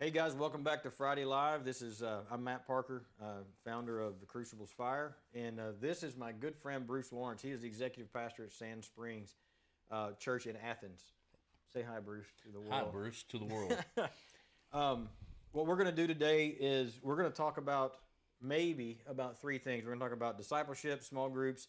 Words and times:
Hey 0.00 0.12
guys, 0.12 0.32
welcome 0.32 0.62
back 0.62 0.84
to 0.84 0.92
Friday 0.92 1.24
Live. 1.24 1.64
This 1.64 1.82
is 1.82 2.04
uh, 2.04 2.20
I'm 2.30 2.44
Matt 2.44 2.68
Parker, 2.68 3.02
uh, 3.20 3.42
founder 3.64 4.00
of 4.00 4.20
the 4.20 4.26
Crucibles 4.26 4.70
Fire, 4.70 5.16
and 5.34 5.58
uh, 5.58 5.72
this 5.80 6.04
is 6.04 6.16
my 6.16 6.30
good 6.30 6.54
friend 6.54 6.86
Bruce 6.86 7.12
Lawrence. 7.12 7.42
He 7.42 7.50
is 7.50 7.62
the 7.62 7.66
executive 7.66 8.12
pastor 8.12 8.44
at 8.44 8.52
Sand 8.52 8.84
Springs 8.84 9.34
uh, 9.90 10.12
Church 10.12 10.46
in 10.46 10.54
Athens. 10.56 11.02
Say 11.72 11.82
hi, 11.82 11.98
Bruce, 11.98 12.28
to 12.44 12.52
the 12.52 12.60
world. 12.60 12.72
Hi, 12.72 12.84
Bruce, 12.84 13.24
to 13.24 13.38
the 13.38 13.44
world. 14.72 15.08
What 15.50 15.66
we're 15.66 15.74
going 15.74 15.90
to 15.90 15.96
do 15.96 16.06
today 16.06 16.46
is 16.46 17.00
we're 17.02 17.16
going 17.16 17.32
to 17.32 17.36
talk 17.36 17.58
about 17.58 17.96
maybe 18.40 18.98
about 19.08 19.40
three 19.40 19.58
things. 19.58 19.82
We're 19.82 19.96
going 19.96 19.98
to 19.98 20.04
talk 20.06 20.16
about 20.16 20.38
discipleship, 20.38 21.02
small 21.02 21.28
groups, 21.28 21.66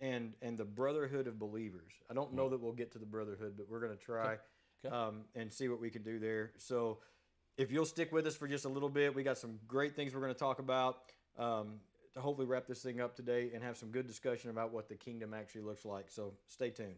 and 0.00 0.34
and 0.42 0.56
the 0.56 0.64
brotherhood 0.64 1.26
of 1.26 1.40
believers. 1.40 1.90
I 2.08 2.14
don't 2.14 2.34
know 2.34 2.48
that 2.50 2.60
we'll 2.60 2.70
get 2.70 2.92
to 2.92 3.00
the 3.00 3.06
brotherhood, 3.06 3.54
but 3.56 3.68
we're 3.68 3.80
going 3.80 3.98
to 3.98 4.04
try 4.04 4.36
Okay. 4.84 4.94
Um, 4.94 5.22
and 5.34 5.52
see 5.52 5.68
what 5.68 5.80
we 5.80 5.90
can 5.90 6.02
do 6.02 6.18
there. 6.18 6.52
So 6.58 6.98
if 7.56 7.70
you'll 7.70 7.86
stick 7.86 8.12
with 8.12 8.26
us 8.26 8.34
for 8.34 8.48
just 8.48 8.64
a 8.64 8.68
little 8.68 8.88
bit, 8.88 9.14
we 9.14 9.22
got 9.22 9.38
some 9.38 9.58
great 9.68 9.94
things 9.94 10.14
we're 10.14 10.20
going 10.20 10.32
to 10.32 10.38
talk 10.38 10.58
about 10.58 10.98
um, 11.38 11.74
to 12.14 12.20
hopefully 12.20 12.46
wrap 12.46 12.66
this 12.66 12.82
thing 12.82 13.00
up 13.00 13.14
today 13.14 13.50
and 13.54 13.62
have 13.62 13.76
some 13.76 13.90
good 13.90 14.06
discussion 14.06 14.50
about 14.50 14.72
what 14.72 14.88
the 14.88 14.94
kingdom 14.96 15.34
actually 15.34 15.62
looks 15.62 15.84
like. 15.84 16.10
So 16.10 16.34
stay 16.46 16.70
tuned. 16.70 16.96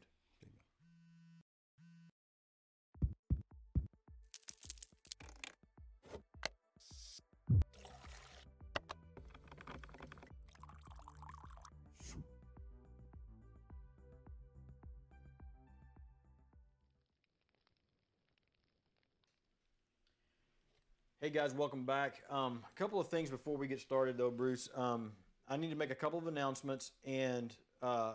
Hey 21.27 21.33
guys, 21.33 21.53
welcome 21.53 21.85
back. 21.85 22.23
Um, 22.31 22.63
a 22.73 22.79
couple 22.79 23.01
of 23.01 23.09
things 23.09 23.31
before 23.31 23.57
we 23.57 23.67
get 23.67 23.81
started, 23.81 24.17
though, 24.17 24.31
Bruce. 24.31 24.69
Um, 24.77 25.11
I 25.49 25.57
need 25.57 25.71
to 25.71 25.75
make 25.77 25.91
a 25.91 25.95
couple 25.97 26.21
of 26.21 26.29
announcements 26.29 26.93
and 27.05 27.53
uh, 27.83 28.13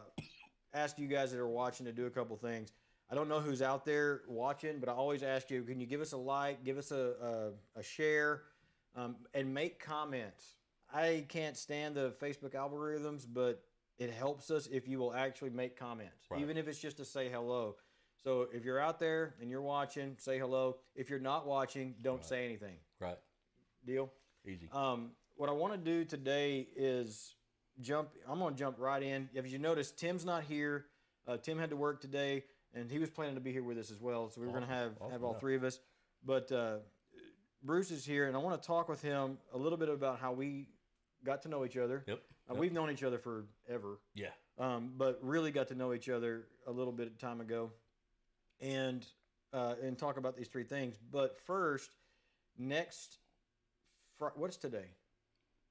ask 0.74 0.98
you 0.98 1.10
guys 1.10 1.34
that 1.34 1.40
are 1.42 1.50
watching 1.50 1.86
to 1.88 1.92
do 1.92 2.06
a 2.06 2.10
couple 2.10 2.38
things. 2.38 2.72
I 3.10 3.16
don't 3.16 3.28
know 3.28 3.42
who's 3.42 3.62
out 3.62 3.84
there 3.84 4.22
watching, 4.30 4.80
but 4.80 4.88
I 4.88 4.94
always 4.94 5.24
ask 5.24 5.52
you: 5.52 5.62
Can 5.64 5.82
you 5.82 5.88
give 5.88 6.00
us 6.00 6.14
a 6.14 6.18
like, 6.18 6.64
give 6.64 6.78
us 6.78 6.92
a 6.92 7.52
a, 7.76 7.80
a 7.82 7.84
share, 7.84 8.44
um, 8.96 9.18
and 9.34 9.54
make 9.54 9.84
comments? 9.84 10.56
I 10.94 11.26
can't 11.28 11.58
stand 11.58 11.96
the 11.96 12.14
Facebook 12.22 12.52
algorithms, 12.54 13.26
but 13.30 13.62
it 14.00 14.10
helps 14.10 14.50
us 14.50 14.68
if 14.68 14.88
you 14.88 15.00
will 15.00 15.14
actually 15.14 15.50
make 15.50 15.76
comments, 15.76 16.28
Right. 16.30 16.40
even 16.40 16.56
if 16.56 16.70
it's 16.70 16.80
just 16.80 16.96
to 16.96 17.04
say 17.04 17.28
hello. 17.28 17.76
So 18.24 18.48
if 18.54 18.64
you're 18.64 18.80
out 18.80 19.00
there 19.00 19.34
and 19.42 19.50
you're 19.50 19.62
watching, 19.62 20.16
say 20.20 20.38
hello. 20.38 20.78
If 20.96 21.10
you're 21.10 21.20
not 21.20 21.48
watching, 21.48 21.96
don't 22.02 22.24
say 22.24 22.46
anything. 22.46 22.76
right. 23.00 23.18
Deal. 23.86 24.12
Easy. 24.46 24.70
Um, 24.72 25.10
what 25.38 25.50
I 25.50 25.54
want 25.54 25.74
to 25.74 25.78
do 25.80 26.06
today 26.06 26.68
is 26.76 27.34
jump. 27.80 28.10
I'm 28.30 28.38
going 28.38 28.54
to 28.54 28.60
jump 28.60 28.76
right 28.80 29.02
in. 29.02 29.28
If 29.34 29.52
you 29.52 29.58
notice, 29.58 29.92
Tim's 29.92 30.24
not 30.24 30.44
here. 30.44 30.86
Uh, 31.28 31.38
Tim 31.38 31.58
had 31.58 31.72
to 31.72 31.76
work 31.76 32.00
today, 32.00 32.44
and 32.76 32.92
he 32.92 33.00
was 33.00 33.10
planning 33.10 33.34
to 33.36 33.42
be 33.42 33.52
here 33.52 33.64
with 33.64 33.80
us 33.80 33.90
as 33.90 34.00
well. 34.00 34.30
So 34.30 34.40
we 34.40 34.46
were 34.48 34.54
going 34.54 34.68
to 34.68 34.70
have 34.74 34.92
Awesome, 35.00 35.12
have 35.14 35.24
all 35.24 35.34
three 35.34 35.56
of 35.56 35.64
us. 35.64 35.80
But 36.24 36.52
uh, 36.52 36.78
Bruce 37.64 37.90
is 37.90 38.06
here, 38.06 38.28
and 38.28 38.36
I 38.36 38.40
want 38.40 38.62
to 38.62 38.66
talk 38.68 38.88
with 38.88 39.02
him 39.02 39.40
a 39.52 39.58
little 39.58 39.80
bit 39.80 39.90
about 39.90 40.20
how 40.20 40.32
we 40.32 40.68
got 41.26 41.42
to 41.44 41.50
know 41.50 41.66
each 41.66 41.78
other. 41.78 42.04
Yep, 42.08 42.20
Uh, 42.50 42.54
yep. 42.54 42.60
We've 42.60 42.74
known 42.74 42.92
each 42.92 43.04
other 43.04 43.18
forever 43.18 44.00
yeah. 44.14 44.28
um, 44.60 44.92
but 44.96 45.20
really 45.24 45.50
got 45.52 45.68
to 45.70 45.76
know 45.76 45.94
each 45.94 46.10
other 46.10 46.46
a 46.68 46.72
little 46.72 46.94
bit 46.94 47.08
of 47.08 47.18
time 47.18 47.42
ago, 47.42 47.72
and 48.62 49.06
uh, 49.54 49.76
and 49.84 49.98
talk 49.98 50.18
about 50.18 50.38
these 50.38 50.48
three 50.48 50.64
things. 50.64 50.98
But 51.12 51.40
first, 51.46 51.96
next, 52.58 53.18
fr- 54.18 54.28
what's 54.36 54.58
today? 54.58 54.86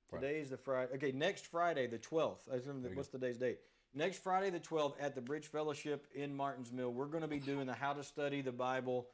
Friday. 0.08 0.26
Today 0.26 0.40
is 0.40 0.50
the 0.50 0.56
Friday. 0.56 0.92
Okay, 0.94 1.12
next 1.12 1.46
Friday, 1.46 1.86
the 1.86 1.98
twelfth. 1.98 2.48
What's 2.94 3.08
the 3.08 3.18
day's 3.18 3.38
date? 3.38 3.58
Next 3.94 4.22
Friday, 4.22 4.50
the 4.50 4.60
twelfth, 4.60 5.00
at 5.00 5.14
the 5.14 5.20
Bridge 5.20 5.46
Fellowship 5.46 6.06
in 6.14 6.36
Martins 6.36 6.72
Mill, 6.72 6.92
we're 6.92 7.06
going 7.06 7.22
to 7.22 7.28
be 7.28 7.38
doing 7.40 7.66
the 7.66 7.74
How 7.74 7.92
to 7.92 8.02
Study 8.02 8.42
the 8.42 8.52
Bible 8.52 9.06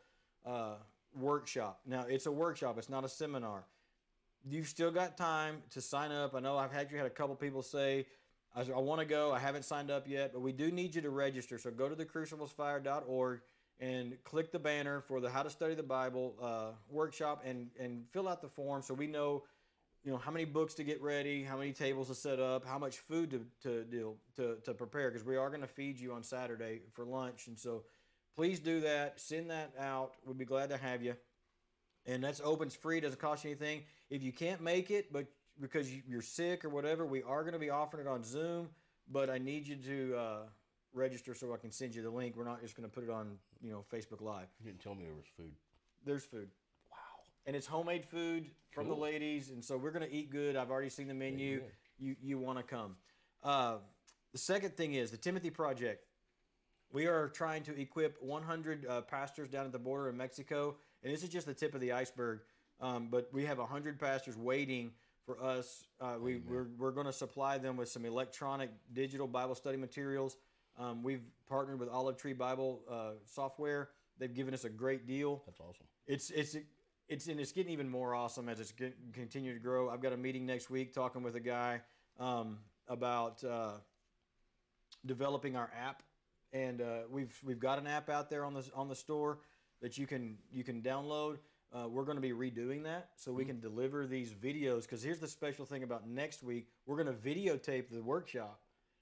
uh, 0.44 0.74
workshop. 1.14 1.80
Now, 1.86 2.06
it's 2.08 2.26
a 2.26 2.32
workshop; 2.32 2.78
it's 2.78 2.88
not 2.88 3.04
a 3.04 3.08
seminar 3.08 3.64
you've 4.48 4.68
still 4.68 4.90
got 4.90 5.16
time 5.16 5.62
to 5.70 5.80
sign 5.80 6.12
up. 6.12 6.34
I 6.34 6.40
know 6.40 6.56
I've 6.56 6.74
actually 6.74 6.98
had 6.98 7.06
a 7.06 7.10
couple 7.10 7.34
people 7.34 7.62
say, 7.62 8.06
I, 8.54 8.60
I 8.60 8.78
want 8.78 9.00
to 9.00 9.04
go. 9.06 9.32
I 9.32 9.38
haven't 9.38 9.64
signed 9.64 9.90
up 9.90 10.08
yet, 10.08 10.32
but 10.32 10.40
we 10.40 10.52
do 10.52 10.70
need 10.70 10.94
you 10.94 11.02
to 11.02 11.10
register. 11.10 11.58
So 11.58 11.70
go 11.70 11.88
to 11.88 11.96
thecruciblesfire.org 11.96 13.40
and 13.80 14.16
click 14.24 14.52
the 14.52 14.58
banner 14.58 15.00
for 15.00 15.20
the 15.20 15.28
How 15.30 15.42
to 15.42 15.50
Study 15.50 15.74
the 15.74 15.82
Bible 15.82 16.34
uh, 16.42 16.72
workshop 16.88 17.42
and, 17.44 17.68
and 17.78 18.04
fill 18.12 18.28
out 18.28 18.40
the 18.40 18.48
form 18.48 18.82
so 18.82 18.94
we 18.94 19.06
know 19.06 19.42
you 20.04 20.12
know 20.12 20.18
how 20.18 20.30
many 20.30 20.44
books 20.44 20.74
to 20.74 20.84
get 20.84 21.02
ready, 21.02 21.42
how 21.42 21.56
many 21.56 21.72
tables 21.72 22.06
to 22.08 22.14
set 22.14 22.38
up, 22.38 22.64
how 22.64 22.78
much 22.78 22.98
food 22.98 23.30
to 23.30 23.44
to 23.62 23.84
deal 23.84 24.16
to, 24.36 24.56
to 24.64 24.72
prepare 24.72 25.10
because 25.10 25.26
we 25.26 25.36
are 25.36 25.48
going 25.48 25.62
to 25.62 25.66
feed 25.66 25.98
you 25.98 26.12
on 26.12 26.22
Saturday 26.22 26.80
for 26.92 27.04
lunch, 27.04 27.48
and 27.48 27.58
so 27.58 27.82
please 28.36 28.60
do 28.60 28.80
that. 28.82 29.18
Send 29.18 29.50
that 29.50 29.72
out. 29.78 30.12
We'd 30.24 30.38
be 30.38 30.44
glad 30.44 30.68
to 30.70 30.76
have 30.76 31.02
you 31.02 31.16
and 32.06 32.22
that's 32.22 32.40
open. 32.44 32.68
It's 32.68 32.76
free. 32.76 33.00
Doesn't 33.00 33.20
cost 33.20 33.44
you 33.44 33.50
anything. 33.50 33.82
If 34.10 34.22
you 34.22 34.32
can't 34.32 34.60
make 34.60 34.90
it, 34.90 35.12
but 35.12 35.26
because 35.60 35.92
you- 35.92 36.02
you're 36.06 36.22
sick 36.22 36.64
or 36.64 36.68
whatever, 36.68 37.04
we 37.04 37.22
are 37.22 37.42
going 37.42 37.54
to 37.54 37.58
be 37.58 37.70
offering 37.70 38.06
it 38.06 38.08
on 38.08 38.22
Zoom. 38.22 38.68
But 39.08 39.30
I 39.30 39.38
need 39.38 39.66
you 39.66 39.76
to 39.76 40.16
uh, 40.16 40.38
register 40.92 41.34
so 41.34 41.52
I 41.52 41.56
can 41.56 41.70
send 41.70 41.94
you 41.94 42.02
the 42.02 42.10
link. 42.10 42.36
We're 42.36 42.44
not 42.44 42.60
just 42.60 42.76
going 42.76 42.88
to 42.88 42.94
put 42.94 43.04
it 43.04 43.10
on, 43.10 43.38
you 43.62 43.70
know, 43.70 43.84
Facebook 43.92 44.20
Live. 44.20 44.46
You 44.60 44.66
didn't 44.66 44.82
tell 44.82 44.94
me 44.94 45.04
there 45.04 45.14
was 45.14 45.26
food. 45.36 45.52
There's 46.04 46.24
food, 46.24 46.48
Wow. 46.90 46.96
and 47.46 47.56
it's 47.56 47.66
homemade 47.66 48.04
food 48.04 48.46
from 48.70 48.88
the 48.88 48.94
ladies, 48.94 49.50
and 49.50 49.64
so 49.64 49.76
we're 49.76 49.90
going 49.90 50.06
to 50.08 50.12
eat 50.14 50.30
good. 50.30 50.54
I've 50.56 50.70
already 50.70 50.90
seen 50.90 51.08
the 51.08 51.14
menu. 51.14 51.56
Amen. 51.56 51.68
You 51.98 52.16
you 52.22 52.38
want 52.38 52.58
to 52.58 52.62
come? 52.64 52.96
Uh, 53.42 53.78
the 54.32 54.38
second 54.38 54.76
thing 54.76 54.94
is 54.94 55.10
the 55.10 55.16
Timothy 55.16 55.50
Project. 55.50 56.04
We 56.92 57.06
are 57.06 57.28
trying 57.28 57.64
to 57.64 57.78
equip 57.80 58.22
100 58.22 58.86
uh, 58.86 59.00
pastors 59.02 59.48
down 59.48 59.66
at 59.66 59.72
the 59.72 59.78
border 59.78 60.08
in 60.08 60.16
Mexico, 60.16 60.76
and 61.02 61.12
this 61.12 61.22
is 61.24 61.28
just 61.28 61.46
the 61.46 61.54
tip 61.54 61.74
of 61.74 61.80
the 61.80 61.92
iceberg. 61.92 62.40
Um, 62.80 63.08
but 63.10 63.28
we 63.32 63.44
have 63.46 63.58
100 63.58 63.98
pastors 63.98 64.36
waiting 64.36 64.92
for 65.24 65.42
us. 65.42 65.84
Uh, 66.00 66.14
we, 66.20 66.36
we're 66.36 66.68
we're 66.78 66.92
going 66.92 67.06
to 67.06 67.12
supply 67.12 67.58
them 67.58 67.76
with 67.76 67.88
some 67.88 68.04
electronic 68.04 68.70
digital 68.92 69.26
Bible 69.26 69.54
study 69.56 69.76
materials. 69.76 70.36
Um, 70.78 71.02
we've 71.02 71.22
partnered 71.48 71.80
with 71.80 71.88
Olive 71.88 72.16
Tree 72.16 72.32
Bible 72.32 72.82
uh, 72.90 73.12
software. 73.24 73.90
They've 74.18 74.34
given 74.34 74.54
us 74.54 74.64
a 74.64 74.70
great 74.70 75.06
deal. 75.06 75.42
That's 75.46 75.60
awesome. 75.60 75.86
It's 76.06 76.30
it's 76.30 76.56
it's 77.08 77.28
and 77.28 77.40
it's 77.40 77.52
getting 77.52 77.72
even 77.72 77.88
more 77.88 78.14
awesome 78.14 78.48
as 78.48 78.60
it's 78.60 78.72
get, 78.72 78.94
continue 79.12 79.54
to 79.54 79.60
grow. 79.60 79.90
I've 79.90 80.00
got 80.02 80.12
a 80.12 80.16
meeting 80.16 80.46
next 80.46 80.70
week 80.70 80.94
talking 80.94 81.22
with 81.22 81.36
a 81.36 81.40
guy 81.40 81.80
um, 82.18 82.58
about 82.88 83.42
uh, 83.44 83.72
developing 85.04 85.56
our 85.56 85.70
app, 85.78 86.02
and 86.52 86.80
uh, 86.80 87.00
we've 87.10 87.38
we've 87.44 87.60
got 87.60 87.78
an 87.78 87.86
app 87.86 88.08
out 88.08 88.30
there 88.30 88.44
on 88.44 88.54
the 88.54 88.68
on 88.74 88.88
the 88.88 88.96
store 88.96 89.38
that 89.80 89.98
you 89.98 90.06
can 90.06 90.36
you 90.52 90.64
can 90.64 90.82
download. 90.82 91.38
Uh, 91.72 91.88
we're 91.88 92.04
going 92.04 92.16
to 92.16 92.22
be 92.22 92.30
redoing 92.30 92.84
that 92.84 93.10
so 93.16 93.32
we 93.32 93.44
can 93.44 93.60
deliver 93.60 94.06
these 94.06 94.32
videos. 94.32 94.82
Because 94.82 95.02
here's 95.02 95.18
the 95.18 95.28
special 95.28 95.66
thing 95.66 95.82
about 95.82 96.08
next 96.08 96.42
week: 96.42 96.68
we're 96.86 97.02
going 97.02 97.06
to 97.06 97.12
videotape 97.12 97.90
the 97.90 98.02
workshop. 98.02 98.60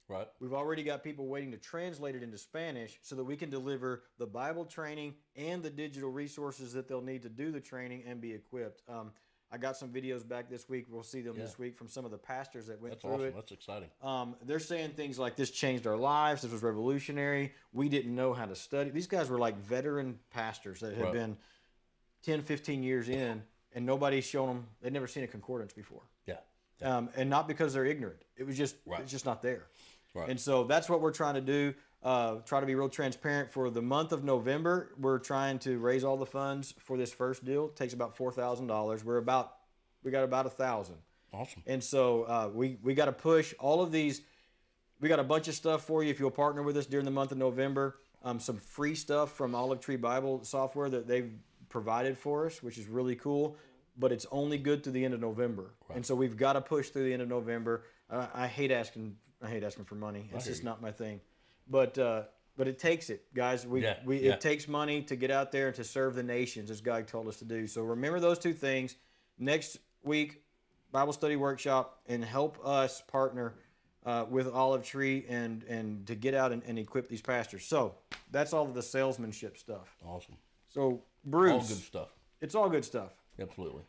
Right. 0.08 0.28
We've 0.38 0.52
already 0.52 0.82
got 0.82 1.02
people 1.02 1.26
waiting 1.26 1.50
to 1.52 1.56
translate 1.56 2.14
it 2.14 2.22
into 2.22 2.36
Spanish 2.36 2.98
so 3.02 3.16
that 3.16 3.24
we 3.24 3.36
can 3.36 3.48
deliver 3.48 4.02
the 4.18 4.26
Bible 4.26 4.64
training 4.66 5.14
and 5.34 5.62
the 5.62 5.70
digital 5.70 6.10
resources 6.10 6.74
that 6.74 6.88
they'll 6.88 7.00
need 7.00 7.22
to 7.22 7.30
do 7.30 7.50
the 7.50 7.60
training 7.60 8.02
and 8.06 8.20
be 8.20 8.32
equipped. 8.32 8.82
Um, 8.88 9.12
I 9.50 9.56
got 9.56 9.76
some 9.76 9.88
videos 9.90 10.26
back 10.26 10.50
this 10.50 10.68
week. 10.68 10.86
We'll 10.90 11.04
see 11.04 11.20
them 11.20 11.36
this 11.36 11.58
week 11.58 11.76
from 11.78 11.88
some 11.88 12.04
of 12.04 12.10
the 12.10 12.18
pastors 12.18 12.66
that 12.66 12.80
went 12.82 12.94
That's 12.94 13.02
through 13.02 13.12
awesome. 13.12 13.26
it. 13.26 13.34
That's 13.36 13.52
exciting. 13.52 13.88
Um, 14.02 14.34
they're 14.44 14.58
saying 14.58 14.90
things 14.90 15.18
like 15.18 15.36
this 15.36 15.50
changed 15.50 15.86
our 15.86 15.96
lives. 15.96 16.42
This 16.42 16.50
was 16.52 16.62
revolutionary. 16.62 17.52
We 17.72 17.88
didn't 17.88 18.14
know 18.14 18.34
how 18.34 18.46
to 18.46 18.56
study. 18.56 18.90
These 18.90 19.06
guys 19.06 19.30
were 19.30 19.38
like 19.38 19.56
veteran 19.58 20.18
pastors 20.30 20.80
that 20.80 20.94
had 20.94 21.04
Right. 21.04 21.12
been 21.12 21.36
10, 22.24 22.42
15 22.42 22.82
years 22.82 23.08
in, 23.08 23.42
and 23.72 23.86
nobody's 23.86 24.24
shown 24.24 24.48
them. 24.48 24.66
They'd 24.82 24.92
never 24.92 25.06
seen 25.06 25.22
a 25.24 25.28
concordance 25.28 25.72
before 25.72 26.02
Yeah. 26.26 26.38
yeah. 26.80 26.96
um, 26.96 27.10
and 27.16 27.30
not 27.30 27.46
because 27.46 27.74
they're 27.74 27.86
ignorant. 27.86 28.22
It 28.36 28.44
was 28.44 28.56
just 28.58 28.76
Right. 28.86 29.00
it's 29.00 29.10
just 29.12 29.24
not 29.24 29.40
there. 29.40 29.66
Right. 30.14 30.28
And 30.28 30.40
so 30.40 30.64
that's 30.64 30.88
what 30.88 31.00
we're 31.00 31.12
trying 31.12 31.34
to 31.34 31.40
do. 31.40 31.74
Uh, 32.02 32.36
try 32.44 32.60
to 32.60 32.66
be 32.66 32.74
real 32.74 32.88
transparent. 32.88 33.50
For 33.50 33.70
the 33.70 33.82
month 33.82 34.12
of 34.12 34.22
November, 34.22 34.92
we're 34.98 35.18
trying 35.18 35.58
to 35.60 35.78
raise 35.78 36.04
all 36.04 36.16
the 36.16 36.26
funds 36.26 36.74
for 36.78 36.96
this 36.96 37.12
first 37.12 37.44
deal. 37.44 37.66
It 37.66 37.76
takes 37.76 37.94
about 37.94 38.16
four 38.16 38.30
thousand 38.30 38.66
dollars. 38.66 39.04
We're 39.04 39.16
about 39.16 39.54
we 40.02 40.10
got 40.10 40.22
about 40.22 40.46
a 40.46 40.50
thousand. 40.50 40.96
Awesome. 41.32 41.62
And 41.66 41.82
so 41.82 42.24
uh, 42.24 42.50
we 42.52 42.78
we 42.82 42.94
got 42.94 43.06
to 43.06 43.12
push 43.12 43.54
all 43.58 43.82
of 43.82 43.90
these. 43.90 44.20
We 45.00 45.08
got 45.08 45.18
a 45.18 45.24
bunch 45.24 45.48
of 45.48 45.54
stuff 45.54 45.84
for 45.84 46.04
you 46.04 46.10
if 46.10 46.20
you'll 46.20 46.30
partner 46.30 46.62
with 46.62 46.76
us 46.76 46.86
during 46.86 47.04
the 47.04 47.10
month 47.10 47.32
of 47.32 47.38
November. 47.38 47.96
Um, 48.22 48.38
some 48.38 48.58
free 48.58 48.94
stuff 48.94 49.32
from 49.32 49.54
Olive 49.54 49.80
Tree 49.80 49.96
Bible 49.96 50.44
software 50.44 50.88
that 50.90 51.08
they've 51.08 51.32
provided 51.68 52.16
for 52.16 52.46
us, 52.46 52.62
which 52.62 52.78
is 52.78 52.86
really 52.86 53.16
cool. 53.16 53.56
But 53.98 54.12
it's 54.12 54.26
only 54.30 54.58
good 54.58 54.84
to 54.84 54.90
the 54.90 55.04
end 55.04 55.14
of 55.14 55.20
November, 55.20 55.74
and 55.94 56.04
so 56.04 56.14
we've 56.14 56.36
got 56.36 56.52
to 56.54 56.60
push 56.60 56.90
through 56.90 57.04
the 57.04 57.12
end 57.12 57.22
of 57.22 57.28
November. 57.28 57.84
I, 58.10 58.28
I 58.34 58.46
hate 58.46 58.70
asking. 58.70 59.16
I 59.44 59.48
hate 59.48 59.62
asking 59.62 59.84
for 59.84 59.94
money. 59.94 60.30
It's 60.32 60.46
just 60.46 60.60
you. 60.62 60.64
not 60.64 60.80
my 60.80 60.90
thing. 60.90 61.20
But 61.68 61.98
uh, 61.98 62.22
but 62.56 62.68
it 62.68 62.78
takes 62.78 63.10
it, 63.10 63.24
guys. 63.34 63.66
We, 63.66 63.82
Yeah, 63.82 63.96
we 64.04 64.20
yeah. 64.20 64.32
it 64.32 64.40
takes 64.40 64.66
money 64.68 65.02
to 65.02 65.16
get 65.16 65.30
out 65.30 65.52
there 65.52 65.66
and 65.68 65.76
to 65.76 65.84
serve 65.84 66.14
the 66.14 66.22
nations, 66.22 66.70
as 66.70 66.80
God 66.80 67.06
told 67.06 67.28
us 67.28 67.36
to 67.38 67.44
do. 67.44 67.66
So 67.66 67.82
remember 67.82 68.20
those 68.20 68.38
two 68.38 68.52
things. 68.54 68.96
Next 69.38 69.78
week, 70.02 70.42
Bible 70.92 71.12
study 71.12 71.36
workshop, 71.36 72.00
and 72.06 72.24
help 72.24 72.58
us 72.64 73.02
partner 73.02 73.54
uh, 74.06 74.24
with 74.30 74.48
Olive 74.48 74.84
Tree 74.84 75.24
and 75.28 75.62
and 75.64 76.06
to 76.06 76.14
get 76.14 76.34
out 76.34 76.52
and, 76.52 76.62
and 76.66 76.78
equip 76.78 77.08
these 77.08 77.22
pastors. 77.22 77.64
So 77.66 77.96
that's 78.30 78.52
all 78.52 78.64
of 78.64 78.74
the 78.74 78.82
salesmanship 78.82 79.58
stuff. 79.58 79.96
Awesome. 80.06 80.36
So 80.68 81.02
Bruce, 81.24 81.52
All 81.52 81.58
good 81.60 81.68
stuff. 81.84 82.08
it's 82.40 82.54
all 82.54 82.68
good 82.68 82.84
stuff. 82.84 83.12
Absolutely. 83.40 83.82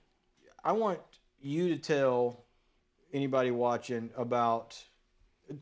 I 0.63 0.71
want 0.71 0.99
you 1.39 1.69
to 1.69 1.77
tell 1.77 2.45
anybody 3.13 3.51
watching 3.51 4.09
about 4.17 4.81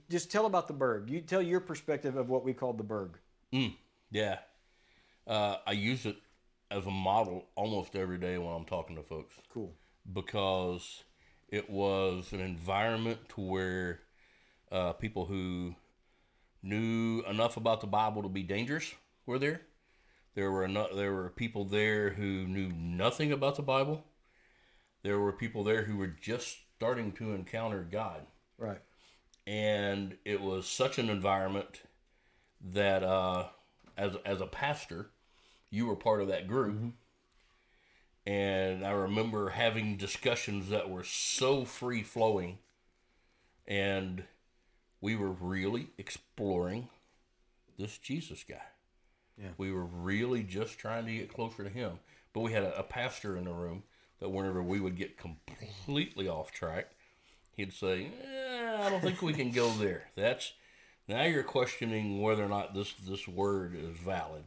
just 0.09 0.31
tell 0.31 0.45
about 0.45 0.67
the 0.67 0.73
Berg. 0.73 1.09
You 1.09 1.21
tell 1.21 1.41
your 1.41 1.59
perspective 1.59 2.15
of 2.15 2.29
what 2.29 2.43
we 2.43 2.53
call 2.53 2.73
the 2.73 2.83
Berg. 2.83 3.17
Yeah. 4.11 4.39
Uh, 5.27 5.57
I 5.65 5.71
use 5.71 6.05
it 6.05 6.17
as 6.71 6.85
a 6.85 6.91
model 6.91 7.45
almost 7.55 7.95
every 7.95 8.17
day 8.17 8.37
when 8.37 8.53
I'm 8.53 8.65
talking 8.65 8.95
to 8.95 9.03
folks 9.03 9.35
Cool. 9.53 9.73
because 10.11 11.03
it 11.49 11.69
was 11.69 12.33
an 12.33 12.39
environment 12.39 13.19
to 13.29 13.41
where 13.41 13.99
uh, 14.71 14.93
people 14.93 15.25
who 15.25 15.75
knew 16.63 17.23
enough 17.29 17.57
about 17.57 17.81
the 17.81 17.87
Bible 17.87 18.23
to 18.23 18.29
be 18.29 18.43
dangerous 18.43 18.93
were 19.25 19.37
there. 19.39 19.61
There 20.35 20.51
were 20.51 20.63
eno- 20.63 20.95
there 20.95 21.13
were 21.13 21.29
people 21.29 21.63
there 21.65 22.09
who 22.09 22.47
knew 22.47 22.69
nothing 22.69 23.31
about 23.31 23.55
the 23.55 23.61
Bible. 23.61 24.03
There 25.03 25.19
were 25.19 25.31
people 25.33 25.63
there 25.63 25.83
who 25.83 25.97
were 25.97 26.07
just 26.07 26.57
starting 26.75 27.11
to 27.13 27.33
encounter 27.33 27.87
God. 27.89 28.25
Right. 28.57 28.81
And 29.45 30.17
it 30.25 30.41
was 30.41 30.67
such 30.67 30.97
an 30.97 31.09
environment 31.09 31.81
that 32.61 33.03
uh, 33.03 33.47
as 33.97 34.15
as 34.25 34.41
a 34.41 34.47
pastor, 34.47 35.09
you 35.69 35.87
were 35.87 35.95
part 35.95 36.21
of 36.21 36.27
that 36.29 36.47
group. 36.47 36.93
And 38.25 38.85
I 38.85 38.91
remember 38.91 39.49
having 39.49 39.97
discussions 39.97 40.69
that 40.69 40.89
were 40.89 41.03
so 41.03 41.65
free 41.65 42.03
flowing, 42.03 42.59
and 43.67 44.23
we 45.01 45.17
were 45.17 45.31
really 45.31 45.89
exploring 45.97 46.87
this 47.77 47.97
Jesus 47.97 48.45
guy. 48.47 48.61
Yeah. 49.37 49.49
We 49.57 49.71
were 49.71 49.85
really 49.85 50.43
just 50.43 50.79
trying 50.79 51.05
to 51.05 51.13
get 51.13 51.33
closer 51.33 51.63
to 51.63 51.69
him. 51.69 51.99
But 52.33 52.41
we 52.41 52.53
had 52.53 52.63
a, 52.63 52.79
a 52.79 52.83
pastor 52.83 53.35
in 53.35 53.45
the 53.45 53.51
room 53.51 53.83
that 54.19 54.29
whenever 54.29 54.63
we 54.63 54.79
would 54.79 54.95
get 54.95 55.17
completely 55.17 56.27
off 56.27 56.51
track, 56.51 56.91
he'd 57.55 57.73
say, 57.73 58.05
eh, 58.05 58.52
"I 58.85 58.89
don't 58.89 59.01
think 59.01 59.21
we 59.21 59.33
can 59.33 59.51
go 59.51 59.69
there." 59.71 60.09
That's 60.15 60.53
now 61.07 61.23
you're 61.23 61.43
questioning 61.43 62.21
whether 62.21 62.43
or 62.43 62.49
not 62.49 62.73
this 62.73 62.93
this 62.93 63.27
word 63.27 63.75
is 63.75 63.97
valid. 63.97 64.43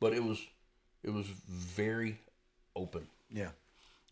But 0.00 0.12
it 0.12 0.22
was 0.22 0.40
it 1.02 1.10
was 1.10 1.26
very 1.26 2.18
open. 2.74 3.06
Yeah. 3.30 3.50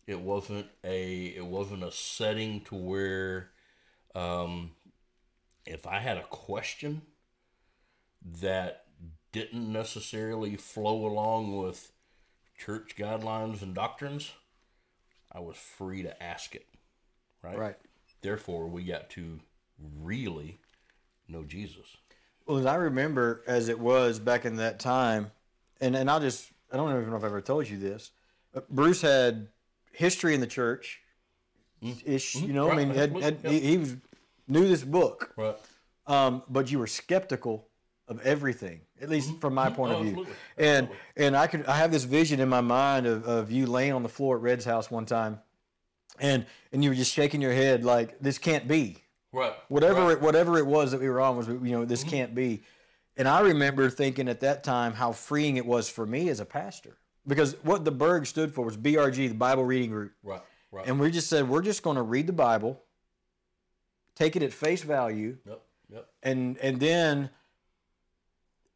It 0.05 0.19
wasn't 0.19 0.67
a 0.83 1.25
it 1.27 1.45
wasn't 1.45 1.83
a 1.83 1.91
setting 1.91 2.61
to 2.61 2.75
where 2.75 3.49
um, 4.15 4.71
if 5.65 5.87
I 5.87 5.99
had 5.99 6.17
a 6.17 6.23
question 6.23 7.01
that 8.41 8.85
didn't 9.31 9.71
necessarily 9.71 10.55
flow 10.55 11.05
along 11.05 11.57
with 11.57 11.91
church 12.57 12.95
guidelines 12.97 13.61
and 13.61 13.73
doctrines, 13.73 14.31
I 15.31 15.39
was 15.39 15.57
free 15.57 16.03
to 16.03 16.23
ask 16.23 16.53
it. 16.55 16.67
Right. 17.41 17.57
Right. 17.57 17.77
Therefore, 18.21 18.67
we 18.67 18.83
got 18.83 19.09
to 19.11 19.39
really 20.01 20.59
know 21.27 21.43
Jesus. 21.43 21.97
Well, 22.45 22.57
as 22.57 22.65
I 22.65 22.75
remember 22.75 23.43
as 23.47 23.69
it 23.69 23.79
was 23.79 24.19
back 24.19 24.45
in 24.45 24.57
that 24.57 24.79
time, 24.79 25.31
and, 25.79 25.95
and 25.95 26.09
I'll 26.09 26.19
just, 26.19 26.51
I 26.71 26.77
don't 26.77 26.89
even 26.89 27.09
know 27.09 27.15
if 27.15 27.23
I 27.23 27.27
ever 27.27 27.41
told 27.41 27.67
you 27.69 27.77
this. 27.77 28.11
Bruce 28.69 29.01
had 29.01 29.47
history 29.91 30.33
in 30.33 30.41
the 30.41 30.47
church. 30.47 31.01
Mm-hmm. 31.81 32.11
Ish, 32.11 32.35
you 32.35 32.41
mm-hmm. 32.41 32.53
know, 32.53 32.71
I 32.71 32.75
mean, 32.75 32.89
had, 32.91 33.21
had, 33.21 33.37
he, 33.43 33.59
he 33.59 33.77
was 33.77 33.95
knew 34.47 34.67
this 34.67 34.83
book, 34.83 35.33
Right. 35.35 35.55
um, 36.07 36.43
but 36.49 36.71
you 36.71 36.79
were 36.79 36.87
skeptical 36.87 37.67
of 38.07 38.21
everything, 38.25 38.81
at 39.01 39.09
least 39.09 39.29
mm-hmm. 39.29 39.39
from 39.39 39.53
my 39.53 39.69
point 39.69 39.93
Oh, 39.93 39.97
of 39.97 40.03
view. 40.03 40.11
absolutely. 40.11 40.35
And 40.57 40.89
and 41.15 41.37
I 41.37 41.47
could 41.47 41.65
I 41.65 41.77
have 41.77 41.91
this 41.91 42.03
vision 42.03 42.39
in 42.39 42.49
my 42.49 42.61
mind 42.61 43.05
of, 43.05 43.25
of 43.25 43.51
you 43.51 43.65
laying 43.65 43.93
on 43.93 44.03
the 44.03 44.09
floor 44.09 44.37
at 44.37 44.41
Red's 44.41 44.65
house 44.65 44.91
one 44.91 45.05
time, 45.05 45.39
and 46.19 46.45
and 46.71 46.83
you 46.83 46.89
were 46.89 46.95
just 46.95 47.13
shaking 47.13 47.41
your 47.41 47.53
head 47.53 47.83
like 47.83 48.19
this 48.19 48.37
can't 48.37 48.67
be. 48.67 49.02
Right. 49.33 49.53
Whatever 49.67 50.03
Right. 50.03 50.11
it 50.13 50.21
whatever 50.21 50.57
it 50.57 50.65
was 50.65 50.91
that 50.91 51.01
we 51.01 51.09
were 51.09 51.19
on 51.19 51.35
was 51.35 51.47
you 51.47 51.59
know 51.59 51.83
this 51.85 52.03
can't 52.03 52.33
be. 52.33 52.63
And 53.17 53.27
I 53.27 53.41
remember 53.41 53.89
thinking 53.89 54.27
at 54.29 54.39
that 54.39 54.63
time 54.63 54.93
how 54.93 55.11
freeing 55.11 55.57
it 55.57 55.65
was 55.65 55.89
for 55.89 56.05
me 56.05 56.29
as 56.29 56.39
a 56.39 56.45
pastor 56.45 56.97
because 57.27 57.55
what 57.63 57.83
the 57.85 57.91
Berg 57.91 58.25
stood 58.25 58.53
for 58.53 58.63
was 58.65 58.77
BRG, 58.77 59.27
the 59.27 59.33
Bible 59.35 59.65
Reading 59.65 59.89
Group. 59.89 60.13
Right. 60.23 60.41
Right. 60.71 60.87
And 60.87 60.99
we 60.99 61.11
just 61.11 61.29
said 61.29 61.49
we're 61.49 61.61
just 61.61 61.83
going 61.83 61.97
to 61.97 62.01
read 62.01 62.25
the 62.27 62.33
Bible, 62.33 62.81
take 64.15 64.35
it 64.35 64.41
at 64.43 64.53
face 64.53 64.81
value, 64.83 65.37
yep. 65.45 65.61
Yep. 65.89 66.07
and 66.23 66.57
and 66.59 66.79
then 66.79 67.29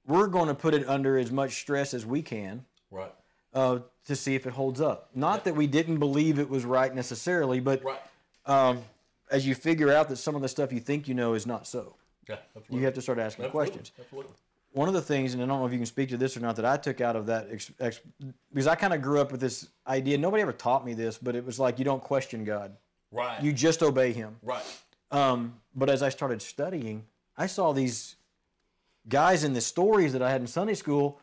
we're 0.06 0.28
going 0.28 0.48
to 0.48 0.54
put 0.56 0.74
it 0.74 0.88
under 0.88 1.18
as 1.18 1.32
much 1.32 1.54
stress 1.60 1.94
as 1.94 2.06
we 2.06 2.22
can 2.22 2.66
Right. 2.92 3.14
uh, 3.54 3.80
to 4.06 4.16
see 4.16 4.36
if 4.36 4.46
it 4.48 4.54
holds 4.54 4.80
up. 4.80 5.10
Not 5.14 5.44
that 5.46 5.56
we 5.56 5.68
didn't 5.68 5.98
believe 6.00 6.40
it 6.40 6.50
was 6.50 6.64
right 6.64 6.94
necessarily, 6.94 7.60
but 7.60 7.84
Right. 7.84 8.00
um, 8.46 8.84
as 9.32 9.46
you 9.48 9.56
figure 9.56 9.92
out 9.92 10.10
that 10.10 10.18
some 10.18 10.36
of 10.36 10.42
the 10.42 10.48
stuff 10.48 10.72
you 10.72 10.80
think 10.80 11.08
you 11.08 11.14
know 11.14 11.34
is 11.34 11.46
not 11.46 11.68
so, 11.68 11.96
Yeah. 12.28 12.38
Absolutely. 12.56 12.78
you 12.80 12.86
have 12.86 12.94
to 12.96 13.02
start 13.02 13.20
asking 13.20 13.46
Absolutely. 13.46 13.70
questions. 13.72 13.92
Absolutely. 14.00 14.34
One 14.74 14.88
of 14.88 14.94
the 14.94 15.02
things, 15.02 15.34
and 15.34 15.42
I 15.42 15.46
don't 15.46 15.60
know 15.60 15.66
if 15.66 15.72
you 15.72 15.80
can 15.80 15.86
speak 15.86 16.10
to 16.10 16.18
this 16.18 16.38
or 16.38 16.42
not, 16.42 16.56
that 16.58 16.66
I 16.66 16.78
took 16.78 17.02
out 17.02 17.16
of 17.16 17.26
that, 17.28 17.48
ex, 17.52 17.72
ex, 17.80 18.00
because 18.54 18.68
I 18.68 18.76
kind 18.76 18.94
of 18.94 19.02
grew 19.02 19.20
up 19.20 19.32
with 19.32 19.42
this 19.42 19.70
idea. 19.88 20.18
Nobody 20.18 20.42
ever 20.44 20.54
taught 20.54 20.86
me 20.86 20.94
this, 20.94 21.18
but 21.18 21.36
it 21.36 21.44
was 21.46 21.60
like 21.60 21.80
you 21.80 21.86
don't 21.86 22.04
question 22.04 22.44
God, 22.44 22.76
Right. 23.12 23.42
you 23.42 23.54
just 23.54 23.82
obey 23.82 24.12
Him. 24.14 24.38
right. 24.44 24.64
Um, 25.10 25.62
but 25.74 25.90
as 25.90 26.04
I 26.04 26.10
started 26.10 26.42
studying, 26.42 27.06
I 27.38 27.48
saw 27.48 27.72
these 27.72 28.18
guys 29.08 29.44
in 29.46 29.54
the 29.54 29.62
stories 29.62 30.12
that 30.14 30.22
I 30.22 30.30
had 30.30 30.42
in 30.42 30.48
Sunday 30.48 30.74
school 30.74 31.20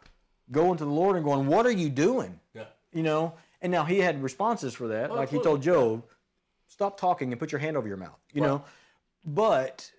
going 0.50 0.78
to 0.78 0.84
the 0.84 0.90
Lord 0.90 1.16
and 1.16 1.24
going, 1.24 1.46
"What 1.46 1.66
are 1.66 1.70
you 1.70 1.90
doing?" 1.90 2.40
Yeah. 2.54 2.64
You 2.92 3.02
know. 3.02 3.34
And 3.60 3.70
now 3.70 3.84
He 3.84 3.98
had 3.98 4.22
responses 4.22 4.72
for 4.74 4.88
that, 4.88 5.14
like 5.14 5.28
He 5.28 5.38
told 5.40 5.60
Job, 5.62 6.04
"Stop 6.74 6.98
talking 6.98 7.32
and 7.32 7.38
put 7.38 7.52
your 7.52 7.60
hand 7.60 7.76
over 7.76 7.86
your 7.86 7.96
mouth." 7.96 8.18
You 8.32 8.42
Right. 8.42 8.48
know. 8.48 8.64
But 9.24 9.92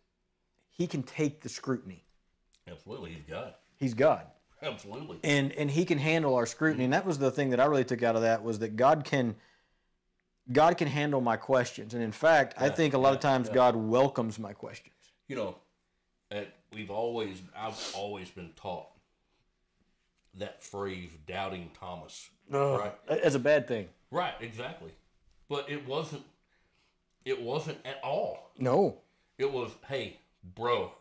He 0.70 0.88
can 0.88 1.04
take 1.04 1.40
the 1.40 1.48
scrutiny. 1.48 2.04
Absolutely. 2.68 3.12
He's 3.14 3.24
God. 3.24 3.54
He's 3.78 3.94
God. 3.94 4.28
Absolutely. 4.62 5.20
and 5.24 5.52
and 5.54 5.72
he 5.72 5.86
can 5.86 5.98
handle 5.98 6.36
our 6.36 6.46
scrutiny 6.46 6.84
and 6.86 6.94
that 6.94 7.06
was 7.06 7.20
the 7.20 7.30
thing 7.30 7.50
that 7.52 7.60
i 7.60 7.66
really 7.66 7.84
took 7.84 8.02
out 8.02 8.16
of 8.16 8.22
that 8.24 8.42
was 8.42 8.58
that 8.60 8.76
god 8.76 9.04
can 9.04 9.36
god 10.52 10.78
can 10.78 10.88
handle 10.88 11.22
my 11.22 11.36
questions 11.38 11.94
and 11.94 12.02
in 12.02 12.12
fact 12.12 12.56
i 12.58 12.70
think 12.70 12.94
a 12.94 12.98
lot 12.98 13.14
of 13.14 13.20
times 13.20 13.48
yeah. 13.48 13.54
god 13.54 13.76
welcomes 13.76 14.40
my 14.40 14.54
questions 14.54 14.96
you 15.28 15.36
know, 15.36 15.56
we've 16.74 16.90
always, 16.90 17.42
I've 17.56 17.80
always 17.96 18.30
been 18.30 18.52
taught 18.56 18.88
that 20.36 20.64
phrase, 20.64 21.12
doubting 21.28 21.72
Thomas. 21.80 22.30
Right. 22.50 22.94
as 23.10 23.36
a 23.36 23.40
bad 23.40 23.68
thing 23.68 23.90
Right. 24.12 24.34
Exactly. 24.40 24.92
But 25.50 25.70
it 25.70 25.86
wasn't. 25.88 26.24
It 27.26 27.42
wasn't 27.42 27.80
at 27.86 28.00
all. 28.04 28.52
no 28.58 29.00
It 29.38 29.52
was, 29.52 29.72
hey, 29.88 30.20
bro, 30.56 30.92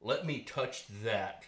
let 0.00 0.24
me 0.24 0.40
touch 0.40 0.84
that. 1.02 1.44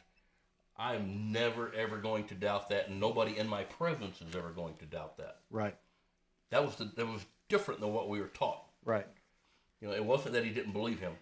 I'm 0.77 1.31
never 1.33 1.73
ever 1.73 1.99
going 1.99 2.25
to 2.25 2.35
doubt 2.35 2.69
that, 2.71 2.89
and 2.89 2.99
nobody 2.99 3.39
in 3.39 3.47
my 3.49 3.63
presence 3.63 4.21
is 4.21 4.35
ever 4.35 4.51
going 4.51 4.75
to 4.79 4.85
doubt 4.87 5.17
that. 5.19 5.37
right 5.51 5.77
That 6.51 6.65
was 6.65 6.75
the, 6.77 6.91
that 6.97 7.07
was 7.07 7.25
different 7.49 7.81
than 7.81 7.93
what 7.93 8.09
we 8.09 8.21
were 8.21 8.27
taught. 8.29 8.65
right 8.85 9.07
You 9.81 9.89
know, 9.89 9.95
it 9.95 10.05
wasn't 10.05 10.35
that 10.35 10.45
he 10.45 10.51
didn't 10.51 10.73
believe 10.73 10.99
him. 10.99 11.13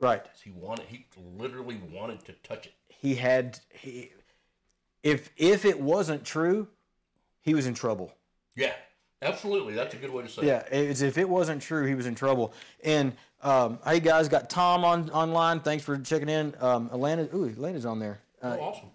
right 0.00 0.24
He 0.44 0.50
wanted, 0.50 0.86
he 0.86 1.06
literally 1.36 1.80
wanted 1.92 2.24
to 2.26 2.32
touch 2.44 2.66
it. 2.66 2.74
he 2.88 3.16
had 3.16 3.58
he 3.70 4.12
if 5.02 5.30
if 5.36 5.64
it 5.64 5.80
wasn't 5.80 6.24
true 6.24 6.68
he 7.40 7.54
was 7.54 7.66
in 7.66 7.74
trouble 7.74 8.12
Yeah, 8.54 8.74
absolutely. 9.22 9.74
That's 9.74 9.94
a 9.94 9.96
good 9.96 10.10
way 10.10 10.22
to 10.22 10.28
say 10.28 10.42
it. 10.42 10.46
Yeah, 10.46 10.62
it's, 10.70 11.00
if 11.00 11.18
it 11.18 11.28
wasn't 11.28 11.62
true, 11.62 11.86
he 11.86 11.94
was 11.94 12.06
in 12.06 12.14
trouble. 12.14 12.52
And 12.84 13.12
um, 13.42 13.78
hey, 13.84 14.00
guys, 14.00 14.28
got 14.28 14.50
Tom 14.50 14.84
on 14.84 15.10
online. 15.10 15.60
Thanks 15.60 15.84
for 15.84 15.96
checking 15.98 16.28
in. 16.28 16.54
Um, 16.60 16.88
Alana, 16.90 17.32
ooh, 17.34 17.48
Alana's 17.50 17.86
on 17.86 17.98
there. 17.98 18.20
Uh, 18.42 18.56
Oh, 18.58 18.62
awesome. 18.64 18.88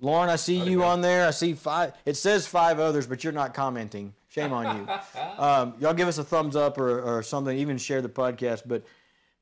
Lauren, 0.00 0.28
I 0.30 0.34
see 0.36 0.56
you 0.56 0.78
go. 0.78 0.84
on 0.84 1.00
there. 1.00 1.26
I 1.28 1.30
see 1.30 1.52
five. 1.52 1.92
It 2.04 2.16
says 2.16 2.44
five 2.44 2.80
others, 2.80 3.06
but 3.06 3.22
you're 3.22 3.32
not 3.32 3.54
commenting. 3.54 4.12
Shame 4.28 4.52
on 4.52 4.76
you. 4.76 4.88
um, 5.38 5.74
y'all 5.78 5.94
give 5.94 6.08
us 6.08 6.18
a 6.18 6.24
thumbs 6.24 6.56
up 6.56 6.76
or, 6.78 7.00
or 7.00 7.22
something. 7.22 7.56
Even 7.56 7.78
share 7.78 8.02
the 8.02 8.08
podcast. 8.08 8.62
But 8.66 8.82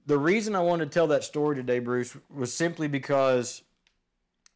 the 0.04 0.18
reason 0.18 0.54
I 0.54 0.60
wanted 0.60 0.86
to 0.86 0.90
tell 0.90 1.06
that 1.08 1.24
story 1.24 1.56
today, 1.56 1.78
Bruce, 1.78 2.14
was 2.28 2.52
simply 2.52 2.88
because 2.88 3.62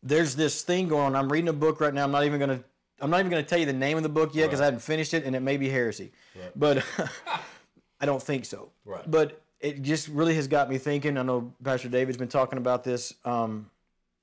there's 0.02 0.37
this 0.37 0.61
thing 0.61 0.88
going 0.88 1.14
on. 1.14 1.16
I'm 1.16 1.33
reading 1.33 1.49
a 1.49 1.54
book 1.54 1.80
right 1.80 1.94
now. 1.94 2.04
I'm 2.04 2.11
not 2.11 2.25
even 2.25 2.38
gonna. 2.38 2.62
I'm 3.01 3.11
not 3.11 3.21
even 3.21 3.31
gonna 3.31 3.43
tell 3.43 3.59
you 3.59 3.67
the 3.67 3.73
name 3.73 3.97
of 3.97 4.03
the 4.03 4.09
book 4.09 4.35
yet 4.35 4.47
because 4.47 4.61
I 4.61 4.67
haven't 4.67 4.81
finished 4.81 5.15
it, 5.15 5.25
and 5.25 5.35
it 5.35 5.41
may 5.41 5.57
be 5.57 5.69
heresy. 5.69 6.13
But 6.57 6.85
I 8.01 8.07
don't 8.07 8.23
think 8.23 8.45
so. 8.45 8.71
Right. 8.85 9.09
But 9.11 9.41
it 9.61 9.83
just 9.83 10.09
really 10.09 10.35
has 10.35 10.47
got 10.47 10.69
me 10.69 10.79
thinking. 10.79 11.17
I 11.17 11.23
know 11.23 11.53
Pastor 11.63 11.89
David's 11.89 12.19
been 12.19 12.29
talking 12.29 12.59
about 12.59 12.85
this. 12.85 13.15
Um, 13.25 13.71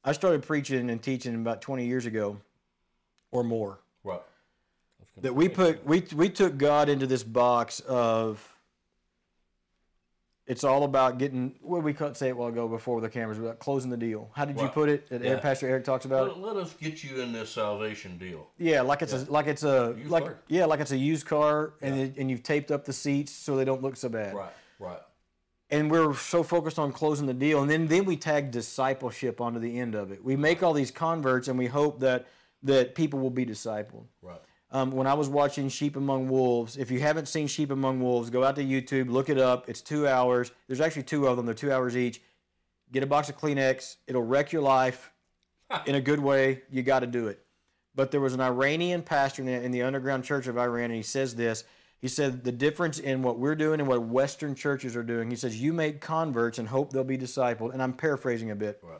I 0.04 0.14
started 0.14 0.44
preaching 0.44 0.90
and 0.90 1.02
teaching 1.02 1.36
about 1.36 1.62
20 1.62 1.86
years 1.86 2.06
ago 2.06 2.38
or 3.32 3.44
more. 3.44 3.80
Right. 4.04 4.16
I 4.16 5.00
was 5.00 5.10
gonna 5.16 5.24
That 5.24 5.34
we 5.34 5.50
put 5.50 5.86
we 5.86 6.04
we 6.16 6.30
took 6.30 6.58
God 6.58 6.90
into 6.90 7.08
this 7.08 7.24
box 7.24 7.80
of 7.82 8.51
it's 10.52 10.66
all 10.66 10.84
about 10.84 11.18
getting 11.18 11.56
what 11.62 11.82
we 11.82 11.94
cut 11.94 12.18
say 12.18 12.28
it 12.28 12.36
while 12.36 12.50
ago 12.50 12.68
before 12.68 13.00
the 13.00 13.08
cameras 13.08 13.40
about 13.40 13.58
closing 13.60 13.90
the 13.90 13.96
deal. 13.96 14.30
How 14.36 14.44
did 14.44 14.60
you 14.60 14.68
put 14.68 14.90
it? 14.90 15.08
That 15.10 15.24
Yeah. 15.24 15.40
Pastor 15.40 15.70
Eric 15.70 15.86
talks 15.86 16.04
about 16.04 16.28
it. 16.28 16.38
Let, 16.38 16.56
let 16.56 16.64
us 16.66 16.74
get 16.74 17.06
you 17.06 17.22
in 17.22 17.32
this 17.32 17.50
salvation 17.52 18.18
deal. 18.18 18.48
Yeah, 18.58 18.82
like 18.82 19.02
it's 19.02 19.14
a 19.14 19.32
like 19.32 19.48
it's 19.48 19.64
a 19.64 19.96
Used 19.98 20.10
like 20.10 20.26
car. 20.26 20.38
yeah, 20.50 20.66
like 20.66 20.82
it's 20.82 20.92
a 20.92 20.98
used 20.98 21.26
car, 21.26 21.76
and 21.82 21.98
it, 21.98 22.18
and 22.18 22.30
you've 22.30 22.44
taped 22.44 22.70
up 22.70 22.84
the 22.84 22.92
seats 22.92 23.32
so 23.32 23.56
they 23.56 23.64
don't 23.64 23.82
look 23.82 23.96
so 23.96 24.10
bad. 24.10 24.34
Right. 24.36 24.52
Right. 24.78 25.00
And 25.70 25.90
we're 25.90 26.14
so 26.16 26.44
focused 26.44 26.78
on 26.80 26.92
closing 26.92 27.28
the 27.28 27.34
deal, 27.34 27.62
and 27.62 27.70
then 27.72 27.88
then 27.88 28.04
we 28.04 28.18
tag 28.18 28.52
discipleship 28.52 29.40
onto 29.40 29.60
the 29.60 29.80
end 29.80 29.96
of 29.96 30.12
it. 30.12 30.22
We 30.22 30.36
make 30.36 30.64
all 30.64 30.74
these 30.74 30.92
converts, 30.92 31.48
and 31.48 31.58
we 31.58 31.68
hope 31.68 32.02
that 32.02 32.28
that 32.64 32.94
people 32.94 33.20
will 33.20 33.30
be 33.30 33.46
discipled. 33.46 34.04
Right. 34.22 34.42
Um, 34.74 34.92
when 34.92 35.06
I 35.06 35.14
was 35.14 35.28
watching 35.28 35.68
Sheep 35.68 35.98
Among 35.98 36.30
Wolves, 36.30 36.78
if 36.78 36.90
you 36.90 37.02
haven't 37.02 37.28
seen 37.28 37.48
Sheep 37.48 37.72
Among 37.72 38.00
Wolves, 38.00 38.30
go 38.30 38.44
out 38.44 38.56
to 38.56 38.64
YouTube, 38.64 39.10
look 39.10 39.30
it 39.30 39.38
up. 39.38 39.68
It's 39.68 39.82
two 39.82 40.08
hours. 40.08 40.52
There's 40.68 40.80
actually 40.80 41.04
two 41.04 41.28
of 41.28 41.36
them. 41.36 41.46
They're 41.46 41.54
two 41.56 41.72
hours 41.74 41.98
each. 41.98 42.22
Get 42.94 43.04
a 43.04 43.08
box 43.08 43.28
of 43.30 43.38
Kleenex. 43.38 43.98
It'll 44.08 44.24
wreck 44.24 44.54
your 44.54 44.62
life 44.62 45.12
in 45.86 45.96
a 45.96 46.02
good 46.02 46.20
way. 46.20 46.62
You 46.70 46.84
got 46.84 47.00
to 47.02 47.08
do 47.08 47.28
it. 47.28 47.44
But 47.96 48.12
there 48.12 48.22
was 48.22 48.34
an 48.34 48.40
Iranian 48.40 49.02
pastor 49.02 49.42
in 49.42 49.46
the, 49.48 49.54
in 49.62 49.72
the 49.72 49.82
underground 49.82 50.24
church 50.24 50.48
of 50.48 50.58
Iran, 50.58 50.86
and 50.86 50.94
he 50.96 51.02
says 51.02 51.36
this. 51.36 51.66
He 52.00 52.08
said 52.08 52.44
the 52.44 52.52
difference 52.52 52.98
in 53.00 53.22
what 53.22 53.38
we're 53.38 53.56
doing 53.56 53.80
and 53.82 53.88
what 53.88 54.02
Western 54.04 54.56
churches 54.56 54.96
are 54.96 55.04
doing. 55.04 55.30
He 55.30 55.36
says 55.36 55.62
you 55.62 55.74
make 55.74 56.00
converts 56.02 56.58
and 56.60 56.68
hope 56.68 56.92
they'll 56.94 57.04
be 57.04 57.18
discipled. 57.18 57.74
And 57.74 57.84
I'm 57.84 57.94
paraphrasing 57.94 58.50
a 58.52 58.56
bit, 58.56 58.80
Right. 58.82 59.00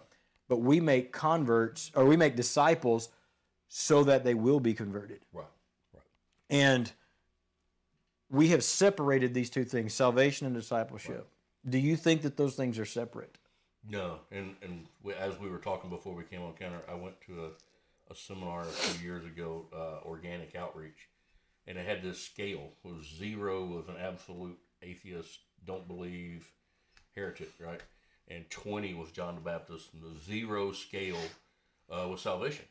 but 0.50 0.58
we 0.58 0.80
make 0.82 1.12
converts 1.12 1.92
or 1.96 2.06
we 2.06 2.16
make 2.18 2.36
disciples 2.36 3.10
so 3.70 4.04
that 4.04 4.24
they 4.24 4.34
will 4.36 4.60
be 4.60 4.74
converted. 4.74 5.22
Right. 5.34 5.46
Right. 6.52 6.60
And 6.60 6.92
we 8.30 8.50
have 8.50 8.64
separated 8.64 9.34
these 9.34 9.50
two 9.50 9.64
things, 9.64 9.94
salvation 9.94 10.48
and 10.48 10.56
discipleship. 10.56 11.28
Do 11.68 11.78
you 11.78 11.96
think 11.96 12.24
that 12.24 12.38
those 12.38 12.56
things 12.56 12.80
are 12.80 12.86
separate? 12.86 13.38
No, 13.90 14.20
and 14.32 14.56
and 14.62 14.86
we, 15.04 15.14
as 15.14 15.40
we 15.40 15.50
were 15.50 15.58
talking 15.58 15.90
before 15.90 16.14
we 16.14 16.24
came 16.24 16.42
on 16.42 16.54
counter, 16.54 16.82
I 16.90 16.96
went 16.96 17.20
to 17.22 17.46
a, 17.46 18.12
a 18.12 18.16
seminar 18.16 18.62
a 18.62 18.66
few 18.66 19.08
years 19.08 19.26
ago, 19.26 19.66
uh, 19.74 20.08
organic 20.08 20.56
outreach, 20.56 21.10
and 21.68 21.78
it 21.78 21.88
had 21.88 22.04
this 22.04 22.20
scale. 22.20 22.70
It 22.84 22.88
was 22.88 23.06
zero 23.18 23.66
was 23.66 23.88
an 23.88 23.96
absolute 24.00 24.58
atheist, 24.84 25.40
don't 25.66 25.88
believe, 25.88 26.52
heretic, 27.16 27.52
right? 27.60 27.82
And 28.28 28.50
twenty 28.50 28.94
was 28.94 29.12
John 29.12 29.36
the 29.36 29.42
Baptist, 29.42 29.90
and 29.94 30.04
the 30.04 30.20
zero 30.20 30.72
scale 30.74 31.18
uh, 31.92 32.08
was 32.08 32.22
salvation. 32.22 32.66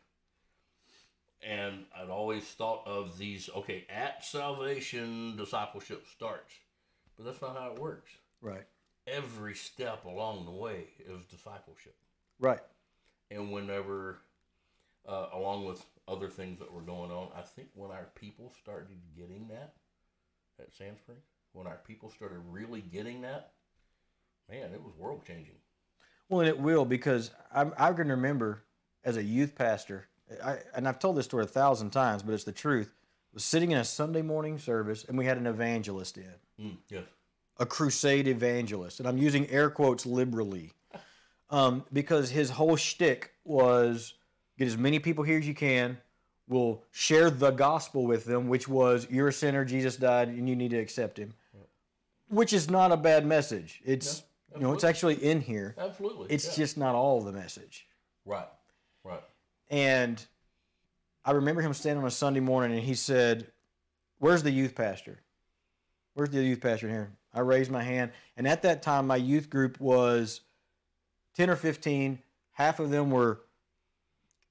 And 1.46 1.84
I'd 1.96 2.10
always 2.10 2.44
thought 2.44 2.82
of 2.86 3.16
these. 3.18 3.48
Okay, 3.56 3.86
at 3.88 4.24
salvation, 4.24 5.36
discipleship 5.36 6.04
starts, 6.12 6.52
but 7.16 7.24
that's 7.24 7.40
not 7.40 7.56
how 7.56 7.72
it 7.72 7.78
works. 7.78 8.10
Right. 8.42 8.66
Every 9.06 9.54
step 9.54 10.04
along 10.04 10.44
the 10.44 10.50
way 10.52 10.84
is 11.06 11.24
discipleship 11.30 11.94
Right. 12.38 12.60
and 13.30 13.50
whenever 13.50 14.18
uh, 15.08 15.26
along 15.32 15.64
with 15.66 15.84
other 16.06 16.28
things 16.28 16.58
that 16.58 16.72
were 16.72 16.82
going 16.82 17.10
on 17.10 17.28
i 17.36 17.40
think 17.40 17.68
when 17.74 17.90
our 17.90 18.08
people 18.14 18.52
started 18.60 18.96
getting 19.16 19.48
that 19.48 19.74
at 20.60 20.72
sand 20.72 20.96
springs 20.98 21.22
when 21.52 21.66
our 21.66 21.80
people 21.86 22.10
started 22.10 22.38
really 22.50 22.82
getting 22.82 23.22
that 23.22 23.52
man 24.48 24.70
it 24.72 24.82
was 24.82 24.92
world 24.96 25.22
changing 25.26 25.56
Well, 26.28 26.40
and 26.40 26.48
it 26.48 26.58
will 26.58 26.84
because 26.84 27.30
I'm, 27.52 27.72
I 27.78 27.92
can 27.92 28.08
remember 28.08 28.62
as 29.04 29.16
a 29.16 29.22
youth 29.22 29.54
pastor, 29.54 30.06
I, 30.44 30.58
and 30.74 30.86
I've 30.86 30.98
told 30.98 31.16
this 31.16 31.24
story 31.24 31.44
a 31.44 31.48
thousand 31.48 31.90
times, 31.90 32.22
but 32.22 32.34
it's 32.34 32.44
the 32.44 32.52
truth. 32.52 32.92
Was 33.32 33.44
sitting 33.44 33.70
in 33.70 33.78
a 33.78 33.84
Sunday 33.84 34.22
morning 34.22 34.58
service, 34.58 35.04
and 35.04 35.16
we 35.16 35.24
had 35.24 35.38
an 35.38 35.46
evangelist 35.46 36.18
in, 36.18 36.34
mm, 36.60 36.76
yes 36.88 37.04
a 37.60 37.66
crusade 37.66 38.26
evangelist, 38.26 38.98
and 38.98 39.08
I'm 39.08 39.18
using 39.18 39.48
air 39.50 39.68
quotes 39.70 40.06
liberally, 40.06 40.72
um, 41.50 41.84
because 41.92 42.30
his 42.30 42.50
whole 42.50 42.74
shtick 42.74 43.34
was 43.44 44.14
get 44.58 44.66
as 44.66 44.78
many 44.78 44.98
people 44.98 45.22
here 45.22 45.38
as 45.38 45.46
you 45.46 45.54
can. 45.54 45.98
We'll 46.48 46.82
share 46.90 47.30
the 47.30 47.50
gospel 47.50 48.06
with 48.06 48.24
them, 48.24 48.48
which 48.48 48.66
was 48.66 49.06
you're 49.10 49.28
a 49.28 49.32
sinner, 49.32 49.64
Jesus 49.64 49.96
died, 49.96 50.28
and 50.28 50.48
you 50.48 50.56
need 50.56 50.70
to 50.70 50.78
accept 50.78 51.18
Him, 51.18 51.34
which 52.28 52.52
is 52.52 52.68
not 52.68 52.90
a 52.90 52.96
bad 52.96 53.26
message. 53.26 53.82
It's 53.84 54.24
you 54.56 54.62
know 54.62 54.72
it's 54.72 54.82
actually 54.82 55.22
in 55.22 55.42
here. 55.42 55.76
absolutely 55.78 56.28
It's 56.30 56.46
yeah. 56.46 56.64
just 56.64 56.78
not 56.78 56.94
all 56.94 57.20
the 57.20 57.30
message. 57.30 57.86
right 58.24 58.48
right 59.04 59.22
And 59.70 60.24
I 61.24 61.32
remember 61.32 61.62
him 61.62 61.72
standing 61.72 62.02
on 62.02 62.08
a 62.08 62.10
Sunday 62.10 62.40
morning 62.40 62.76
and 62.76 62.86
he 62.86 62.94
said, 62.94 63.46
Where's 64.18 64.42
the 64.42 64.50
youth 64.50 64.74
pastor? 64.74 65.20
Where's 66.14 66.30
the 66.30 66.42
youth 66.42 66.60
pastor 66.60 66.88
here? 66.88 67.12
I 67.32 67.40
raised 67.40 67.70
my 67.70 67.82
hand. 67.82 68.10
And 68.36 68.46
at 68.46 68.62
that 68.62 68.82
time, 68.82 69.06
my 69.06 69.16
youth 69.16 69.48
group 69.48 69.80
was 69.80 70.40
10 71.36 71.48
or 71.48 71.56
15. 71.56 72.18
Half 72.52 72.80
of 72.80 72.90
them 72.90 73.10
were 73.10 73.42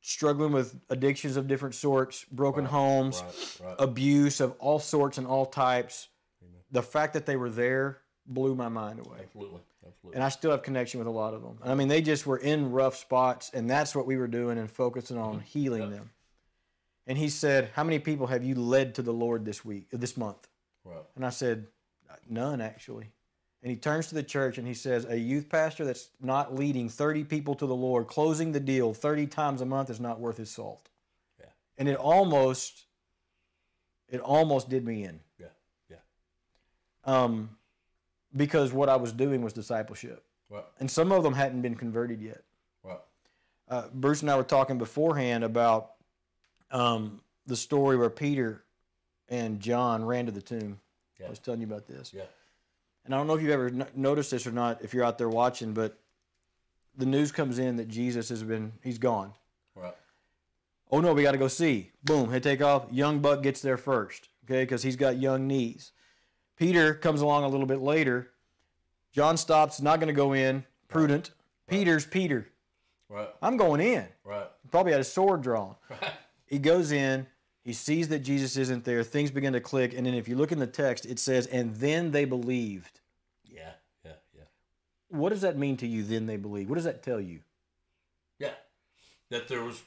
struggling 0.01 0.53
with 0.53 0.79
addictions 0.89 1.35
of 1.35 1.47
different 1.47 1.75
sorts, 1.75 2.23
broken 2.31 2.63
Right, 2.63 2.71
homes, 2.71 3.21
right 3.61 3.67
right 3.67 3.75
abuse 3.79 4.39
of 4.39 4.55
all 4.59 4.79
sorts 4.79 5.17
and 5.17 5.27
all 5.27 5.45
types. 5.45 6.07
Amen. 6.41 6.61
The 6.71 6.81
fact 6.81 7.13
that 7.13 7.25
they 7.25 7.35
were 7.35 7.49
there 7.49 7.99
blew 8.25 8.55
my 8.55 8.69
mind 8.69 8.99
away. 9.05 9.19
absolutely 9.23 9.61
absolutely 9.85 10.15
And 10.15 10.23
I 10.23 10.29
still 10.29 10.51
have 10.51 10.61
connection 10.63 10.99
with 10.99 11.07
a 11.07 11.11
lot 11.11 11.33
of 11.33 11.41
them. 11.41 11.57
I 11.63 11.75
mean, 11.75 11.87
they 11.87 12.01
just 12.01 12.25
were 12.25 12.37
in 12.37 12.71
rough 12.71 12.95
spots, 12.95 13.51
and 13.53 13.69
that's 13.69 13.95
what 13.95 14.05
we 14.05 14.17
were 14.17 14.27
doing 14.27 14.57
and 14.57 14.69
focusing 14.69 15.17
on 15.17 15.39
healing 15.41 15.83
Mm-hmm. 15.83 15.91
Yep. 15.91 15.99
them. 15.99 16.09
And 17.07 17.17
he 17.17 17.29
said, 17.29 17.71
"How 17.73 17.83
many 17.83 17.97
people 17.99 18.27
have 18.27 18.43
you 18.43 18.55
led 18.55 18.95
to 18.95 19.01
the 19.01 19.13
Lord 19.13 19.43
this 19.45 19.65
week, 19.65 19.87
this 19.91 20.15
month?" 20.15 20.47
And 21.15 21.25
I 21.25 21.29
said, 21.31 21.67
"None, 22.29 22.61
actually." 22.61 23.11
And 23.61 23.69
he 23.71 23.75
turns 23.75 24.07
to 24.07 24.15
the 24.15 24.23
church 24.23 24.57
and 24.57 24.65
he 24.67 24.73
says, 24.73 25.05
"A 25.05 25.17
youth 25.17 25.49
pastor 25.49 25.83
that's 25.85 26.09
not 26.21 26.55
leading 26.55 26.87
30 26.87 27.23
people 27.25 27.55
to 27.55 27.65
the 27.65 27.75
Lord, 27.75 28.07
closing 28.07 28.51
the 28.51 28.59
deal 28.59 28.93
30 28.93 29.27
times 29.27 29.59
a 29.61 29.65
month 29.65 29.89
is 29.89 29.99
not 29.99 30.19
worth 30.19 30.37
his 30.37 30.49
salt." 30.51 30.87
Yeah. 31.39 31.47
And 31.77 31.89
it 31.89 31.97
almost, 31.97 32.85
it 34.07 34.21
almost 34.21 34.69
did 34.69 34.85
me 34.85 35.03
in. 35.03 35.19
yeah 35.39 35.47
yeah 35.89 35.97
Um, 37.03 37.57
because 38.35 38.71
what 38.71 38.89
I 38.89 38.95
was 38.95 39.11
doing 39.11 39.41
was 39.41 39.53
discipleship. 39.53 40.23
and 40.79 40.89
some 40.89 41.11
of 41.11 41.23
them 41.23 41.33
hadn't 41.33 41.61
been 41.61 41.75
converted 41.75 42.21
yet. 42.21 42.43
right 42.83 42.99
Uh, 43.67 43.87
Bruce 43.93 44.21
and 44.21 44.31
I 44.31 44.35
were 44.35 44.43
talking 44.43 44.77
beforehand 44.77 45.43
about 45.43 45.91
um, 46.71 47.21
the 47.45 47.55
story 47.55 47.97
where 47.97 48.09
Peter 48.09 48.63
and 49.27 49.59
John 49.59 50.03
ran 50.03 50.25
to 50.25 50.31
the 50.31 50.41
tomb. 50.41 50.79
Yeah. 51.19 51.27
I 51.27 51.29
was 51.29 51.39
telling 51.39 51.61
you 51.61 51.67
about 51.67 51.85
this, 51.87 52.13
yeah 52.13 52.23
and 53.05 53.15
I 53.15 53.17
don't 53.17 53.25
know 53.27 53.33
if 53.33 53.41
you've 53.41 53.51
ever 53.51 53.67
n- 53.67 53.87
noticed 53.95 54.29
this 54.31 54.45
or 54.45 54.51
not. 54.51 54.83
If 54.83 54.93
you're 54.93 55.03
out 55.03 55.17
there 55.17 55.29
watching, 55.29 55.73
but 55.73 55.97
the 56.95 57.07
news 57.07 57.31
comes 57.31 57.57
in 57.57 57.77
that 57.77 57.87
Jesus 57.87 58.29
has 58.29 58.43
been 58.43 58.71
he's 58.83 58.99
gone. 58.99 59.33
right 59.75 59.95
Oh 60.91 61.01
no, 61.01 61.13
we 61.13 61.23
got 61.23 61.31
to 61.31 61.37
go 61.37 61.47
see. 61.47 61.91
Boom, 62.03 62.29
they 62.29 62.39
take 62.39 62.61
off. 62.61 62.85
Young 62.91 63.19
Buck 63.19 63.41
gets 63.43 63.61
there 63.61 63.77
first, 63.77 64.29
okay, 64.45 64.63
because 64.63 64.83
he's 64.83 64.95
got 64.95 65.17
young 65.17 65.47
knees. 65.47 65.91
Peter 66.59 66.93
comes 66.93 67.21
along 67.21 67.45
a 67.45 67.47
little 67.47 67.65
bit 67.65 67.79
later. 67.79 68.29
John 69.13 69.37
stops, 69.37 69.81
not 69.81 69.99
going 69.99 70.07
to 70.07 70.13
go 70.13 70.33
in. 70.33 70.65
Prudent. 70.89 71.31
Peter's 71.67 72.05
Peter. 72.05 72.47
right 73.07 73.29
I'm 73.41 73.55
going 73.57 73.79
in. 73.81 74.05
right 74.25 74.47
Probably 74.69 74.91
had 74.91 75.01
a 75.01 75.05
sword 75.05 75.41
drawn. 75.41 75.75
right 75.89 76.11
He 76.45 76.59
goes 76.59 76.91
in. 76.91 77.25
He 77.63 77.73
sees 77.73 78.09
that 78.09 78.19
Jesus 78.19 78.57
isn't 78.57 78.83
there. 78.83 79.03
Things 79.03 79.31
begin 79.31 79.53
to 79.53 79.61
click. 79.61 79.93
And 79.95 80.05
then 80.05 80.13
if 80.13 80.27
you 80.27 80.35
look 80.35 80.51
in 80.51 80.59
the 80.59 80.67
text, 80.67 81.05
it 81.05 81.19
says, 81.19 81.45
and 81.47 81.75
then 81.75 82.11
they 82.11 82.25
believed. 82.25 82.99
yeah 83.45 83.71
yeah 84.03 84.11
yeah 84.35 84.43
What 85.09 85.29
does 85.29 85.41
that 85.41 85.57
mean 85.57 85.77
to 85.77 85.87
you, 85.87 86.03
then 86.03 86.25
they 86.25 86.37
believe? 86.37 86.69
What 86.69 86.75
does 86.75 86.85
that 86.85 87.01
tell 87.03 87.21
you? 87.21 87.39
yeah 88.37 88.51
that 89.29 89.47
there 89.47 89.63
was 89.63 89.81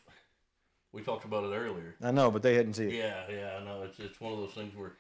we 0.92 1.02
talked 1.02 1.24
about 1.24 1.44
it 1.44 1.54
earlier 1.54 1.96
I 2.02 2.10
know, 2.12 2.30
but 2.30 2.42
they 2.42 2.54
hadn't 2.54 2.74
seen 2.74 2.88
it. 2.90 2.94
Yeah, 2.94 3.24
yeah, 3.30 3.58
I 3.60 3.64
know. 3.64 3.82
It's 3.82 3.98
it's 3.98 4.20
one 4.20 4.32
of 4.32 4.38
those 4.38 4.52
things 4.52 4.74
where 4.76 4.92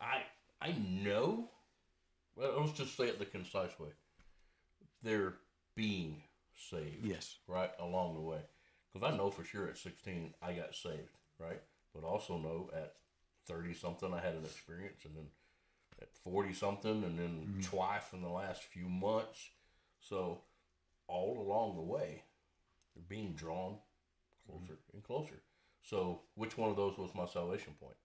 I 0.00 0.22
I 0.60 0.72
know. 0.72 1.50
Well, 2.36 2.60
let's 2.60 2.72
just 2.72 2.96
say 2.96 3.04
it 3.04 3.18
the 3.18 3.26
concise 3.26 3.78
way. 3.78 3.90
They're 5.02 5.34
being 5.74 6.22
saved, 6.56 7.04
Yes. 7.04 7.36
right 7.46 7.70
along 7.78 8.14
the 8.14 8.20
way. 8.20 8.40
Because 8.92 9.12
I 9.12 9.16
know 9.16 9.30
for 9.30 9.44
sure 9.44 9.68
at 9.68 9.78
sixteen 9.78 10.34
I 10.40 10.52
got 10.52 10.74
saved, 10.74 11.18
right? 11.38 11.60
But 11.92 12.04
also 12.04 12.38
know 12.38 12.70
at 12.72 12.94
thirty 13.46 13.74
something 13.74 14.12
I 14.12 14.20
had 14.20 14.34
an 14.34 14.44
experience, 14.44 15.04
and 15.04 15.16
then 15.16 15.26
at 16.00 16.12
forty 16.12 16.52
something, 16.52 17.04
and 17.04 17.18
then 17.18 17.46
mm-hmm. 17.46 17.60
twice 17.60 18.12
in 18.12 18.22
the 18.22 18.28
last 18.28 18.62
few 18.62 18.88
months. 18.88 19.50
So 20.00 20.42
all 21.08 21.40
along 21.40 21.76
the 21.76 21.82
way, 21.82 22.22
they're 22.94 23.04
being 23.08 23.34
drawn 23.34 23.72
mm-hmm. 23.72 24.52
closer 24.52 24.78
and 24.92 25.02
closer. 25.02 25.42
So 25.82 26.22
which 26.34 26.56
one 26.56 26.70
of 26.70 26.76
those 26.76 26.96
was 26.96 27.14
my 27.14 27.26
salvation 27.26 27.74
point? 27.80 27.96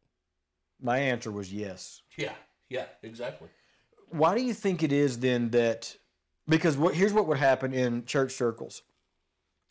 My 0.81 0.97
answer 0.99 1.31
was 1.31 1.51
yes. 1.51 2.01
Yeah, 2.17 2.33
yeah, 2.69 2.85
exactly. 3.03 3.49
Why 4.09 4.35
do 4.35 4.41
you 4.41 4.53
think 4.53 4.81
it 4.83 4.91
is 4.91 5.19
then 5.19 5.49
that? 5.51 5.95
Because 6.47 6.77
what 6.77 6.95
here's 6.95 7.13
what 7.13 7.27
would 7.27 7.37
happen 7.37 7.73
in 7.73 8.05
church 8.05 8.31
circles. 8.33 8.81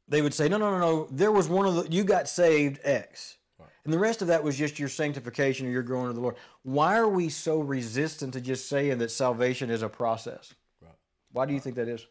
they 0.06 0.22
would 0.22 0.32
say, 0.34 0.48
no, 0.48 0.56
no, 0.58 0.70
no, 0.70 0.78
no. 0.78 1.08
There 1.10 1.32
was 1.32 1.48
one 1.48 1.66
of 1.66 1.74
the 1.74 1.90
you 1.90 2.04
got 2.04 2.28
saved 2.28 2.78
X, 2.84 3.36
and 3.84 3.92
the 3.92 3.98
rest 3.98 4.22
of 4.22 4.28
that 4.28 4.42
was 4.44 4.56
just 4.56 4.78
your 4.78 4.88
sanctification 4.88 5.66
or 5.66 5.70
your 5.70 5.82
growing 5.82 6.08
of 6.08 6.14
the 6.14 6.20
Lord. 6.20 6.36
Why 6.62 6.96
are 6.98 7.08
we 7.08 7.28
so 7.30 7.60
resistant 7.60 8.32
to 8.34 8.40
just 8.40 8.68
saying 8.68 8.98
that 8.98 9.10
salvation 9.10 9.70
is 9.70 9.82
a 9.82 9.88
process? 9.88 10.54
Right. 10.80 10.92
Why 11.32 11.46
do 11.46 11.52
you 11.54 11.60
think 11.60 11.76
that 11.76 11.88
is? 11.88 12.06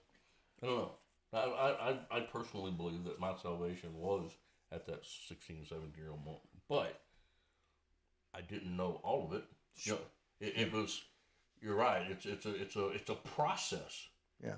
I 0.61 0.65
don't 0.65 0.77
know. 0.77 0.91
I, 1.33 1.37
I, 1.37 1.89
I- 1.91 2.17
I 2.17 2.19
personally 2.21 2.71
believe 2.71 3.03
that 3.05 3.19
my 3.19 3.33
salvation 3.41 3.89
was 3.95 4.31
at 4.71 4.85
that 4.87 5.05
16, 5.29 5.65
17 5.69 5.91
year 5.97 6.09
old 6.11 6.19
moment. 6.25 6.41
But 6.67 6.99
I 8.33 8.41
didn't 8.41 8.75
know 8.75 8.99
all 9.03 9.25
of 9.25 9.33
it. 9.33 9.43
You 9.75 9.93
know, 9.93 9.99
it, 10.39 10.53
it 10.57 10.73
was, 10.73 11.01
you're 11.61 11.75
right. 11.75 12.05
It's, 12.09 12.25
it's, 12.25 12.45
a, 12.45 12.55
it's, 12.55 12.75
a, 12.75 12.87
it's 12.89 13.09
a 13.09 13.15
process. 13.15 14.07
Yeah. 14.43 14.55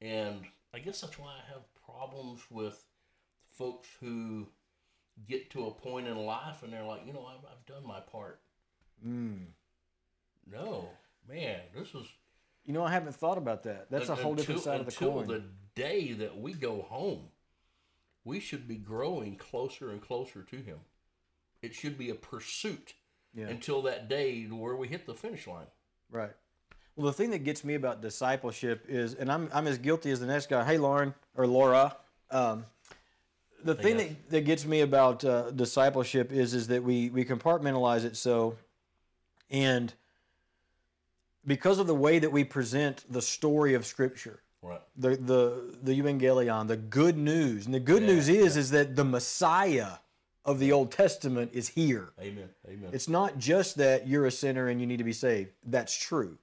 And 0.00 0.42
I 0.72 0.78
guess 0.78 1.00
that's 1.00 1.18
why 1.18 1.28
I 1.28 1.52
have 1.52 1.62
problems 1.86 2.42
with 2.50 2.84
folks 3.52 3.88
who 4.00 4.48
get 5.28 5.50
to 5.50 5.66
a 5.66 5.70
point 5.70 6.08
in 6.08 6.16
life 6.16 6.62
and 6.62 6.72
they're 6.72 6.84
like, 6.84 7.06
you 7.06 7.12
know, 7.12 7.26
I've, 7.26 7.44
I've 7.44 7.64
done 7.66 7.86
my 7.86 8.00
part. 8.00 8.40
Mm. 9.06 9.46
No, 10.50 10.88
man, 11.28 11.60
this 11.76 11.94
is 11.94 12.06
You 12.64 12.72
know, 12.72 12.84
I 12.84 12.90
haven't 12.90 13.14
thought 13.14 13.38
about 13.38 13.62
that. 13.64 13.90
That's 13.90 14.08
a 14.08 14.14
whole 14.14 14.34
different 14.34 14.62
side 14.62 14.80
of 14.80 14.86
the 14.86 14.92
until 14.92 15.12
coin. 15.12 15.26
the 15.26 15.42
day 15.74 16.12
that 16.14 16.38
we 16.38 16.52
go 16.52 16.82
home, 16.82 17.28
we 18.24 18.40
should 18.40 18.66
be 18.66 18.76
growing 18.76 19.36
closer 19.36 19.90
and 19.90 20.00
closer 20.00 20.42
to 20.42 20.56
Him. 20.56 20.78
It 21.64 21.74
should 21.74 21.96
be 21.96 22.10
a 22.10 22.14
pursuit 22.14 22.94
yeah. 23.34 23.48
until 23.48 23.82
that 23.82 24.08
day 24.08 24.44
where 24.44 24.76
we 24.76 24.88
hit 24.88 25.06
the 25.06 25.14
finish 25.14 25.46
line. 25.46 25.66
Right. 26.10 26.32
Well, 26.96 27.06
the 27.06 27.12
thing 27.12 27.30
that 27.30 27.42
gets 27.42 27.64
me 27.64 27.74
about 27.74 28.02
discipleship 28.02 28.84
is, 28.88 29.14
and 29.14 29.32
I'm, 29.32 29.48
I'm 29.52 29.66
as 29.66 29.78
guilty 29.78 30.10
as 30.10 30.20
the 30.20 30.26
next 30.26 30.48
guy. 30.48 30.64
Hey, 30.64 30.78
Lauren 30.78 31.14
or 31.36 31.46
Laura. 31.46 31.96
Um, 32.30 32.66
the 33.64 33.74
thing 33.74 33.96
that, 33.96 34.30
that 34.30 34.40
gets 34.42 34.64
me 34.66 34.82
about 34.82 35.24
uh, 35.24 35.50
discipleship 35.50 36.30
is 36.32 36.52
is 36.52 36.68
that 36.68 36.82
we 36.82 37.08
we 37.08 37.24
compartmentalize 37.24 38.04
it 38.04 38.14
so, 38.14 38.56
and 39.50 39.92
because 41.46 41.78
of 41.78 41.86
the 41.86 41.94
way 41.94 42.18
that 42.18 42.30
we 42.30 42.44
present 42.44 43.04
the 43.10 43.22
story 43.22 43.72
of 43.72 43.86
Scripture, 43.86 44.40
Right. 44.62 44.82
the 44.96 45.16
the 45.16 45.76
the 45.82 45.98
evangelion, 46.00 46.68
the 46.68 46.76
good 46.76 47.16
news, 47.16 47.64
and 47.64 47.74
the 47.74 47.80
good 47.80 48.02
Yeah, 48.02 48.08
news 48.08 48.28
is 48.28 48.56
is 48.58 48.70
that 48.70 48.96
the 48.96 49.04
Messiah 49.04 49.92
of 50.44 50.58
the 50.58 50.72
Old 50.72 50.92
Testament 50.92 51.50
is 51.54 51.68
here. 51.68 52.12
Amen. 52.20 52.48
Amen. 52.68 52.90
It's 52.92 53.08
not 53.08 53.38
just 53.38 53.76
that 53.76 54.06
you're 54.06 54.26
a 54.26 54.30
sinner 54.30 54.68
and 54.68 54.80
you 54.80 54.86
need 54.86 54.98
to 54.98 55.04
be 55.04 55.12
saved. 55.12 55.50
That's 55.64 55.96
true. 55.96 56.38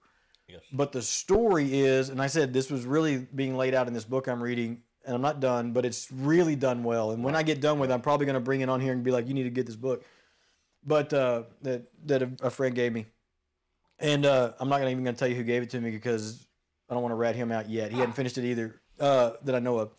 yes. 0.48 0.62
But 0.72 0.92
the 0.92 1.02
story 1.02 1.80
is, 1.80 2.10
and 2.10 2.22
I 2.22 2.28
said 2.28 2.54
this 2.54 2.72
was 2.72 2.86
really 2.86 3.18
being 3.18 3.56
laid 3.56 3.74
out 3.74 3.88
in 3.88 3.94
this 3.94 4.06
book 4.06 4.28
I'm 4.28 4.42
reading, 4.42 4.82
and 5.06 5.16
I'm 5.16 5.22
not 5.22 5.40
done, 5.40 5.72
but 5.72 5.86
it's 5.86 6.12
really 6.12 6.56
done 6.56 6.84
well. 6.84 7.12
And 7.12 7.24
when 7.24 7.36
I 7.36 7.44
get 7.44 7.62
done 7.62 7.80
with 7.80 7.92
it, 7.92 7.94
I'm 7.94 8.02
probably 8.02 8.26
going 8.26 8.36
to 8.36 8.40
bring 8.40 8.62
it 8.62 8.70
on 8.70 8.82
here 8.82 8.94
and 8.94 9.04
be 9.04 9.12
like, 9.12 9.28
you 9.28 9.34
need 9.34 9.44
to 9.44 9.50
get 9.50 9.66
this 9.66 9.76
book. 9.76 10.04
But 10.84 11.14
uh, 11.14 11.44
that 11.62 11.84
that 12.06 12.24
a, 12.42 12.50
friend 12.50 12.74
gave 12.74 12.92
me, 12.92 13.06
and 14.00 14.26
uh, 14.26 14.54
I'm 14.60 14.68
not 14.68 14.82
even 14.82 15.04
going 15.04 15.16
to 15.16 15.20
tell 15.20 15.28
you 15.28 15.36
who 15.36 15.44
gave 15.44 15.62
it 15.62 15.70
to 15.72 15.80
me 15.80 15.92
because 15.92 16.48
I 16.90 16.96
don't 16.96 17.04
want 17.04 17.12
to 17.12 17.18
rat 17.18 17.36
him 17.36 17.52
out 17.52 17.70
yet. 17.70 17.92
He 17.92 18.00
hadn't 18.00 18.16
finished 18.16 18.40
it 18.40 18.46
either 18.46 18.82
uh, 19.00 19.34
that 19.44 19.54
I 19.54 19.60
know 19.60 19.78
of. 19.78 19.92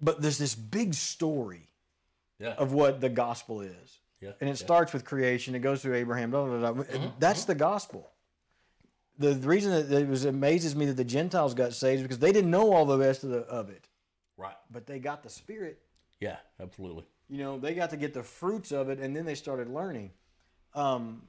But 0.00 0.22
there's 0.22 0.38
this 0.38 0.54
big 0.54 0.94
story 0.94 1.71
Yeah. 2.38 2.54
of 2.54 2.72
what 2.72 3.00
the 3.00 3.08
gospel 3.08 3.60
is. 3.60 4.00
yeah. 4.20 4.30
And 4.40 4.48
it 4.50 4.58
yeah. 4.60 4.64
starts 4.66 4.92
with 4.92 5.04
creation. 5.04 5.54
It 5.54 5.60
goes 5.60 5.80
through 5.82 5.94
Abraham. 5.94 6.30
Blah, 6.30 6.46
blah, 6.46 6.72
blah. 6.72 6.84
Mm-hmm, 6.84 7.06
That's 7.18 7.44
the 7.44 7.54
gospel. 7.54 8.10
The, 9.18 9.34
the 9.34 9.46
reason 9.46 9.70
that 9.70 9.96
it 10.00 10.08
was 10.08 10.24
amazes 10.24 10.74
me 10.74 10.86
that 10.86 10.96
the 10.96 11.04
Gentiles 11.04 11.54
got 11.54 11.72
saved 11.74 11.98
is 12.00 12.02
because 12.02 12.18
they 12.18 12.32
didn't 12.32 12.50
know 12.50 12.72
all 12.72 12.84
the 12.86 12.98
rest 12.98 13.22
of, 13.24 13.30
the, 13.30 13.40
of 13.40 13.70
it, 13.70 13.88
Right. 14.36 14.56
but 14.70 14.86
they 14.86 14.98
got 14.98 15.22
the 15.22 15.28
Spirit. 15.30 15.78
Yeah. 16.20 16.36
Absolutely. 16.60 17.04
You 17.28 17.38
know, 17.38 17.58
they 17.58 17.74
got 17.74 17.90
to 17.90 17.96
get 17.96 18.12
the 18.14 18.22
fruits 18.22 18.72
of 18.72 18.88
it, 18.88 18.98
and 18.98 19.14
then 19.14 19.24
they 19.24 19.34
started 19.34 19.68
learning. 19.68 20.10
Um, 20.74 21.22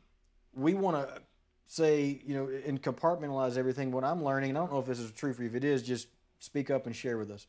we 0.55 0.73
want 0.73 0.97
to 1.07 1.21
say, 1.67 2.21
you 2.25 2.35
know, 2.35 2.49
and 2.65 2.81
compartmentalize 2.81 3.57
everything. 3.57 3.91
What 3.91 4.03
I'm 4.03 4.23
learning, 4.23 4.49
and 4.49 4.57
I 4.57 4.61
don't 4.61 4.71
know 4.71 4.79
if 4.79 4.85
this 4.85 4.99
is 4.99 5.11
true 5.11 5.33
for 5.33 5.43
you. 5.43 5.49
If 5.49 5.55
it 5.55 5.63
is, 5.63 5.83
just 5.83 6.07
speak 6.39 6.69
up 6.71 6.85
and 6.87 6.95
share 6.95 7.17
with 7.17 7.31
us. 7.31 7.47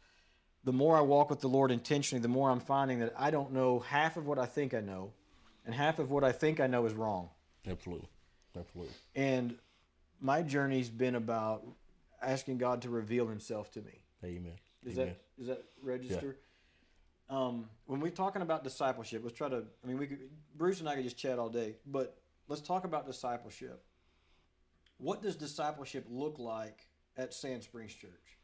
The 0.65 0.73
more 0.73 0.97
I 0.97 1.01
walk 1.03 1.31
with 1.31 1.41
the 1.41 1.49
Lord 1.49 1.71
intentionally, 1.71 2.23
the 2.23 2.29
more 2.29 2.51
I'm 2.51 2.61
finding 2.61 3.01
that 3.01 3.13
I 3.19 3.31
don't 3.31 3.53
know 3.53 3.81
half 3.81 4.17
of 4.17 4.27
what 4.27 4.39
I 4.39 4.47
think 4.47 4.73
I 4.73 4.81
know, 4.81 5.13
and 5.67 5.75
half 5.75 5.99
of 5.99 6.11
what 6.11 6.25
I 6.25 6.33
think 6.33 6.59
I 6.61 6.67
know 6.67 6.87
is 6.87 6.95
wrong. 6.95 7.29
Absolutely. 7.67 8.09
Absolutely. 8.57 8.95
And 9.15 9.57
my 10.21 10.43
journey's 10.43 10.89
been 10.89 11.17
about 11.17 11.65
asking 12.23 12.59
God 12.59 12.83
to 12.83 12.91
reveal 12.91 13.27
Himself 13.27 13.71
to 13.73 13.81
me. 13.83 14.01
Amen. 14.25 14.53
Is 14.85 14.99
Amen. 14.99 15.09
that 15.09 15.43
is 15.43 15.49
that 15.49 15.65
register? 15.83 16.37
Um, 17.29 17.69
when 17.87 18.01
we're 18.01 18.11
talking 18.11 18.43
about 18.43 18.65
discipleship, 18.65 19.23
let's 19.25 19.37
try 19.37 19.49
to. 19.49 19.65
I 19.83 19.87
mean, 19.87 19.99
we 19.99 20.07
could 20.07 20.19
Bruce 20.57 20.81
and 20.81 20.89
I 20.89 20.95
could 20.95 21.05
just 21.05 21.17
chat 21.17 21.39
all 21.39 21.49
day, 21.49 21.77
but 21.87 22.19
let's 22.49 22.63
talk 22.63 22.85
about 22.85 23.07
discipleship. 23.07 23.83
What 24.99 25.23
does 25.23 25.37
discipleship 25.37 26.07
look 26.09 26.39
like 26.39 26.87
at 27.17 27.35
Sand 27.35 27.63
Springs 27.63 27.95
Church, 27.95 28.39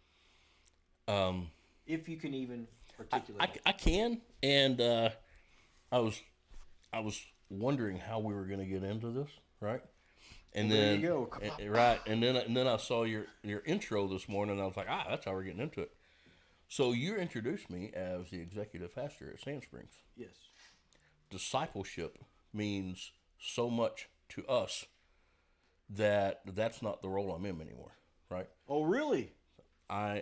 Um, 1.09 1.51
if 1.93 2.09
you 2.09 2.17
can 2.17 2.35
even 2.35 2.67
articulate? 2.99 3.43
I, 3.43 3.45
it? 3.55 3.63
I 3.67 3.73
can, 3.73 4.21
and 4.43 4.81
uh, 4.81 5.11
I 5.93 5.99
was 5.99 6.21
I 6.93 7.01
was 7.01 7.21
wondering 7.51 7.99
how 7.99 8.19
we 8.21 8.35
were 8.35 8.45
going 8.45 8.61
to 8.61 8.67
get 8.67 8.83
into 8.83 9.11
this, 9.11 9.29
right? 9.61 9.83
And 10.53 10.69
Well, 10.69 10.79
there 10.79 10.91
then 10.93 11.01
you 11.01 11.07
go. 11.09 11.31
And- 11.59 11.71
right, 11.71 12.01
and 12.07 12.23
then 12.23 12.37
and 12.37 12.57
then 12.57 12.67
I 12.67 12.77
saw 12.77 13.05
your 13.05 13.27
your 13.43 13.63
intro 13.67 14.07
this 14.09 14.29
morning, 14.29 14.55
and 14.55 14.63
I 14.63 14.67
was 14.67 14.77
like, 14.77 14.89
ah, 14.89 15.07
that's 15.09 15.25
how 15.25 15.33
we're 15.33 15.45
getting 15.45 15.61
into 15.61 15.81
it. 15.83 15.93
So 16.69 16.93
you 16.93 17.17
introduced 17.17 17.69
me 17.69 17.91
as 17.95 18.31
the 18.31 18.41
executive 18.41 18.95
pastor 18.95 19.31
at 19.35 19.41
Sand 19.41 19.63
Springs. 19.65 19.93
yes. 20.17 20.31
Discipleship 21.31 22.19
means 22.53 23.13
so 23.39 23.71
much 23.71 24.09
to 24.31 24.45
us 24.47 24.87
that 25.89 26.41
that's 26.55 26.83
not 26.83 27.03
the 27.03 27.09
role 27.09 27.33
I'm 27.33 27.45
in 27.47 27.61
anymore, 27.61 27.93
right? 28.29 28.49
Oh, 28.69 28.83
really? 28.83 29.33
I. 29.91 30.19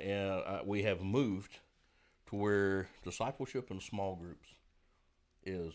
I, 0.46 0.60
we 0.64 0.82
have 0.82 1.02
moved 1.02 1.58
to 2.28 2.36
where 2.36 2.88
discipleship 3.04 3.70
in 3.70 3.80
small 3.80 4.16
groups 4.16 4.48
is 5.44 5.72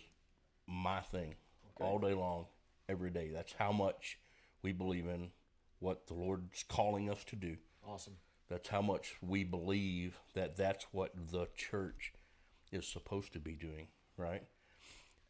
my 0.68 1.02
thing 1.02 1.36
all 1.80 2.00
day 2.00 2.14
long, 2.14 2.46
every 2.90 3.10
day. 3.10 3.30
That's 3.34 3.54
how 3.54 3.72
much 3.72 4.18
we 4.62 4.72
believe 4.72 5.08
in 5.08 5.32
what 5.80 6.08
the 6.08 6.14
Lord's 6.14 6.64
calling 6.64 7.10
us 7.10 7.24
to 7.26 7.36
do. 7.36 7.58
Awesome. 7.88 8.14
That's 8.50 8.70
how 8.70 8.82
much 8.82 9.16
we 9.22 9.44
believe 9.44 10.20
that 10.34 10.56
that's 10.56 10.86
what 10.92 11.12
the 11.32 11.48
church 11.56 12.14
is 12.72 12.88
supposed 12.88 13.34
to 13.34 13.40
be 13.40 13.54
doing, 13.54 13.88
right? 14.18 14.44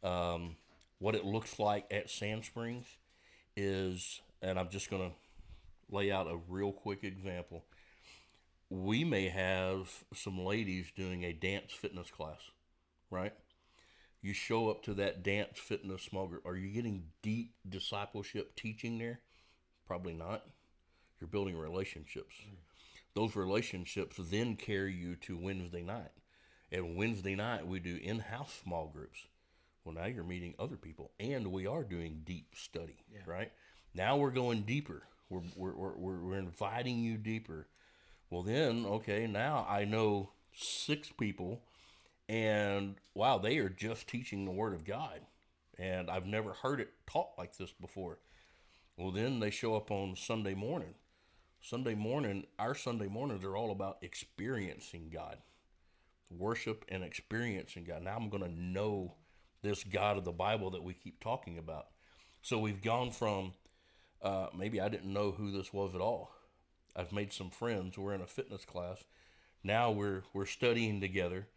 Um, 0.02 0.56
what 0.98 1.14
it 1.14 1.24
looks 1.24 1.58
like 1.58 1.86
at 1.90 2.10
Sand 2.10 2.44
Springs 2.44 2.86
is, 3.56 4.20
and 4.42 4.58
I'm 4.58 4.68
just 4.68 4.90
going 4.90 5.10
to 5.10 5.94
lay 5.94 6.10
out 6.10 6.26
a 6.26 6.38
real 6.48 6.72
quick 6.72 7.02
example. 7.02 7.64
We 8.74 9.04
may 9.04 9.28
have 9.28 10.04
some 10.12 10.44
ladies 10.44 10.90
doing 10.96 11.22
a 11.24 11.32
dance 11.32 11.70
fitness 11.70 12.10
class, 12.10 12.50
right? 13.08 13.32
You 14.20 14.32
show 14.32 14.68
up 14.68 14.82
to 14.82 14.94
that 14.94 15.22
dance 15.22 15.60
fitness 15.60 16.02
small 16.02 16.26
group. 16.26 16.44
Are 16.44 16.56
you 16.56 16.70
getting 16.70 17.04
deep 17.22 17.54
discipleship 17.68 18.56
teaching 18.56 18.98
there? 18.98 19.20
Probably 19.86 20.12
not. 20.12 20.46
You're 21.20 21.28
building 21.28 21.56
relationships. 21.56 22.34
Mm. 22.44 22.56
Those 23.14 23.36
relationships 23.36 24.16
then 24.18 24.56
carry 24.56 24.92
you 24.92 25.14
to 25.16 25.38
Wednesday 25.38 25.82
night. 25.82 26.10
And 26.72 26.96
Wednesday 26.96 27.36
night, 27.36 27.68
we 27.68 27.78
do 27.78 28.00
in 28.02 28.18
house 28.18 28.58
small 28.64 28.88
groups. 28.88 29.20
Well, 29.84 29.94
now 29.94 30.06
you're 30.06 30.24
meeting 30.24 30.56
other 30.58 30.76
people, 30.76 31.12
and 31.20 31.52
we 31.52 31.68
are 31.68 31.84
doing 31.84 32.22
deep 32.24 32.56
study, 32.56 33.04
right? 33.24 33.52
Now 33.94 34.16
we're 34.16 34.32
going 34.32 34.62
deeper. 34.62 35.04
We're, 35.30 35.42
we're, 35.54 35.76
we're, 35.76 35.96
we're, 35.96 36.20
we're 36.22 36.38
inviting 36.38 36.98
you 36.98 37.18
deeper. 37.18 37.68
Well, 38.34 38.42
then, 38.42 38.84
okay, 38.84 39.28
now 39.28 39.64
I 39.68 39.84
know 39.84 40.30
six 40.52 41.12
people, 41.12 41.62
and 42.28 42.96
wow, 43.14 43.38
they 43.38 43.58
are 43.58 43.68
just 43.68 44.08
teaching 44.08 44.44
the 44.44 44.50
Word 44.50 44.74
of 44.74 44.84
God. 44.84 45.20
And 45.78 46.10
I've 46.10 46.26
never 46.26 46.52
heard 46.52 46.80
it 46.80 46.90
taught 47.06 47.28
like 47.38 47.56
this 47.56 47.70
before. 47.70 48.18
Well, 48.96 49.12
then 49.12 49.38
they 49.38 49.50
show 49.50 49.76
up 49.76 49.92
on 49.92 50.16
Sunday 50.16 50.54
morning. 50.54 50.94
Sunday 51.60 51.94
morning, 51.94 52.46
our 52.58 52.74
Sunday 52.74 53.06
mornings 53.06 53.44
are 53.44 53.56
all 53.56 53.70
about 53.70 53.98
experiencing 54.02 55.10
God, 55.12 55.38
worship 56.28 56.84
and 56.88 57.04
experiencing 57.04 57.84
God. 57.84 58.02
Now 58.02 58.16
I'm 58.16 58.30
going 58.30 58.42
to 58.42 58.60
know 58.60 59.14
this 59.62 59.84
God 59.84 60.18
of 60.18 60.24
the 60.24 60.32
Bible 60.32 60.70
that 60.70 60.82
we 60.82 60.94
keep 60.94 61.20
talking 61.20 61.56
about. 61.56 61.86
So 62.42 62.58
we've 62.58 62.82
gone 62.82 63.12
from 63.12 63.52
uh, 64.20 64.48
maybe 64.58 64.80
I 64.80 64.88
didn't 64.88 65.12
know 65.12 65.30
who 65.30 65.52
this 65.52 65.72
was 65.72 65.94
at 65.94 66.00
all. 66.00 66.32
I've 66.96 67.12
made 67.12 67.32
some 67.32 67.50
friends. 67.50 67.98
We're 67.98 68.14
in 68.14 68.20
a 68.20 68.26
fitness 68.26 68.64
class. 68.64 69.04
Now 69.62 69.90
we're 69.90 70.22
we're 70.32 70.46
studying 70.46 71.00
together. 71.00 71.48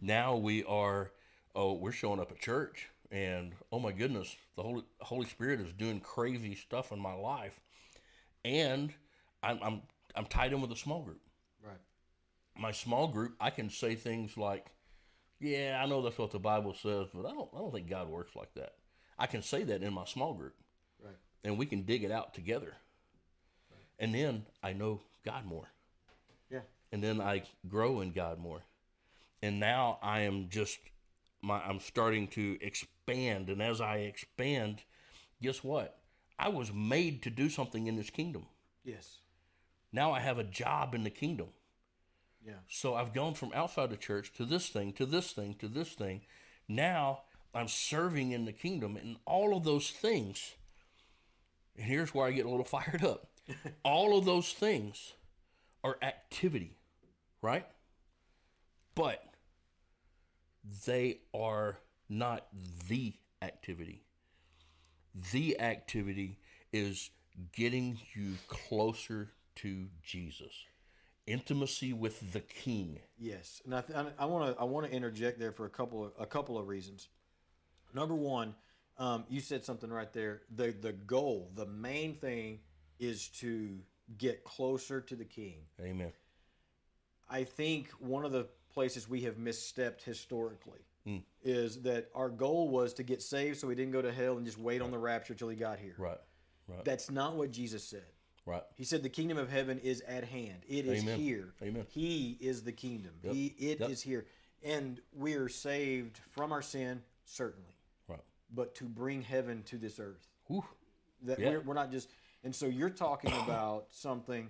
Now 0.00 0.36
we 0.36 0.64
are 0.64 1.12
oh 1.54 1.72
we're 1.74 1.92
showing 1.92 2.20
up 2.20 2.30
at 2.30 2.38
church 2.40 2.88
and 3.10 3.52
oh 3.72 3.78
my 3.78 3.92
goodness 3.92 4.34
the 4.56 4.62
Holy 4.62 4.82
Holy 5.00 5.26
Spirit 5.26 5.60
is 5.60 5.72
doing 5.72 6.00
crazy 6.00 6.54
stuff 6.54 6.92
in 6.92 6.98
my 6.98 7.14
life, 7.14 7.58
and 8.44 8.92
I'm 9.42 9.58
I'm 9.62 9.82
I'm 10.14 10.26
tied 10.26 10.52
in 10.52 10.60
with 10.60 10.72
a 10.72 10.76
small 10.76 11.02
group. 11.02 11.20
Right. 11.64 11.78
my 12.56 12.72
small 12.72 13.08
group, 13.08 13.34
I 13.40 13.50
can 13.50 13.70
say 13.70 13.94
things 13.94 14.36
like, 14.36 14.66
"Yeah, 15.40 15.80
I 15.82 15.86
know 15.86 16.02
that's 16.02 16.18
what 16.18 16.30
the 16.30 16.38
Bible 16.38 16.74
says, 16.74 17.08
but 17.14 17.26
I 17.26 17.32
don't 17.32 17.48
I 17.54 17.58
don't 17.58 17.72
think 17.72 17.88
God 17.88 18.08
works 18.08 18.36
like 18.36 18.52
that." 18.54 18.74
I 19.18 19.26
can 19.26 19.42
say 19.42 19.64
that 19.64 19.82
in 19.82 19.92
my 19.94 20.04
small 20.04 20.34
group, 20.34 20.54
Right. 21.02 21.16
and 21.44 21.56
we 21.56 21.66
can 21.66 21.82
dig 21.82 22.02
it 22.04 22.10
out 22.10 22.34
together. 22.34 22.74
And 23.98 24.14
then 24.14 24.46
I 24.62 24.72
know 24.72 25.00
God 25.24 25.44
more, 25.46 25.68
Yeah. 26.50 26.62
and 26.92 27.02
then 27.02 27.20
I 27.20 27.44
grow 27.68 28.00
in 28.00 28.12
God 28.12 28.38
more, 28.38 28.62
and 29.42 29.60
now 29.60 29.98
I 30.02 30.20
am 30.20 30.48
just 30.50 30.78
my 31.42 31.60
I'm 31.62 31.80
starting 31.80 32.26
to 32.28 32.58
expand, 32.60 33.48
and 33.50 33.62
as 33.62 33.80
I 33.80 33.98
expand, 33.98 34.82
guess 35.42 35.62
what? 35.62 35.98
I 36.38 36.48
was 36.48 36.72
made 36.72 37.22
to 37.22 37.30
do 37.30 37.48
something 37.48 37.86
in 37.86 37.96
this 37.96 38.10
kingdom. 38.10 38.46
Yes. 38.82 39.18
Now 39.92 40.12
I 40.12 40.20
have 40.20 40.38
a 40.38 40.44
job 40.44 40.94
in 40.94 41.04
the 41.04 41.10
kingdom. 41.10 41.48
Yeah. 42.44 42.54
So 42.68 42.94
I've 42.94 43.14
gone 43.14 43.34
from 43.34 43.52
outside 43.54 43.90
the 43.90 43.96
church 43.96 44.32
to 44.34 44.44
this 44.44 44.68
thing, 44.68 44.92
to 44.94 45.06
this 45.06 45.32
thing, 45.32 45.54
to 45.60 45.68
this 45.68 45.92
thing. 45.92 46.22
Now 46.68 47.22
I'm 47.54 47.68
serving 47.68 48.32
in 48.32 48.44
the 48.44 48.52
kingdom 48.52 48.96
and 48.96 49.16
all 49.24 49.56
of 49.56 49.64
those 49.64 49.90
things. 49.90 50.54
And 51.76 51.86
here's 51.86 52.12
where 52.12 52.26
I 52.26 52.32
get 52.32 52.46
a 52.46 52.50
little 52.50 52.64
fired 52.78 53.04
up. 53.04 53.28
all 53.84 54.16
of 54.18 54.24
those 54.24 54.52
things 54.52 55.12
are 55.82 55.98
activity, 56.02 56.76
right? 57.42 57.66
But 58.94 59.22
they 60.86 61.18
are 61.34 61.78
not 62.08 62.46
the 62.88 63.14
activity. 63.42 64.04
The 65.32 65.60
activity 65.60 66.38
is 66.72 67.10
getting 67.52 67.98
you 68.14 68.34
closer 68.48 69.30
to 69.56 69.86
Jesus. 70.02 70.52
Intimacy 71.26 71.92
with 71.92 72.32
the 72.32 72.40
King. 72.40 73.00
Yes, 73.18 73.62
and 73.64 73.74
I 74.18 74.26
want 74.26 74.54
to 74.54 74.60
I 74.60 74.64
want 74.64 74.86
to 74.86 74.92
interject 74.92 75.38
there 75.38 75.52
for 75.52 75.64
a 75.64 75.70
couple 75.70 76.04
of 76.04 76.12
a 76.18 76.26
couple 76.26 76.58
of 76.58 76.68
reasons. 76.68 77.08
Number 77.94 78.14
one, 78.14 78.54
um, 78.98 79.24
you 79.28 79.40
said 79.40 79.64
something 79.64 79.88
right 79.88 80.12
there. 80.12 80.42
the 80.54 80.72
The 80.72 80.92
goal, 80.92 81.50
the 81.54 81.64
main 81.64 82.16
thing, 82.16 82.58
is 82.98 83.28
to 83.28 83.78
get 84.18 84.44
closer 84.44 85.00
to 85.00 85.16
the 85.16 85.24
King. 85.24 85.56
Amen. 85.80 86.12
I 87.28 87.44
think 87.44 87.88
one 87.98 88.24
of 88.24 88.32
the 88.32 88.46
places 88.72 89.08
we 89.08 89.22
have 89.22 89.36
misstepped 89.36 90.02
historically 90.02 90.80
hmm. 91.06 91.18
is 91.42 91.82
that 91.82 92.10
our 92.14 92.28
goal 92.28 92.68
was 92.68 92.92
to 92.94 93.02
get 93.02 93.22
saved 93.22 93.58
so 93.58 93.68
we 93.68 93.74
didn't 93.74 93.92
go 93.92 94.02
to 94.02 94.12
hell 94.12 94.36
and 94.36 94.44
just 94.44 94.58
wait 94.58 94.82
on 94.82 94.90
the 94.90 94.98
rapture 94.98 95.34
till 95.34 95.48
he 95.48 95.56
got 95.56 95.78
here. 95.78 95.94
Right. 95.96 96.18
Right. 96.68 96.84
That's 96.84 97.10
not 97.10 97.36
what 97.36 97.50
Jesus 97.50 97.84
said. 97.84 98.06
right. 98.46 98.62
He 98.76 98.84
said 98.84 99.02
the 99.02 99.08
kingdom 99.08 99.38
of 99.38 99.50
heaven 99.50 99.78
is 99.78 100.00
at 100.02 100.24
hand. 100.24 100.62
It 100.68 100.86
is 100.86 101.02
Amen. 101.02 101.18
here. 101.18 101.54
Amen. 101.62 101.86
He 101.90 102.38
is 102.40 102.62
the 102.62 102.72
kingdom. 102.72 103.12
He 103.22 103.54
it 103.58 103.80
is 103.82 104.04
Yep. 104.04 104.10
here. 104.10 104.26
And 104.62 105.00
we 105.12 105.34
are 105.34 105.48
saved 105.48 106.18
from 106.30 106.52
our 106.52 106.62
sin, 106.62 107.02
certainly. 107.26 107.76
Right. 108.08 108.20
But 108.50 108.74
to 108.76 108.84
bring 108.84 109.20
heaven 109.22 109.62
to 109.64 109.76
this 109.76 110.00
earth. 110.00 110.26
Whew. 110.46 110.64
That 111.22 111.38
we're, 111.38 111.60
we're 111.60 111.74
not 111.74 111.90
just 111.90 112.08
and 112.44 112.54
so 112.54 112.66
you're 112.66 112.90
talking 112.90 113.32
about 113.44 113.86
something 113.90 114.48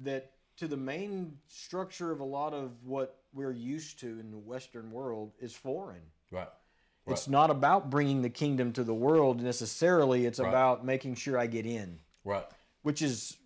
that 0.00 0.30
to 0.56 0.68
the 0.68 0.76
main 0.76 1.36
structure 1.48 2.12
of 2.12 2.20
a 2.20 2.24
lot 2.24 2.54
of 2.54 2.70
what 2.84 3.18
we're 3.32 3.52
used 3.52 3.98
to 4.00 4.06
in 4.20 4.30
the 4.30 4.38
Western 4.38 4.92
world 4.92 5.32
is 5.40 5.52
foreign. 5.54 6.02
Right. 6.30 6.48
It's 7.06 7.28
not 7.28 7.50
about 7.50 7.90
bringing 7.90 8.22
the 8.22 8.30
kingdom 8.30 8.72
to 8.74 8.84
the 8.84 8.94
world 8.94 9.42
necessarily. 9.42 10.24
It's 10.24 10.38
Right. 10.38 10.48
about 10.48 10.86
making 10.86 11.16
sure 11.16 11.36
I 11.36 11.46
get 11.46 11.66
in 11.66 12.00
Right. 12.24 12.46
which 12.82 13.02
is 13.02 13.36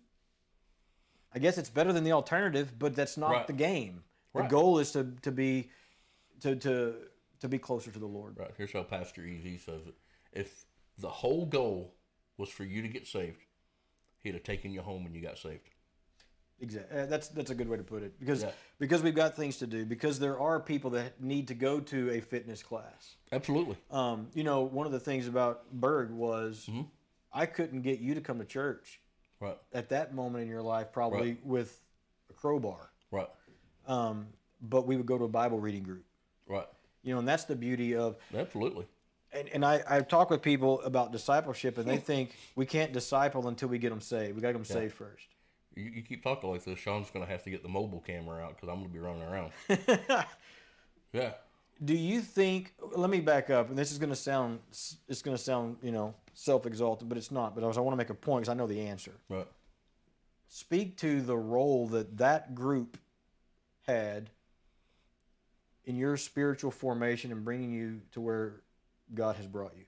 I 1.31 1.37
guess 1.37 1.59
it's 1.59 1.69
better 1.69 1.93
than 1.93 2.03
the 2.03 2.13
alternative, 2.13 2.79
but 2.79 2.95
that's 2.95 3.15
not 3.15 3.31
Right. 3.31 3.47
the 3.47 3.53
game. 3.53 4.03
The 4.33 4.41
Right. 4.41 4.49
goal 4.49 4.79
is 4.79 4.91
to, 4.93 5.15
to 5.21 5.31
be 5.31 5.69
to, 6.41 6.55
to 6.55 7.09
to 7.39 7.47
be 7.49 7.57
closer 7.57 7.91
to 7.91 7.99
the 7.99 8.07
Lord. 8.07 8.37
Right. 8.37 8.51
Here's 8.57 8.73
how 8.73 8.83
Pastor 8.83 9.23
Easy 9.25 9.57
says 9.57 9.85
it. 9.87 9.95
If 10.33 10.65
the 10.97 11.09
whole 11.09 11.45
goal 11.45 11.95
was 12.37 12.49
for 12.49 12.63
you 12.65 12.81
to 12.81 12.87
get 12.87 13.07
saved, 13.07 13.41
he'd 14.23 14.33
have 14.33 14.43
taken 14.43 14.71
you 14.71 14.81
home 14.81 15.03
when 15.03 15.13
you 15.13 15.21
got 15.21 15.37
saved. 15.37 15.69
Exactly. 16.61 17.05
That's 17.05 17.29
that's 17.29 17.51
a 17.51 17.55
good 17.55 17.69
way 17.69 17.77
to 17.77 17.83
put 17.83 18.03
it 18.03 18.19
because 18.19 18.41
Yeah. 18.43 18.51
because 18.79 19.01
we've 19.01 19.15
got 19.15 19.35
things 19.35 19.57
to 19.57 19.67
do 19.67 19.85
because 19.85 20.19
there 20.19 20.37
are 20.39 20.59
people 20.59 20.89
that 20.91 21.21
need 21.21 21.47
to 21.47 21.53
go 21.53 21.79
to 21.79 22.09
a 22.11 22.19
fitness 22.19 22.61
class. 22.61 23.15
Absolutely. 23.31 23.77
Um, 23.89 24.27
you 24.33 24.43
know, 24.43 24.61
one 24.63 24.85
of 24.85 24.91
the 24.91 24.99
things 24.99 25.27
about 25.27 25.71
Berg 25.71 26.09
was 26.11 26.67
Mm-hmm. 26.69 26.81
I 27.31 27.45
couldn't 27.45 27.83
get 27.83 27.99
you 27.99 28.15
to 28.15 28.21
come 28.21 28.39
to 28.39 28.45
church 28.45 28.99
Right. 29.39 29.57
at 29.71 29.89
that 29.89 30.13
moment 30.15 30.41
in 30.43 30.49
your 30.49 30.63
life, 30.63 30.91
probably 30.91 31.37
with 31.43 31.79
a 32.29 32.33
crowbar. 32.33 32.89
Right. 33.11 33.29
Um, 33.87 34.27
but 34.61 34.85
we 34.87 34.97
would 34.97 35.05
go 35.05 35.17
to 35.17 35.23
a 35.25 35.29
Bible 35.29 35.59
reading 35.59 35.83
group. 35.83 36.03
Right. 36.47 36.65
You 37.03 37.13
know, 37.13 37.19
and 37.19 37.27
that's 37.27 37.45
the 37.45 37.55
beauty 37.55 37.95
of 37.95 38.17
Absolutely. 38.35 38.85
And, 39.31 39.49
and 39.49 39.65
I, 39.65 39.83
I 39.87 40.01
talk 40.01 40.29
with 40.29 40.41
people 40.41 40.81
about 40.81 41.11
discipleship 41.11 41.77
and 41.77 41.87
they 41.87 41.97
think 41.97 42.35
we 42.55 42.65
can't 42.65 42.91
disciple 42.91 43.47
until 43.47 43.69
we 43.69 43.77
get 43.77 43.89
them 43.89 44.01
saved. 44.01 44.35
We 44.35 44.41
got 44.41 44.49
to 44.49 44.53
get 44.53 44.65
them 44.65 44.65
saved 44.65 44.93
first. 44.93 45.27
You, 45.75 45.91
you 45.95 46.01
keep 46.01 46.23
talking 46.23 46.49
like 46.49 46.63
this, 46.63 46.79
Sean's 46.79 47.09
going 47.11 47.25
to 47.25 47.31
have 47.31 47.43
to 47.43 47.49
get 47.49 47.63
the 47.63 47.69
mobile 47.69 48.01
camera 48.01 48.43
out 48.43 48.55
because 48.55 48.69
I'm 48.69 48.79
going 48.79 48.89
to 48.89 48.93
be 48.93 48.99
running 48.99 49.23
around. 49.23 49.51
yeah. 51.13 51.33
Do 51.83 51.95
you 51.95 52.19
think? 52.19 52.73
Let 52.93 53.09
me 53.09 53.21
back 53.21 53.49
up, 53.49 53.69
and 53.69 53.77
this 53.77 53.93
is 53.93 53.99
going 53.99 54.09
to 54.09 54.15
sound 54.15 54.59
it's 54.69 55.21
going 55.21 55.37
to 55.37 55.41
sound 55.41 55.77
you 55.81 55.93
know 55.93 56.13
self 56.33 56.65
exalted, 56.65 57.07
but 57.07 57.17
it's 57.17 57.31
not. 57.31 57.55
But 57.55 57.63
I, 57.63 57.67
was, 57.67 57.77
I 57.77 57.81
want 57.81 57.93
to 57.93 57.97
make 57.97 58.09
a 58.09 58.13
point 58.13 58.41
because 58.41 58.51
I 58.51 58.53
know 58.53 58.67
the 58.67 58.81
answer. 58.81 59.13
Right. 59.29 59.47
Speak 60.49 60.97
to 60.97 61.21
the 61.21 61.37
role 61.37 61.87
that 61.87 62.17
that 62.17 62.53
group 62.53 62.97
had 63.87 64.29
in 65.85 65.95
your 65.95 66.17
spiritual 66.17 66.71
formation 66.71 67.31
and 67.31 67.45
bringing 67.45 67.71
you 67.71 68.01
to 68.11 68.19
where 68.19 68.61
God 69.13 69.35
has 69.35 69.47
brought 69.47 69.75
you. 69.77 69.85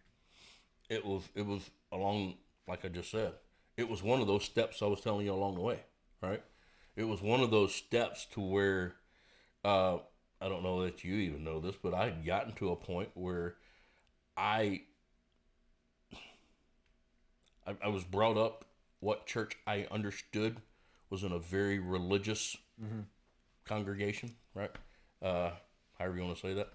It 0.90 1.06
was 1.06 1.24
it 1.36 1.46
was 1.46 1.70
along 1.92 2.36
like 2.68 2.86
I 2.86 2.90
just 2.90 3.12
said. 3.12 3.34
It 3.78 3.90
was 3.90 4.04
one 4.04 4.22
of 4.22 4.28
those 4.28 4.44
steps 4.44 4.82
I 4.82 4.86
was 4.86 5.02
telling 5.02 5.26
you 5.26 5.34
along 5.34 5.56
the 5.56 5.62
way, 5.62 5.80
right? 6.22 6.44
It 6.96 7.06
was 7.06 7.22
one 7.22 7.40
of 7.40 7.52
those 7.52 7.74
steps 7.74 8.26
to 8.34 8.42
where 8.42 8.96
uh, 9.64 9.98
I 10.42 10.50
don't 10.50 10.64
know 10.64 10.84
that 10.84 11.04
you 11.04 11.16
even 11.16 11.44
know 11.44 11.60
this, 11.60 11.76
but 11.82 11.94
I 11.94 12.06
had 12.06 12.26
gotten 12.26 12.54
to 12.54 12.72
a 12.72 12.76
point 12.76 13.10
where 13.14 13.56
I 14.36 14.82
I, 17.66 17.76
I 17.86 17.88
was 17.88 18.04
brought 18.04 18.38
up 18.38 18.66
what 19.00 19.26
church 19.26 19.58
I 19.66 19.88
understood 19.92 20.58
was 21.10 21.24
in 21.24 21.32
a 21.32 21.40
very 21.40 21.80
religious 21.80 22.56
congregation, 23.66 24.36
right? 24.54 24.72
Uh, 25.22 25.52
however 25.98 26.18
you 26.18 26.24
want 26.24 26.36
to 26.36 26.42
say 26.42 26.54
that. 26.54 26.70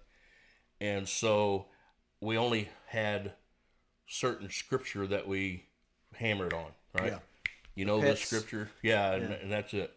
And 0.80 1.08
so 1.08 1.66
we 2.26 2.36
only 2.36 2.68
had 2.88 3.34
certain 4.08 4.50
scripture 4.50 5.06
that 5.06 5.28
we 5.28 5.64
hammered 6.16 6.52
on, 6.52 6.72
right? 6.98 7.12
Yeah. 7.12 7.18
You 7.76 7.84
know 7.84 8.00
the 8.00 8.16
scripture, 8.16 8.68
yeah, 8.82 9.12
and, 9.12 9.32
and 9.32 9.52
that's 9.52 9.72
it. 9.72 9.92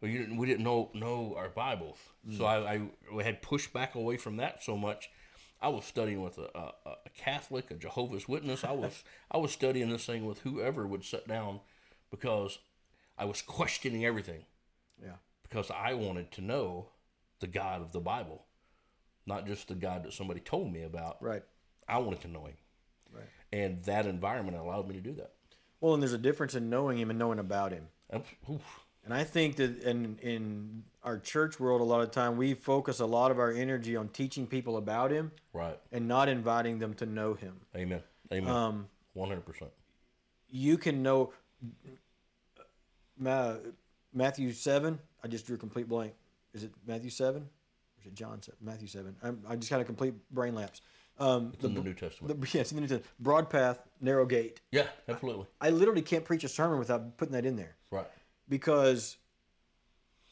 But 0.00 0.08
you 0.08 0.18
didn't, 0.18 0.36
we 0.38 0.46
didn't 0.46 0.64
know 0.64 0.90
know 0.94 1.34
our 1.36 1.50
Bibles, 1.50 1.98
so 2.30 2.44
mm. 2.44 2.46
I, 2.46 2.56
I 2.56 2.80
we 3.14 3.22
had 3.22 3.42
pushed 3.42 3.72
back 3.72 3.96
away 3.96 4.16
from 4.16 4.38
that 4.38 4.62
so 4.62 4.76
much. 4.76 5.10
I 5.60 5.68
was 5.68 5.84
studying 5.84 6.22
with 6.22 6.38
a, 6.38 6.48
a, 6.54 6.72
a 6.86 7.10
Catholic, 7.16 7.70
a 7.70 7.74
Jehovah's 7.74 8.26
Witness. 8.26 8.64
I 8.64 8.72
was 8.72 9.04
I 9.30 9.36
was 9.36 9.52
studying 9.52 9.90
this 9.90 10.06
thing 10.06 10.24
with 10.24 10.38
whoever 10.40 10.86
would 10.86 11.04
sit 11.04 11.28
down, 11.28 11.60
because 12.10 12.60
I 13.18 13.26
was 13.26 13.42
questioning 13.42 14.06
everything 14.06 14.44
Yeah. 15.02 15.16
because 15.42 15.70
I 15.70 15.92
wanted 15.94 16.32
to 16.32 16.40
know 16.40 16.90
the 17.40 17.48
God 17.48 17.82
of 17.82 17.92
the 17.92 18.00
Bible, 18.00 18.46
not 19.26 19.46
just 19.46 19.68
the 19.68 19.74
God 19.74 20.04
that 20.04 20.14
somebody 20.14 20.40
told 20.40 20.72
me 20.72 20.82
about. 20.82 21.20
Right. 21.20 21.42
I 21.88 21.98
wanted 21.98 22.20
to 22.22 22.28
know 22.28 22.44
Him, 22.46 22.56
Right. 23.12 23.24
and 23.52 23.82
that 23.84 24.06
environment 24.06 24.56
allowed 24.56 24.86
me 24.88 24.94
to 24.94 25.00
do 25.00 25.12
that. 25.14 25.32
Well, 25.80 25.94
and 25.94 26.02
there's 26.02 26.12
a 26.12 26.18
difference 26.18 26.54
in 26.54 26.68
knowing 26.68 26.98
Him 26.98 27.10
and 27.10 27.18
knowing 27.18 27.38
about 27.38 27.72
Him. 27.72 27.88
And 29.04 29.14
I 29.14 29.24
think 29.24 29.56
that 29.56 29.78
in 29.82 30.18
in 30.18 30.84
our 31.02 31.18
church 31.18 31.58
world, 31.58 31.80
a 31.80 31.84
lot 31.84 32.02
of 32.02 32.10
time 32.10 32.36
we 32.36 32.52
focus 32.54 33.00
a 33.00 33.06
lot 33.06 33.30
of 33.30 33.38
our 33.38 33.50
energy 33.50 33.96
on 33.96 34.08
teaching 34.08 34.46
people 34.46 34.76
about 34.76 35.10
Him 35.10 35.32
Right. 35.52 35.78
and 35.92 36.06
not 36.06 36.28
inviting 36.28 36.78
them 36.78 36.92
to 36.94 37.06
know 37.06 37.34
Him. 37.34 37.60
Amen. 37.74 38.02
Amen. 38.32 38.50
Um, 38.50 38.88
One 39.14 39.28
hundred 39.30 39.46
percent. 39.46 39.70
you 40.50 40.76
can 40.76 41.02
know 41.02 41.32
Ma- 43.16 43.56
Matthew 44.12 44.52
seven. 44.52 44.98
I 45.24 45.28
just 45.28 45.46
drew 45.46 45.56
a 45.56 45.58
complete 45.58 45.88
blank. 45.88 46.12
Is 46.52 46.64
it 46.64 46.72
Matthew 46.86 47.10
seven? 47.10 47.42
Or 47.42 48.00
is 48.00 48.06
it 48.06 48.14
John 48.14 48.42
seven? 48.42 48.58
Matthew 48.60 48.88
seven. 48.88 49.16
I'm, 49.22 49.42
I 49.48 49.56
just 49.56 49.70
got 49.70 49.80
a 49.80 49.84
complete 49.84 50.14
brain 50.30 50.54
lapse. 50.54 50.80
Um, 51.20 51.50
It's 51.54 51.64
in 51.64 51.74
the 51.74 51.82
New 51.82 51.94
Testament. 51.94 52.40
the, 52.40 52.48
yes, 52.58 52.70
in 52.70 52.76
the 52.76 52.80
New 52.82 52.86
Testament. 52.88 53.06
broad 53.20 53.50
path, 53.50 53.80
narrow 54.00 54.24
gate. 54.26 54.60
yeah, 54.70 54.86
absolutely. 55.08 55.46
I 55.60 55.70
literally 55.70 56.02
can't 56.02 56.24
preach 56.24 56.44
a 56.44 56.48
sermon 56.48 56.78
without 56.78 57.16
putting 57.16 57.32
that 57.32 57.44
in 57.44 57.56
there 57.56 57.76
Right. 57.90 58.06
because 58.48 59.16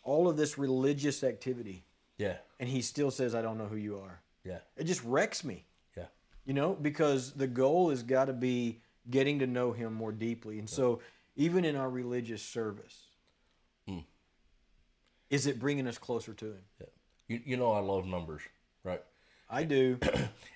all 0.04 0.28
of 0.28 0.36
this 0.36 0.56
religious 0.58 1.24
activity, 1.24 1.84
Yeah. 2.18 2.36
and 2.60 2.68
he 2.68 2.80
still 2.82 3.10
says, 3.10 3.34
"I 3.34 3.42
don't 3.42 3.58
know 3.58 3.66
who 3.66 3.76
you 3.76 3.98
are." 3.98 4.20
Yeah. 4.44 4.58
It 4.76 4.84
just 4.84 5.02
wrecks 5.04 5.42
me. 5.44 5.64
Yeah. 5.96 6.06
you 6.44 6.54
know 6.54 6.74
because 6.74 7.32
the 7.32 7.48
goal 7.48 7.90
has 7.90 8.02
got 8.04 8.26
to 8.26 8.32
be 8.32 8.80
getting 9.10 9.40
to 9.40 9.46
know 9.48 9.72
him 9.72 9.92
more 9.92 10.12
deeply 10.12 10.58
and 10.60 10.68
so 10.70 11.00
even 11.34 11.64
in 11.64 11.74
our 11.76 11.90
religious 11.90 12.42
service 12.42 13.02
Is 15.28 15.46
it 15.48 15.58
bringing 15.58 15.88
us 15.88 15.98
closer 15.98 16.32
to 16.34 16.46
Him? 16.46 16.62
Yeah. 16.80 16.86
You, 17.28 17.40
you 17.44 17.56
know 17.56 17.72
I 17.72 17.80
love 17.80 18.06
numbers, 18.06 18.42
right? 18.84 19.02
I 19.48 19.64
do. 19.64 19.98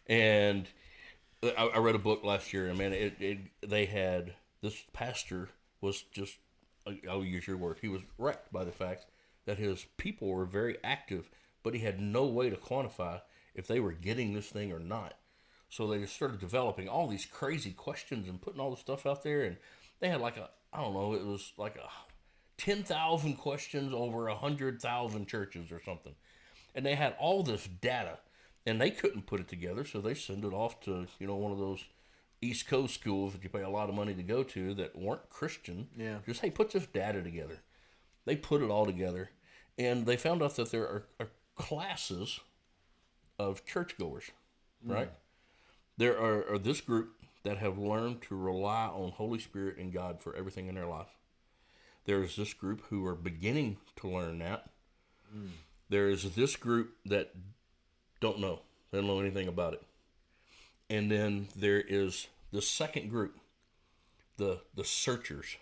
And 0.06 0.66
I, 1.40 1.70
I 1.74 1.78
read 1.78 1.94
a 1.94 2.00
book 2.00 2.24
last 2.24 2.52
year, 2.52 2.66
and 2.66 2.76
man, 2.76 2.92
it, 2.92 3.14
it 3.20 3.38
they 3.64 3.86
had 3.86 4.34
this 4.60 4.82
pastor 4.92 5.50
was 5.80 6.02
just 6.02 6.36
I'll 7.08 7.24
use 7.24 7.46
your 7.46 7.56
word. 7.56 7.78
He 7.80 7.88
was 7.88 8.02
wrecked 8.18 8.52
by 8.52 8.64
the 8.64 8.72
fact 8.72 9.06
that 9.46 9.58
his 9.58 9.86
people 9.96 10.28
were 10.28 10.44
very 10.44 10.78
active, 10.82 11.30
but 11.62 11.74
he 11.74 11.80
had 11.80 12.00
no 12.00 12.26
way 12.26 12.50
to 12.50 12.56
quantify 12.56 13.20
if 13.54 13.66
they 13.66 13.80
were 13.80 13.92
getting 13.92 14.34
this 14.34 14.48
thing 14.48 14.72
or 14.72 14.78
not. 14.78 15.14
So 15.68 15.86
they 15.86 15.98
just 15.98 16.16
started 16.16 16.40
developing 16.40 16.88
all 16.88 17.06
these 17.06 17.26
crazy 17.26 17.70
questions 17.70 18.28
and 18.28 18.42
putting 18.42 18.60
all 18.60 18.72
the 18.72 18.76
stuff 18.76 19.06
out 19.06 19.22
there, 19.22 19.42
and 19.42 19.56
they 20.00 20.08
had 20.08 20.20
like 20.20 20.36
a 20.36 20.50
I 20.72 20.82
don't 20.82 20.94
know, 20.94 21.14
it 21.14 21.24
was 21.24 21.52
like 21.56 21.76
a 21.76 21.88
ten 22.60 22.82
thousand 22.82 23.34
questions 23.34 23.92
over 23.94 24.28
a 24.28 24.34
hundred 24.34 24.82
thousand 24.82 25.26
churches 25.28 25.70
or 25.70 25.80
something, 25.84 26.14
and 26.74 26.84
they 26.84 26.96
had 26.96 27.14
all 27.20 27.42
this 27.42 27.68
data, 27.80 28.18
and 28.66 28.80
they 28.80 28.90
couldn't 28.90 29.26
put 29.26 29.40
it 29.40 29.48
together, 29.48 29.84
so 29.84 30.00
they 30.00 30.14
send 30.14 30.44
it 30.44 30.52
off 30.52 30.80
to 30.82 31.06
you 31.18 31.26
know 31.26 31.36
one 31.36 31.52
of 31.52 31.58
those 31.58 31.84
East 32.42 32.66
Coast 32.66 32.94
schools 32.94 33.32
that 33.32 33.42
you 33.42 33.50
pay 33.50 33.62
a 33.62 33.70
lot 33.70 33.88
of 33.88 33.94
money 33.94 34.14
to 34.14 34.22
go 34.22 34.42
to 34.42 34.74
that 34.74 34.96
weren't 34.96 35.28
Christian. 35.28 35.88
Yeah. 35.96 36.18
Just 36.26 36.40
hey, 36.40 36.50
put 36.50 36.70
this 36.70 36.86
data 36.86 37.22
together. 37.22 37.60
They 38.24 38.36
put 38.36 38.62
it 38.62 38.70
all 38.70 38.86
together, 38.86 39.30
and 39.78 40.06
they 40.06 40.16
found 40.16 40.42
out 40.42 40.56
that 40.56 40.70
there 40.70 40.84
are, 40.84 41.04
are 41.18 41.28
classes 41.54 42.40
of 43.38 43.64
churchgoers, 43.64 44.30
mm. 44.86 44.94
right? 44.94 45.10
There 45.96 46.18
are, 46.18 46.54
are 46.54 46.58
this 46.58 46.80
group 46.80 47.14
that 47.42 47.58
have 47.58 47.78
learned 47.78 48.22
to 48.22 48.36
rely 48.36 48.86
on 48.86 49.12
Holy 49.12 49.38
Spirit 49.38 49.78
and 49.78 49.92
God 49.92 50.20
for 50.20 50.34
everything 50.36 50.68
in 50.68 50.74
their 50.74 50.86
life. 50.86 51.16
There's 52.04 52.36
this 52.36 52.54
group 52.54 52.82
who 52.88 53.06
are 53.06 53.14
beginning 53.14 53.78
to 53.96 54.08
learn 54.08 54.38
that. 54.38 54.70
Mm. 55.34 55.48
There 55.88 56.08
is 56.08 56.34
this 56.34 56.56
group 56.56 56.96
that 57.06 57.32
don't 58.20 58.40
know. 58.40 58.60
They 58.90 58.98
don't 58.98 59.06
know 59.06 59.20
anything 59.20 59.48
about 59.48 59.74
it. 59.74 59.82
And 60.88 61.10
then 61.10 61.48
there 61.54 61.80
is 61.80 62.26
the 62.52 62.62
second 62.62 63.10
group, 63.10 63.38
the 64.36 64.60
the 64.74 64.84
searchers, 64.84 65.56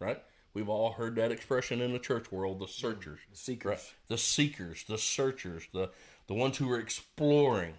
right? 0.00 0.22
We've 0.54 0.68
all 0.68 0.92
heard 0.92 1.16
that 1.16 1.32
expression 1.32 1.80
in 1.80 1.92
the 1.92 1.98
church 1.98 2.30
world, 2.30 2.58
the 2.60 2.68
searchers. 2.68 3.20
The 3.30 3.38
seekers. 3.38 3.70
Right. 3.70 3.94
The 4.08 4.18
seekers, 4.18 4.84
the 4.88 4.98
searchers, 4.98 5.68
the 5.72 5.90
the 6.26 6.34
ones 6.34 6.58
who 6.58 6.70
are 6.70 6.78
exploring. 6.78 7.74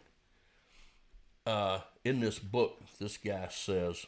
Uh, 1.45 1.79
in 2.05 2.21
this 2.21 2.39
book, 2.39 2.79
this 3.01 3.17
guy 3.17 3.49
says, 3.51 4.05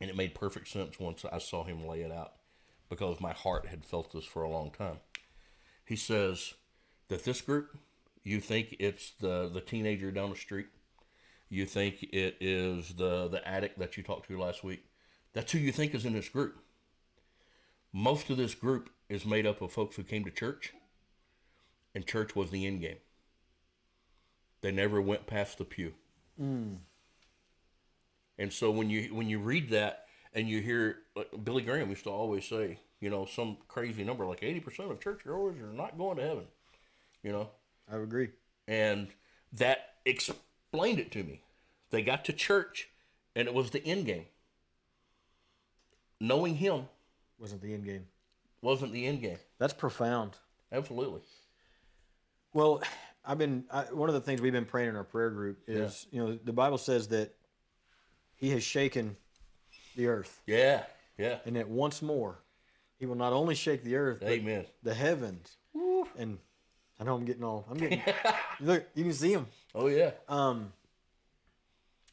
and 0.00 0.08
it 0.08 0.14
made 0.16 0.32
perfect 0.32 0.68
sense 0.68 1.00
once 1.00 1.24
I 1.24 1.38
saw 1.38 1.64
him 1.64 1.84
lay 1.84 2.02
it 2.02 2.12
out, 2.12 2.34
because 2.88 3.20
my 3.20 3.32
heart 3.32 3.66
had 3.66 3.84
felt 3.84 4.12
this 4.12 4.24
for 4.24 4.44
a 4.44 4.48
long 4.48 4.70
time. 4.70 4.98
He 5.84 5.96
says 5.96 6.54
that 7.08 7.24
this 7.24 7.40
group, 7.40 7.76
you 8.22 8.40
think 8.40 8.76
it's 8.78 9.12
the 9.20 9.48
the 9.48 9.60
teenager 9.60 10.10
down 10.10 10.30
the 10.30 10.36
street, 10.36 10.66
you 11.48 11.66
think 11.66 12.02
it 12.02 12.36
is 12.40 12.94
the 12.94 13.28
the 13.28 13.46
addict 13.46 13.78
that 13.78 13.96
you 13.96 14.02
talked 14.02 14.28
to 14.28 14.38
last 14.38 14.62
week. 14.62 14.84
That's 15.32 15.52
who 15.52 15.58
you 15.58 15.72
think 15.72 15.94
is 15.94 16.04
in 16.04 16.12
this 16.12 16.28
group. 16.28 16.58
Most 17.92 18.30
of 18.30 18.36
this 18.36 18.54
group 18.54 18.90
is 19.08 19.24
made 19.24 19.46
up 19.46 19.60
of 19.60 19.72
folks 19.72 19.96
who 19.96 20.02
came 20.02 20.24
to 20.24 20.30
church, 20.30 20.72
and 21.94 22.06
church 22.06 22.36
was 22.36 22.50
the 22.50 22.66
end 22.66 22.80
game. 22.80 22.98
They 24.60 24.70
never 24.70 25.00
went 25.00 25.26
past 25.26 25.58
the 25.58 25.64
pew. 25.64 25.94
Mm. 26.40 26.78
And 28.38 28.52
so 28.52 28.70
when 28.70 28.90
you 28.90 29.14
when 29.14 29.28
you 29.28 29.38
read 29.38 29.70
that 29.70 30.06
and 30.32 30.48
you 30.48 30.60
hear 30.60 30.98
like 31.16 31.28
Billy 31.44 31.62
Graham 31.62 31.90
used 31.90 32.04
to 32.04 32.10
always 32.10 32.46
say, 32.46 32.78
you 33.00 33.10
know, 33.10 33.26
some 33.26 33.58
crazy 33.68 34.04
number 34.04 34.24
like 34.26 34.42
eighty 34.42 34.60
percent 34.60 34.90
of 34.90 35.00
churchgoers 35.00 35.58
are 35.58 35.72
not 35.72 35.98
going 35.98 36.16
to 36.18 36.22
heaven. 36.22 36.44
You 37.22 37.32
know, 37.32 37.50
I 37.90 37.94
would 37.96 38.04
agree. 38.04 38.28
and 38.68 39.08
that 39.52 39.94
explained 40.04 40.98
it 41.00 41.10
to 41.12 41.22
me. 41.24 41.42
They 41.90 42.02
got 42.02 42.24
to 42.26 42.32
church, 42.32 42.88
and 43.34 43.48
it 43.48 43.54
was 43.54 43.70
the 43.70 43.84
end 43.84 44.06
game. 44.06 44.26
Knowing 46.20 46.56
him 46.56 46.86
Wasn't 47.38 47.62
the 47.62 47.72
end 47.74 47.84
game. 47.84 48.06
wasn't 48.62 48.92
the 48.92 49.06
end 49.06 49.22
game. 49.22 49.38
That's 49.58 49.72
profound. 49.72 50.36
Absolutely. 50.70 51.22
Well, 52.52 52.82
I've 53.24 53.38
been 53.38 53.64
I, 53.70 53.82
one 53.84 54.08
of 54.08 54.14
the 54.14 54.20
things 54.20 54.40
we've 54.40 54.52
been 54.52 54.64
praying 54.66 54.90
in 54.90 54.96
our 54.96 55.04
prayer 55.04 55.30
group 55.30 55.58
is 55.66 56.06
you 56.10 56.20
know 56.24 56.38
the 56.44 56.52
Bible 56.52 56.78
says 56.78 57.08
that 57.08 57.34
He 58.36 58.50
has 58.50 58.62
shaken 58.62 59.16
the 59.96 60.06
earth, 60.06 60.40
Yeah. 60.46 60.84
Yeah. 61.18 61.38
and 61.44 61.56
that 61.56 61.68
once 61.68 62.02
more 62.02 62.38
He 62.98 63.06
will 63.06 63.14
not 63.16 63.32
only 63.32 63.54
shake 63.54 63.82
the 63.82 63.96
earth, 63.96 64.18
but 64.20 64.28
Amen. 64.30 64.66
the 64.82 64.94
heavens. 64.94 65.56
And 66.18 66.38
I 67.00 67.04
know 67.04 67.14
I'm 67.14 67.24
getting 67.24 67.42
all 67.44 67.66
I'm 67.70 67.78
getting. 67.78 68.02
look, 68.60 68.84
you 68.94 69.04
can 69.04 69.12
see 69.14 69.32
him. 69.32 69.46
Oh 69.74 69.86
yeah. 69.86 70.10
Um, 70.28 70.72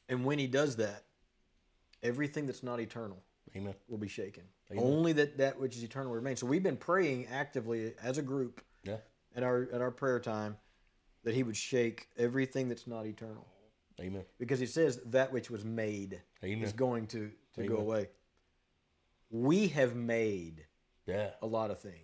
and 0.09 0.23
when 0.23 0.39
He 0.39 0.47
does 0.47 0.77
that, 0.77 1.03
everything 2.01 2.45
that's 2.45 2.63
not 2.63 2.79
eternal 2.79 3.17
Amen. 3.55 3.75
will 3.89 3.97
be 3.97 4.07
shaken. 4.07 4.43
Amen. 4.71 4.83
Only 4.83 5.13
that 5.13 5.37
that 5.39 5.59
which 5.59 5.75
is 5.75 5.83
eternal 5.83 6.09
will 6.09 6.15
remain. 6.17 6.35
So 6.37 6.47
we've 6.47 6.63
been 6.63 6.77
praying 6.77 7.27
actively 7.27 7.93
as 8.01 8.17
a 8.17 8.21
group 8.21 8.61
Yeah. 8.83 8.97
at 9.35 9.43
our 9.43 9.67
at 9.73 9.81
our 9.81 9.91
prayer 9.91 10.19
time 10.19 10.57
that 11.23 11.33
he 11.35 11.43
would 11.43 11.57
shake 11.57 12.07
everything 12.17 12.69
that's 12.69 12.87
not 12.87 13.05
eternal 13.05 13.45
Amen. 13.99 14.23
because 14.39 14.59
he 14.59 14.65
says 14.65 15.01
that 15.07 15.33
which 15.33 15.49
was 15.49 15.65
made 15.65 16.21
Amen. 16.43 16.63
is 16.63 16.71
going 16.71 17.07
to 17.07 17.29
to 17.55 17.63
go 17.67 17.77
away. 17.77 18.07
We 19.29 19.67
have 19.69 19.95
made 19.95 20.65
Yeah. 21.05 21.31
a 21.41 21.45
lot 21.47 21.71
of 21.71 21.79
things, 21.79 21.95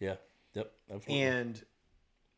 Yeah. 0.00 0.16
Yep. 0.54 0.72
Absolutely. 0.90 1.20
and 1.22 1.62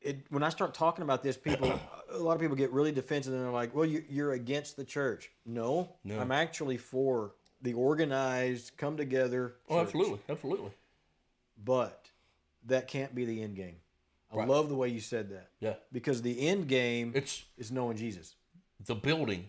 it 0.07 0.27
when 0.31 0.43
I 0.43 0.49
start 0.49 0.75
talking 0.75 1.03
about 1.03 1.23
this, 1.23 1.37
people 1.37 1.79
a 2.11 2.19
lot 2.19 2.35
of 2.35 2.41
people 2.41 2.57
get 2.57 2.73
really 2.73 2.93
defensive 2.93 3.33
and 3.33 3.43
they're 3.45 3.51
like, 3.53 3.75
"Well, 3.75 3.85
you, 3.85 4.05
you're 4.09 4.33
against 4.33 4.77
the 4.77 4.85
church." 4.85 5.31
No, 5.45 5.97
No. 6.05 6.19
I'm 6.19 6.33
actually 6.33 6.77
for 6.77 7.33
the 7.63 7.73
organized, 7.75 8.77
come 8.77 8.97
together. 8.97 9.55
oh, 9.69 9.77
church. 9.77 9.87
absolutely. 9.87 10.21
Absolutely. 10.29 10.71
but 11.65 12.11
that 12.67 12.89
can't 12.89 13.15
be 13.15 13.25
the 13.25 13.43
end 13.43 13.57
game. 13.57 13.77
I 14.33 14.37
Right. 14.39 14.49
love 14.49 14.69
the 14.69 14.75
way 14.75 14.89
you 14.89 15.01
said 15.01 15.31
that 15.31 15.51
Yeah. 15.61 15.75
because 15.93 16.21
the 16.23 16.49
end 16.49 16.69
game 16.69 17.13
It's 17.15 17.45
is 17.57 17.71
knowing 17.71 17.97
Jesus. 17.97 18.35
the 18.85 18.95
building 18.95 19.49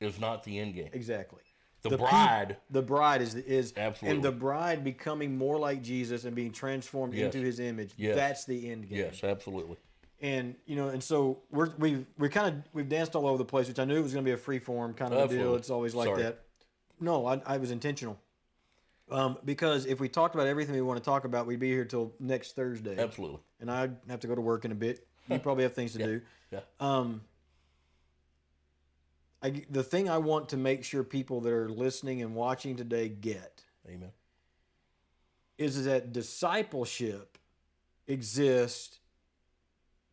is 0.00 0.18
not 0.20 0.44
the 0.44 0.58
end 0.58 0.74
game. 0.74 0.90
Exactly. 0.92 1.42
The, 1.82 1.90
The 1.90 1.98
pe- 1.98 2.04
bride. 2.04 2.56
The 2.70 2.82
bride 2.82 3.20
is 3.22 3.34
is 3.34 3.74
Absolutely. 3.76 4.14
and 4.16 4.24
the 4.24 4.30
bride 4.32 4.84
becoming 4.84 5.36
more 5.36 5.58
like 5.58 5.82
Jesus 5.82 6.24
and 6.24 6.34
being 6.34 6.52
transformed 6.52 7.12
Yes. 7.14 7.34
into 7.34 7.44
His 7.44 7.58
image. 7.60 7.92
Yes. 7.96 8.14
That's 8.14 8.44
the 8.44 8.70
end 8.70 8.88
game. 8.88 8.98
yes. 8.98 9.22
Absolutely. 9.24 9.76
And 10.22 10.54
you 10.66 10.76
know, 10.76 10.88
and 10.88 11.02
so 11.02 11.40
we're 11.50 11.70
we 11.78 12.06
we 12.16 12.28
kind 12.28 12.46
of 12.48 12.62
we've 12.72 12.88
danced 12.88 13.16
all 13.16 13.26
over 13.26 13.36
the 13.36 13.44
place, 13.44 13.66
which 13.66 13.80
I 13.80 13.84
knew 13.84 13.96
it 13.96 14.02
was 14.02 14.12
going 14.14 14.24
to 14.24 14.28
be 14.28 14.34
a 14.34 14.38
free 14.38 14.60
form 14.60 14.94
kind 14.94 15.12
of 15.12 15.30
a 15.30 15.34
deal. 15.34 15.56
It's 15.56 15.68
always 15.68 15.96
like 15.96 16.06
Sorry. 16.06 16.22
that. 16.22 16.42
No, 17.00 17.26
I, 17.26 17.42
I 17.44 17.56
was 17.56 17.72
intentional. 17.72 18.20
Um, 19.10 19.36
because 19.44 19.84
if 19.84 20.00
we 20.00 20.08
talked 20.08 20.34
about 20.34 20.46
everything 20.46 20.74
we 20.74 20.80
want 20.80 20.98
to 20.98 21.04
talk 21.04 21.24
about, 21.24 21.46
we'd 21.46 21.58
be 21.58 21.68
here 21.68 21.84
till 21.84 22.14
next 22.20 22.54
Thursday. 22.54 22.96
Absolutely. 22.98 23.40
and 23.60 23.70
I'd 23.70 23.96
have 24.08 24.20
to 24.20 24.26
go 24.28 24.34
to 24.34 24.40
work 24.40 24.64
in 24.64 24.72
a 24.72 24.76
bit. 24.76 25.06
You 25.28 25.38
probably 25.40 25.64
have 25.64 25.74
things 25.74 25.92
to 25.92 25.98
do. 25.98 26.20
Yeah. 26.50 26.60
Um, 26.80 27.22
I, 29.42 29.64
the 29.68 29.82
thing 29.82 30.08
I 30.08 30.18
want 30.18 30.50
to 30.50 30.56
make 30.56 30.84
sure 30.84 31.02
people 31.02 31.40
that 31.40 31.52
are 31.52 31.68
listening 31.68 32.22
and 32.22 32.34
watching 32.34 32.76
today 32.76 33.08
get 33.08 33.64
Amen. 33.88 34.12
is 35.58 35.84
that 35.84 36.12
discipleship 36.12 37.38
exists 38.06 39.00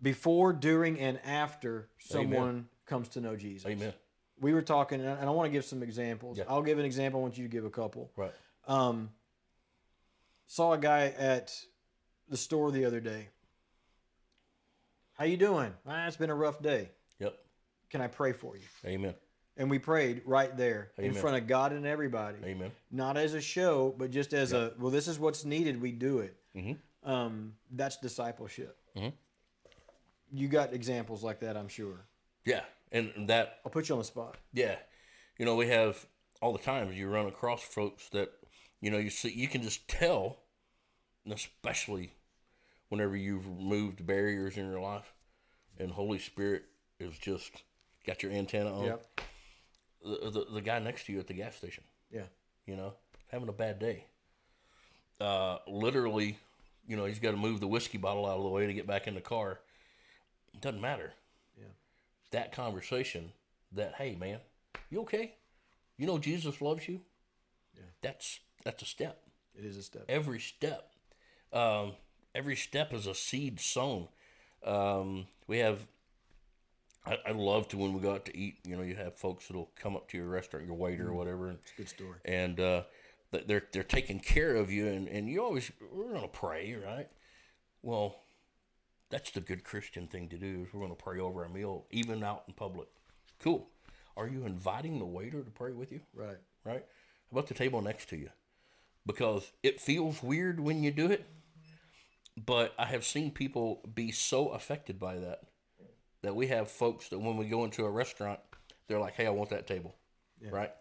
before, 0.02 0.54
during, 0.54 1.00
and 1.00 1.20
after 1.26 1.90
someone 2.00 2.68
comes 2.86 3.10
to 3.10 3.22
know 3.22 3.36
Jesus. 3.36 3.70
Amen. 3.70 3.94
We 4.40 4.54
were 4.54 4.62
talking, 4.62 5.02
and 5.02 5.20
I 5.20 5.30
want 5.32 5.48
to 5.48 5.52
give 5.52 5.66
some 5.66 5.84
examples. 5.84 6.38
Yeah. 6.38 6.46
I'll 6.48 6.62
give 6.62 6.80
an 6.80 6.86
example. 6.86 7.20
I 7.20 7.24
want 7.24 7.38
you 7.38 7.44
to 7.44 7.50
give 7.52 7.66
a 7.66 7.70
couple. 7.70 8.10
Right. 8.16 8.32
Um, 8.68 9.10
saw 10.48 10.74
a 10.74 10.78
guy 10.78 11.14
at 11.18 11.54
the 12.30 12.38
store 12.38 12.72
the 12.72 12.86
other 12.86 13.00
day. 13.02 13.28
How 15.14 15.26
you 15.26 15.36
doing? 15.36 15.74
Ah, 15.86 16.08
it's 16.08 16.16
been 16.16 16.30
a 16.30 16.36
rough 16.36 16.62
day. 16.62 16.90
Yep. 17.20 17.38
Can 17.90 18.00
I 18.02 18.08
pray 18.08 18.32
for 18.32 18.56
you? 18.56 18.64
Amen. 18.86 19.14
And 19.58 19.70
we 19.70 19.78
prayed 19.78 20.22
right 20.26 20.56
there 20.56 20.92
in 20.98 21.14
front 21.14 21.36
of 21.36 21.46
God 21.46 21.74
and 21.74 21.86
everybody, 21.86 22.38
Amen. 22.46 22.72
not 22.92 23.18
as 23.18 23.34
a 23.34 23.42
show, 23.42 23.94
but 23.98 24.10
just 24.10 24.34
as 24.34 24.54
a 24.54 24.72
well. 24.80 24.90
This 24.90 25.10
is 25.10 25.20
what's 25.20 25.44
needed. 25.44 25.82
We 25.82 25.92
do 25.92 26.20
it. 26.20 26.38
Mhm. 26.56 26.78
Um, 27.04 27.56
that's 27.70 27.98
discipleship. 27.98 28.78
Mhm. 28.96 29.12
You 30.32 30.48
got 30.48 30.74
examples 30.74 31.24
like 31.24 31.40
that, 31.42 31.58
I'm 31.58 31.68
sure. 31.68 32.06
Yeah. 32.46 32.62
And 32.92 33.28
that 33.30 33.60
I'll 33.66 33.72
put 33.72 33.90
you 33.90 33.96
on 33.96 34.00
the 34.00 34.06
spot. 34.06 34.36
Yeah, 34.52 34.76
you 35.38 35.46
know 35.46 35.56
we 35.56 35.68
have 35.68 36.06
all 36.42 36.52
the 36.54 36.58
times 36.60 36.96
you 36.98 37.08
run 37.08 37.28
across 37.28 37.62
folks 37.62 38.10
that 38.10 38.32
you 38.82 38.90
know 38.90 38.98
you 38.98 39.12
see 39.12 39.30
you 39.30 39.48
can 39.48 39.62
just 39.62 39.88
tell, 39.88 40.38
and 41.24 41.32
especially 41.34 42.14
whenever 42.90 43.16
you've 43.16 43.46
removed 43.48 44.08
barriers 44.08 44.58
in 44.58 44.68
your 44.68 44.80
life, 44.80 45.14
and 45.78 45.92
Holy 45.92 46.18
Spirit 46.18 46.64
is 47.00 47.16
just 47.20 47.52
got 48.08 48.24
your 48.24 48.32
antenna 48.32 48.76
on. 48.76 48.86
Yep. 48.86 49.22
The, 50.04 50.30
the 50.32 50.46
the 50.56 50.62
guy 50.62 50.80
next 50.80 51.06
to 51.06 51.12
you 51.14 51.20
at 51.20 51.28
the 51.28 51.36
gas 51.36 51.56
station, 51.58 51.84
Yeah. 52.12 52.24
you 52.66 52.76
know, 52.76 52.94
having 53.28 53.50
a 53.50 53.54
bad 53.54 53.78
day. 53.78 54.06
Uh, 55.22 55.58
literally, 55.68 56.40
you 56.88 56.96
know, 56.96 57.06
he's 57.06 57.20
got 57.20 57.32
to 57.32 57.38
move 57.38 57.60
the 57.60 57.68
whiskey 57.68 58.00
bottle 58.00 58.26
out 58.26 58.38
of 58.38 58.44
the 58.44 58.50
way 58.50 58.66
to 58.66 58.74
get 58.74 58.88
back 58.88 59.06
in 59.06 59.14
the 59.14 59.22
car. 59.22 59.60
It 60.54 60.62
doesn't 60.62 60.82
matter. 60.82 61.14
Yeah. 61.58 61.66
That 62.32 62.52
conversation, 62.52 63.32
that 63.72 63.96
hey 63.96 64.16
man, 64.16 64.40
you 64.90 65.02
okay? 65.02 65.36
You 65.98 66.08
know 66.08 66.18
Jesus 66.18 66.62
loves 66.62 66.88
you. 66.88 67.02
Yeah. 67.76 67.84
That's 68.02 68.40
that's 68.64 68.82
a 68.84 68.86
step. 68.86 69.22
It 69.56 69.66
is 69.66 69.78
a 69.78 69.84
step. 69.84 70.06
Every 70.08 70.40
step, 70.40 70.92
um, 71.52 71.94
every 72.34 72.56
step 72.56 72.94
is 72.94 73.08
a 73.08 73.16
seed 73.16 73.60
sown. 73.60 74.08
Um, 74.64 75.28
we 75.48 75.60
have. 75.60 75.80
I, 77.06 77.18
I 77.28 77.32
love 77.32 77.68
to 77.70 77.78
when 77.78 77.94
we 77.94 78.02
go 78.02 78.14
out 78.14 78.26
to 78.26 78.38
eat. 78.38 78.58
You 78.66 78.76
know, 78.76 78.84
you 78.84 78.96
have 78.96 79.16
folks 79.16 79.48
that'll 79.48 79.72
come 79.76 79.96
up 79.96 80.10
to 80.10 80.18
your 80.18 80.28
restaurant, 80.28 80.66
your 80.66 80.76
waiter 80.76 81.08
or 81.10 81.14
whatever, 81.14 81.48
and 81.50 81.58
Good 81.78 81.90
story. 81.90 82.18
and 82.26 82.60
uh, 82.60 82.84
they're 83.32 83.64
they're 83.72 83.84
taking 83.84 84.20
care 84.20 84.56
of 84.56 84.72
you, 84.72 84.88
and, 84.88 85.08
and 85.08 85.30
you 85.30 85.42
always 85.44 85.72
we're 85.94 86.14
gonna 86.14 86.28
pray, 86.28 86.76
right? 86.76 87.08
Well, 87.82 88.16
that's 89.10 89.32
the 89.32 89.42
good 89.42 89.64
Christian 89.64 90.08
thing 90.08 90.30
to 90.30 90.38
do. 90.38 90.66
Is 90.66 90.74
we're 90.74 90.82
gonna 90.82 90.96
pray 90.96 91.20
over 91.20 91.44
a 91.44 91.50
meal, 91.50 91.86
even 91.92 92.24
out 92.24 92.44
in 92.48 92.54
public. 92.54 92.88
Cool. 93.40 93.70
Are 94.18 94.28
you 94.28 94.46
inviting 94.46 95.00
the 95.00 95.06
waiter 95.06 95.44
to 95.44 95.52
pray 95.52 95.72
with 95.72 95.92
you? 95.92 96.02
Right. 96.14 96.38
Right. 96.64 96.84
How 97.32 97.38
about 97.38 97.48
the 97.48 97.54
table 97.54 97.82
next 97.82 98.10
to 98.10 98.18
you? 98.18 98.30
Because 99.06 99.52
it 99.64 99.80
feels 99.80 100.22
weird 100.22 100.60
when 100.60 100.84
you 100.84 100.92
do 100.92 101.10
it, 101.10 101.26
but 102.38 102.74
I 102.78 102.86
have 102.86 103.06
seen 103.06 103.32
people 103.32 103.82
be 103.96 104.12
so 104.12 104.50
affected 104.50 105.00
by 105.00 105.18
that 105.20 105.42
that 106.22 106.36
we 106.36 106.48
have 106.48 106.70
folks 106.70 107.10
that 107.10 107.20
when 107.20 107.38
we 107.38 107.48
go 107.48 107.64
into 107.64 107.86
a 107.86 107.90
restaurant, 107.90 108.40
they're 108.88 109.00
like, 109.00 109.14
"Hey, 109.14 109.26
I 109.26 109.32
want 109.32 109.50
that 109.52 109.68
table." 109.68 109.96
Yeah. 110.42 110.50
Right. 110.52 110.72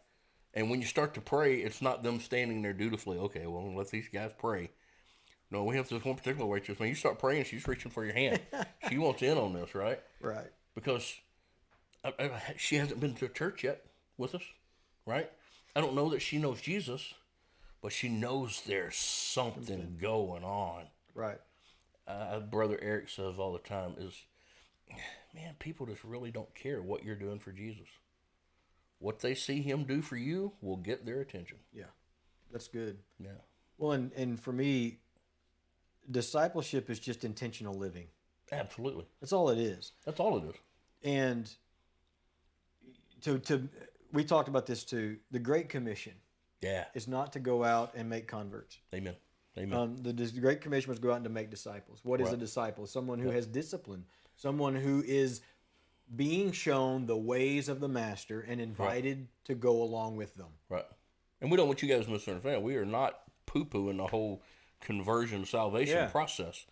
And 0.55 0.71
when 0.71 0.81
you 0.81 0.87
start 0.87 1.15
to 1.15 1.21
pray, 1.21 1.57
it's 1.61 1.83
not 1.83 2.03
them 2.03 2.21
standing 2.21 2.63
there 2.63 2.73
dutifully. 2.73 3.19
Okay, 3.19 3.47
well, 3.47 3.75
let 3.75 3.91
these 3.91 4.09
guys 4.09 4.33
pray. 4.39 4.71
No, 5.51 5.65
we 5.65 5.77
have 5.77 5.89
this 5.89 6.05
one 6.05 6.17
particular 6.17 6.47
waitress. 6.47 6.79
When 6.79 6.89
you 6.89 6.95
start 6.95 7.19
praying, 7.19 7.45
she's 7.45 7.67
reaching 7.67 7.91
for 7.91 8.05
your 8.05 8.15
hand. 8.15 8.41
she 8.91 8.99
wants 8.99 9.23
in 9.23 9.39
on 9.39 9.55
this, 9.55 9.75
right? 9.75 10.01
Right. 10.21 10.51
Because 10.75 11.15
I, 12.05 12.13
I, 12.19 12.31
she 12.57 12.77
hasn't 12.77 13.01
been 13.01 13.15
to 13.15 13.29
church 13.29 13.65
yet 13.65 13.85
with 14.19 14.35
us, 14.35 14.43
right? 15.07 15.31
I 15.75 15.81
don't 15.81 15.95
know 15.95 16.11
that 16.11 16.21
she 16.21 16.39
knows 16.39 16.61
Jesus, 16.61 17.15
but 17.83 17.93
she 17.93 18.09
knows 18.09 18.63
there's 18.67 18.97
something 18.97 19.97
going 20.01 20.45
on. 20.45 20.85
Right. 21.15 21.41
Uh, 22.07 22.41
Brother 22.41 22.79
Eric 22.81 23.09
says 23.09 23.39
all 23.39 23.53
the 23.53 23.59
time 23.59 23.95
is, 23.99 24.15
man, 25.35 25.55
people 25.59 25.87
just 25.87 26.05
really 26.05 26.31
don't 26.31 26.55
care 26.55 26.83
what 26.83 27.05
you're 27.05 27.15
doing 27.15 27.39
for 27.39 27.53
Jesus. 27.53 27.89
What 28.99 29.21
they 29.21 29.35
see 29.35 29.63
him 29.63 29.85
do 29.85 30.03
for 30.03 30.17
you 30.17 30.53
will 30.61 30.77
get 30.77 31.07
their 31.07 31.21
attention. 31.21 31.59
Yeah. 31.73 31.85
That's 32.53 32.69
good. 32.69 32.99
Yeah. 33.19 33.31
Well, 33.77 33.93
and, 33.93 34.13
and 34.13 34.41
for 34.41 34.53
me, 34.53 34.99
discipleship 36.11 36.91
is 36.91 36.99
just 36.99 37.25
intentional 37.25 37.75
living. 37.75 38.07
Absolutely. 38.51 39.05
That's 39.21 39.33
all 39.33 39.51
it 39.51 39.59
is. 39.59 39.93
That's 40.05 40.21
all 40.21 40.39
it 40.39 40.45
is. 40.45 40.55
And 41.05 41.51
to 43.23 43.39
to 43.41 43.69
we 44.13 44.25
talked 44.25 44.49
about 44.49 44.67
this 44.67 44.85
too. 44.85 45.19
The 45.31 45.39
Great 45.39 45.69
Commission 45.69 46.15
Yeah. 46.63 46.87
is 46.95 47.09
not 47.09 47.33
to 47.35 47.41
go 47.41 47.63
out 47.65 47.93
and 47.95 48.09
make 48.09 48.27
converts. 48.27 48.79
Amen. 48.95 49.17
Amen. 49.59 49.79
Um, 49.79 49.97
the, 49.99 50.13
dis- 50.13 50.31
Great 50.31 50.61
Commission 50.61 50.89
was 50.89 50.99
to 50.99 51.03
go 51.03 51.11
out 51.11 51.17
and 51.17 51.25
to 51.25 51.31
make 51.31 51.51
disciples. 51.51 52.01
What 52.05 52.21
is 52.21 52.33
a 52.33 52.37
disciple? 52.37 52.87
Someone 52.87 53.19
who 53.19 53.31
has 53.31 53.47
discipline, 53.47 54.05
someone 54.37 54.75
who 54.77 55.03
is 55.07 55.41
being 56.15 56.53
shown 56.53 57.07
the 57.07 57.17
ways 57.17 57.69
of 57.69 57.81
the 57.81 57.89
master 57.89 58.41
and 58.41 58.61
invited 58.61 59.29
to 59.45 59.55
go 59.55 59.83
along 59.83 60.17
with 60.17 60.35
them. 60.37 60.49
Right. 60.69 60.87
And 61.41 61.51
we 61.51 61.57
don't 61.57 61.67
want 61.67 61.83
you 61.83 61.89
guys 61.89 62.07
to 62.07 62.11
misunderstand. 62.13 62.63
We 62.63 62.77
are 62.77 62.87
not 62.87 63.21
poo 63.47 63.65
pooing 63.65 63.97
the 63.99 64.07
whole 64.07 64.43
conversion 64.81 65.45
salvation 65.45 65.97
Yeah. 65.97 66.07
process. 66.07 66.67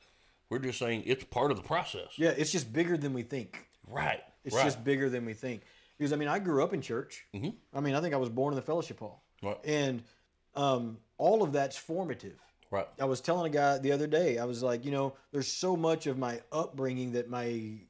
We're 0.48 0.58
just 0.60 0.78
saying 0.78 1.02
it's 1.06 1.24
part 1.24 1.50
of 1.50 1.56
the 1.56 1.62
process. 1.62 2.08
Yeah, 2.16 2.30
it's 2.30 2.52
just 2.52 2.72
bigger 2.72 2.96
than 2.96 3.12
we 3.12 3.22
think. 3.22 3.66
Right. 3.88 4.22
It's 4.44 4.54
right. 4.54 4.64
just 4.64 4.84
bigger 4.84 5.08
than 5.10 5.24
we 5.24 5.34
think. 5.34 5.62
Because 5.98 6.12
I 6.12 6.16
mean, 6.16 6.28
I 6.28 6.38
grew 6.38 6.62
up 6.62 6.72
in 6.72 6.82
church. 6.82 7.24
Mhm. 7.34 7.54
I 7.74 7.80
mean, 7.80 7.94
I 7.94 8.00
think 8.00 8.14
I 8.14 8.18
was 8.18 8.28
born 8.28 8.52
in 8.52 8.56
the 8.56 8.62
fellowship 8.62 9.00
hall, 9.00 9.22
Right. 9.42 9.58
and 9.64 10.02
um, 10.54 10.98
all 11.18 11.42
of 11.42 11.52
that's 11.52 11.76
formative. 11.76 12.38
right. 12.70 12.88
I 13.00 13.04
was 13.06 13.20
telling 13.20 13.46
a 13.46 13.54
guy 13.54 13.78
the 13.78 13.92
other 13.92 14.06
day, 14.06 14.38
I 14.38 14.44
was 14.44 14.62
like, 14.62 14.84
you 14.84 14.90
know, 14.90 15.14
there's 15.32 15.48
so 15.50 15.76
much 15.76 16.06
of 16.06 16.18
my 16.18 16.40
upbringing 16.52 17.12
that 17.12 17.28
my 17.28 17.80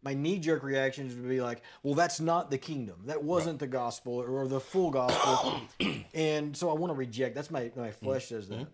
my 0.00 0.14
knee 0.14 0.38
jerk 0.38 0.62
reactions 0.62 1.14
would 1.14 1.28
be 1.28 1.40
like, 1.40 1.60
well, 1.82 1.94
that's 1.94 2.20
not 2.20 2.50
the 2.52 2.58
kingdom. 2.58 3.02
That 3.06 3.24
wasn't 3.24 3.58
the 3.58 3.66
gospel 3.66 4.14
or 4.14 4.46
the 4.46 4.60
full 4.60 4.90
gospel. 4.92 5.60
and 6.14 6.56
so 6.56 6.70
I 6.70 6.74
want 6.74 6.90
to 6.92 6.94
reject. 6.94 7.34
That's 7.34 7.50
my 7.50 7.70
my 7.76 7.90
flesh 7.90 8.26
says 8.28 8.48
that. 8.48 8.68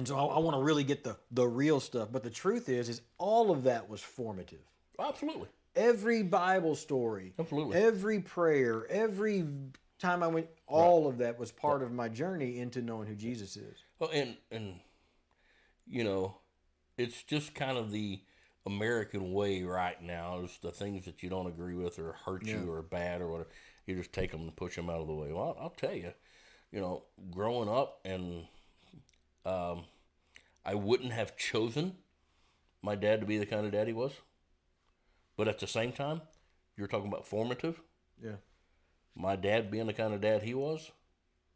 And 0.00 0.08
so 0.08 0.16
I, 0.16 0.36
I 0.36 0.38
want 0.38 0.56
to 0.56 0.62
really 0.62 0.82
get 0.82 1.04
the 1.04 1.18
the 1.30 1.46
real 1.46 1.78
stuff. 1.78 2.08
But 2.10 2.22
the 2.22 2.30
truth 2.30 2.70
is, 2.70 2.88
is 2.88 3.02
all 3.18 3.50
of 3.50 3.64
that 3.64 3.90
was 3.90 4.00
formative. 4.00 4.62
Absolutely. 4.98 5.48
Every 5.76 6.22
Bible 6.22 6.74
story, 6.74 7.34
Absolutely. 7.38 7.76
every 7.76 8.20
prayer, 8.20 8.86
every 8.88 9.44
time 9.98 10.22
I 10.22 10.28
went, 10.28 10.46
all 10.66 11.06
of 11.06 11.18
that 11.18 11.38
was 11.38 11.52
part 11.52 11.82
of 11.82 11.92
my 11.92 12.08
journey 12.08 12.60
into 12.60 12.80
knowing 12.80 13.08
who 13.08 13.14
Jesus 13.14 13.58
is. 13.58 13.76
Well, 13.98 14.08
and 14.10 14.38
and 14.50 14.80
you 15.86 16.02
know, 16.02 16.36
it's 16.96 17.22
just 17.22 17.54
kind 17.54 17.76
of 17.76 17.90
the 17.90 18.20
American 18.64 19.34
way 19.34 19.64
right 19.64 20.02
now. 20.02 20.40
Is 20.44 20.58
the 20.62 20.72
things 20.72 21.04
that 21.04 21.22
you 21.22 21.28
don't 21.28 21.46
agree 21.46 21.74
with 21.74 21.98
or 21.98 22.12
hurt 22.24 22.46
Yeah. 22.46 22.62
you 22.62 22.72
or 22.72 22.80
bad 22.80 23.20
or 23.20 23.28
whatever, 23.28 23.50
you 23.84 23.96
just 23.96 24.14
take 24.14 24.30
them 24.30 24.40
and 24.40 24.56
push 24.56 24.76
them 24.76 24.88
out 24.88 25.02
of 25.02 25.08
the 25.08 25.14
way. 25.14 25.30
Well, 25.30 25.54
I'll, 25.58 25.64
I'll 25.64 25.74
tell 25.76 25.94
you, 25.94 26.14
you 26.72 26.80
know, 26.80 27.02
growing 27.30 27.68
up 27.68 28.00
and 28.06 28.46
um, 29.44 29.84
I 30.64 30.74
wouldn't 30.74 31.12
have 31.12 31.36
chosen 31.36 31.96
my 32.82 32.94
dad 32.94 33.20
to 33.20 33.26
be 33.26 33.38
the 33.38 33.46
kind 33.46 33.66
of 33.66 33.72
dad 33.72 33.86
he 33.86 33.92
was, 33.92 34.12
but 35.36 35.48
at 35.48 35.58
the 35.58 35.66
same 35.66 35.92
time, 35.92 36.22
you're 36.76 36.86
talking 36.86 37.08
about 37.08 37.26
formative. 37.26 37.80
Yeah. 38.22 38.36
My 39.14 39.36
dad 39.36 39.70
being 39.70 39.86
the 39.86 39.92
kind 39.92 40.14
of 40.14 40.20
dad 40.20 40.42
he 40.42 40.54
was, 40.54 40.90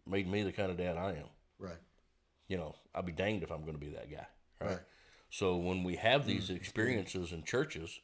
made 0.06 0.26
me 0.30 0.42
the 0.42 0.52
kind 0.52 0.70
of 0.70 0.76
dad 0.76 0.96
I 0.96 1.10
am 1.12 1.28
Right. 1.58 1.78
you 2.48 2.56
know, 2.58 2.74
I'll 2.94 3.02
be 3.02 3.12
danged 3.12 3.42
if 3.42 3.50
I'm 3.50 3.62
going 3.62 3.72
to 3.74 3.78
be 3.78 3.90
that 3.90 4.10
guy. 4.10 4.26
Right. 4.60 4.70
Right. 4.70 4.80
So 5.30 5.56
when 5.56 5.82
we 5.82 5.96
have 5.96 6.26
these 6.26 6.50
experiences 6.50 7.32
in 7.32 7.42
churches 7.44 8.00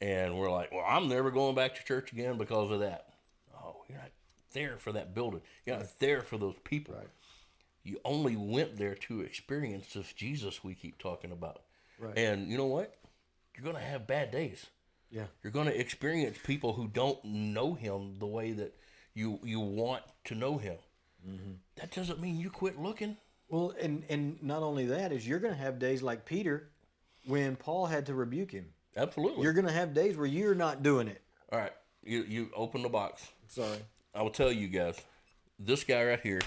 and 0.00 0.36
we're 0.38 0.50
like, 0.50 0.72
well, 0.72 0.84
I'm 0.88 1.08
never 1.08 1.30
going 1.30 1.54
back 1.54 1.74
to 1.76 1.84
church 1.84 2.12
again 2.12 2.38
because 2.38 2.70
of 2.70 2.80
that. 2.80 3.06
Oh, 3.54 3.76
you're 3.88 3.98
not 3.98 4.10
there 4.52 4.78
for 4.78 4.92
that 4.92 5.14
building. 5.14 5.40
You're 5.66 5.76
not 5.76 5.98
there 5.98 6.22
for 6.22 6.38
those 6.38 6.56
people. 6.64 6.94
Right. 6.94 7.08
You 7.84 8.00
only 8.04 8.34
went 8.34 8.76
there 8.76 8.94
to 8.94 9.20
experience 9.20 9.92
this 9.92 10.12
Jesus 10.12 10.64
we 10.64 10.74
keep 10.74 10.98
talking 10.98 11.30
about. 11.30 11.62
Right. 11.98 12.16
And 12.16 12.50
you 12.50 12.56
know 12.56 12.66
what? 12.66 12.94
You're 13.54 13.64
going 13.64 13.76
to 13.76 13.88
have 13.88 14.06
bad 14.06 14.30
days. 14.30 14.66
Yeah. 15.10 15.26
You're 15.42 15.52
going 15.52 15.66
to 15.66 15.78
experience 15.78 16.38
people 16.42 16.72
who 16.72 16.88
don't 16.88 17.22
know 17.24 17.74
him 17.74 18.18
the 18.18 18.26
way 18.26 18.52
that 18.52 18.74
you 19.14 19.38
you 19.44 19.60
want 19.60 20.02
to 20.24 20.34
know 20.34 20.58
him. 20.58 20.76
Mm-hmm. 21.26 21.52
That 21.76 21.92
doesn't 21.92 22.20
mean 22.20 22.40
you 22.40 22.50
quit 22.50 22.80
looking. 22.80 23.16
Well, 23.48 23.74
and 23.80 24.02
and 24.08 24.42
not 24.42 24.62
only 24.62 24.86
that 24.86 25.12
is 25.12 25.28
you're 25.28 25.38
going 25.38 25.54
to 25.54 25.60
have 25.60 25.78
days 25.78 26.02
like 26.02 26.24
Peter, 26.24 26.70
when 27.26 27.54
Paul 27.54 27.86
had 27.86 28.06
to 28.06 28.14
rebuke 28.14 28.50
him. 28.50 28.66
Absolutely. 28.96 29.42
You're 29.42 29.52
going 29.52 29.66
to 29.66 29.72
have 29.72 29.94
days 29.94 30.16
where 30.16 30.26
you're 30.26 30.54
not 30.54 30.82
doing 30.82 31.08
it. 31.08 31.20
All 31.52 31.58
right, 31.58 31.72
you 32.02 32.24
you 32.24 32.50
open 32.56 32.82
the 32.82 32.88
box. 32.88 33.28
Sorry. 33.46 33.78
I 34.14 34.22
will 34.22 34.30
tell 34.30 34.50
you 34.50 34.68
guys, 34.68 35.00
this 35.58 35.84
guy 35.84 36.04
right 36.04 36.20
here 36.20 36.40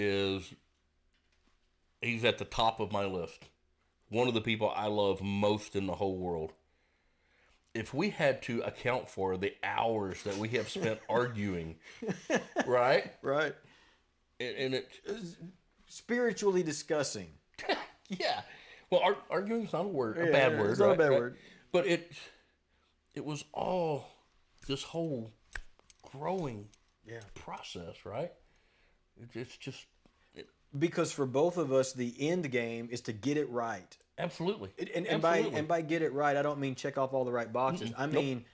is 0.00 0.54
he's 2.00 2.24
at 2.24 2.38
the 2.38 2.44
top 2.44 2.80
of 2.80 2.90
my 2.92 3.04
list. 3.04 3.44
One 4.08 4.26
of 4.26 4.34
the 4.34 4.40
people 4.40 4.72
I 4.74 4.86
love 4.86 5.20
most 5.22 5.76
in 5.76 5.86
the 5.86 5.94
whole 5.94 6.16
world. 6.16 6.52
If 7.74 7.94
we 7.94 8.10
had 8.10 8.42
to 8.42 8.60
account 8.62 9.08
for 9.08 9.36
the 9.36 9.54
hours 9.62 10.22
that 10.24 10.36
we 10.36 10.48
have 10.50 10.68
spent 10.68 10.98
arguing, 11.08 11.76
right? 12.66 13.12
Right. 13.22 13.54
And, 14.40 14.56
and 14.56 14.74
it, 14.74 14.90
Spiritually 15.86 16.62
discussing. 16.62 17.28
yeah. 18.08 18.40
Well, 18.90 19.00
ar- 19.04 19.16
arguing 19.28 19.62
is 19.64 19.72
not 19.72 19.84
a 19.84 19.88
word, 19.88 20.18
a 20.18 20.24
Yeah, 20.26 20.32
bad 20.32 20.58
word. 20.58 20.70
it's 20.70 20.80
not 20.80 20.92
a 20.92 20.96
bad 20.96 21.10
Right? 21.10 21.18
word. 21.20 21.36
But 21.70 21.86
it, 21.86 22.10
it 23.14 23.24
was 23.24 23.44
all 23.52 24.06
this 24.66 24.82
whole 24.82 25.30
growing 26.02 26.66
Yeah. 27.06 27.20
process, 27.34 28.04
right? 28.04 28.32
It, 29.20 29.28
it's 29.34 29.56
just 29.56 29.86
Because 30.78 31.10
for 31.12 31.26
both 31.26 31.56
of 31.56 31.72
us, 31.72 31.92
the 31.92 32.14
end 32.18 32.50
game 32.50 32.88
is 32.90 33.00
to 33.02 33.12
get 33.12 33.36
it 33.36 33.50
right. 33.50 33.96
absolutely. 34.18 34.70
And, 34.78 34.88
and, 34.90 35.06
and 35.06 35.22
by 35.22 35.38
and 35.38 35.66
by 35.66 35.80
get 35.80 36.02
it 36.02 36.12
right, 36.12 36.36
I 36.36 36.42
don't 36.42 36.60
mean 36.60 36.74
check 36.74 36.98
off 36.98 37.12
all 37.12 37.24
the 37.24 37.32
right 37.32 37.52
boxes. 37.52 37.92
I 37.96 38.06
mean 38.06 38.44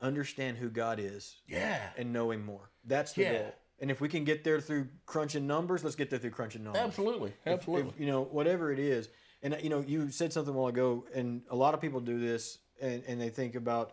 understand 0.00 0.56
who 0.56 0.70
God 0.70 0.98
is 0.98 1.36
yeah, 1.46 1.80
and 1.96 2.12
know 2.12 2.30
Him 2.30 2.44
more. 2.44 2.70
That's 2.84 3.12
the 3.12 3.22
Yeah. 3.22 3.32
goal. 3.32 3.54
And 3.80 3.90
if 3.90 4.00
we 4.00 4.08
can 4.08 4.24
get 4.24 4.44
there 4.44 4.60
through 4.60 4.88
crunching 5.06 5.46
numbers, 5.46 5.82
let's 5.82 5.96
get 5.96 6.10
there 6.10 6.18
through 6.18 6.30
crunching 6.30 6.62
numbers. 6.62 6.82
absolutely, 6.82 7.32
absolutely. 7.46 7.90
if, 7.90 8.00
you 8.00 8.06
know, 8.06 8.22
whatever 8.24 8.70
it 8.70 8.78
is. 8.78 9.08
And, 9.42 9.56
you 9.62 9.70
know, 9.70 9.80
you 9.80 10.10
said 10.10 10.34
something 10.34 10.54
a 10.54 10.56
while 10.56 10.68
ago, 10.68 11.06
and 11.14 11.42
a 11.48 11.56
lot 11.56 11.72
of 11.72 11.80
people 11.80 12.00
do 12.00 12.20
this, 12.20 12.58
and, 12.80 13.02
and 13.06 13.18
they 13.18 13.30
think 13.30 13.54
about 13.54 13.92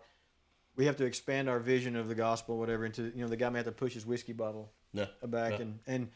we 0.75 0.85
have 0.85 0.97
to 0.97 1.05
expand 1.05 1.49
our 1.49 1.59
vision 1.59 1.95
of 1.95 2.09
the 2.09 2.15
gospel, 2.15 2.57
whatever, 2.59 2.85
into, 2.85 3.11
you 3.15 3.21
know, 3.21 3.29
the 3.29 3.37
guy 3.37 3.49
may 3.49 3.59
have 3.59 3.65
to 3.65 3.71
push 3.71 3.93
his 3.93 4.05
whiskey 4.05 4.33
bottle 4.33 4.73
yeah, 4.91 5.05
back. 5.25 5.53
Yeah. 5.53 5.61
And, 5.61 5.79
and 5.87 6.09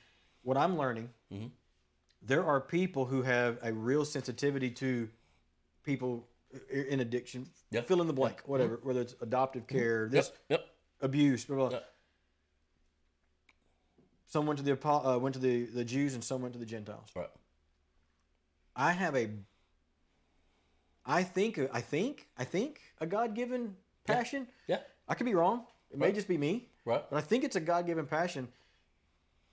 what 0.44 0.58
I'm 0.58 0.78
learning 0.78 1.10
Mhm. 1.32 1.52
there 2.22 2.44
are 2.46 2.60
people 2.62 3.06
who 3.06 3.22
have 3.24 3.58
a 3.62 3.72
real 3.74 4.06
sensitivity 4.06 4.70
to 4.72 5.10
people 5.84 6.28
in 6.70 7.00
addiction. 7.00 7.50
Yeah. 7.72 7.82
Fill 7.82 8.02
in 8.02 8.08
the 8.08 8.14
blank, 8.14 8.42
whatever, 8.46 8.80
whether 8.84 9.02
it's 9.02 9.16
adoptive 9.22 9.68
care, 9.68 10.08
this 10.10 10.32
Yep. 10.50 10.66
Abuse, 11.02 11.46
blah, 11.46 11.56
blah. 11.56 11.70
blah. 11.70 11.78
Yeah. 11.80 11.86
Some 14.28 14.46
went 14.46 14.60
to 14.60 14.64
the 14.66 14.88
uh, 14.88 15.18
went 15.18 15.34
to 15.34 15.40
the, 15.42 15.66
the 15.66 15.84
Jews, 15.84 16.14
and 16.14 16.24
some 16.24 16.42
went 16.42 16.54
to 16.54 16.60
the 16.60 16.66
Gentiles. 16.66 17.10
Right. 17.16 17.30
I 18.76 18.92
have 18.94 19.16
a, 19.16 19.30
I 21.06 21.24
think, 21.24 21.60
I 21.74 21.82
think, 21.82 22.28
I 22.38 22.46
think 22.46 22.80
a 23.00 23.06
God 23.08 23.34
given 23.36 23.76
passion. 24.06 24.48
Yeah. 24.68 24.80
I 25.08 25.16
could 25.16 25.26
be 25.26 25.34
wrong. 25.36 25.66
It 25.90 25.98
may 25.98 26.12
just 26.14 26.28
be 26.30 26.38
me, 26.38 26.70
Right. 26.86 27.04
but 27.10 27.18
I 27.18 27.22
think 27.22 27.44
it's 27.44 27.58
a 27.58 27.60
God 27.60 27.86
given 27.86 28.06
passion. 28.06 28.48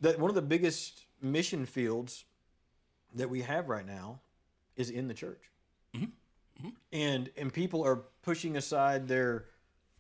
That 0.01 0.19
one 0.19 0.31
of 0.31 0.35
the 0.37 0.43
biggest 0.43 1.05
mission 1.21 1.67
fields 1.67 2.25
that 3.15 3.29
we 3.29 3.43
have 3.43 3.69
right 3.69 3.87
now 3.87 4.21
is 4.77 4.91
in 4.91 5.09
the 5.09 5.15
church, 5.15 5.41
and 6.93 7.31
and 7.37 7.53
people 7.53 7.85
are 7.85 7.97
pushing 8.23 8.57
aside 8.57 9.09
their 9.09 9.47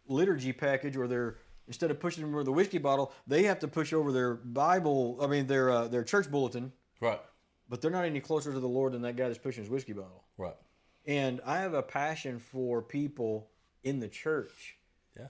liturgy 0.06 0.52
package 0.52 0.96
or 0.96 1.06
their 1.08 1.38
instead 1.66 1.90
of 1.90 2.00
pushing 2.00 2.24
over 2.24 2.44
the 2.44 2.52
whiskey 2.52 2.78
bottle, 2.78 3.12
they 3.26 3.42
have 3.44 3.58
to 3.60 3.68
push 3.68 3.92
over 3.92 4.12
their 4.12 4.34
Bible. 4.34 5.18
I 5.20 5.26
mean 5.26 5.46
their 5.46 5.70
uh, 5.70 5.88
their 5.88 6.04
church 6.04 6.30
bulletin, 6.30 6.72
Right. 7.00 7.20
but 7.68 7.80
they're 7.80 7.90
not 7.90 8.04
any 8.04 8.20
closer 8.20 8.52
to 8.52 8.60
the 8.60 8.68
Lord 8.68 8.92
than 8.92 9.02
that 9.02 9.16
guy 9.16 9.26
that's 9.26 9.38
pushing 9.38 9.62
his 9.64 9.70
whiskey 9.70 9.92
bottle. 9.92 10.24
Right. 10.36 10.56
And 11.06 11.40
I 11.44 11.58
have 11.58 11.74
a 11.74 11.82
passion 11.82 12.38
for 12.38 12.82
people 12.82 13.48
in 13.82 13.98
the 14.00 14.08
church, 14.08 14.76
Yeah. 15.18 15.28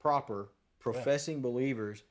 proper, 0.00 0.48
professing 0.78 1.40
believers 1.42 2.02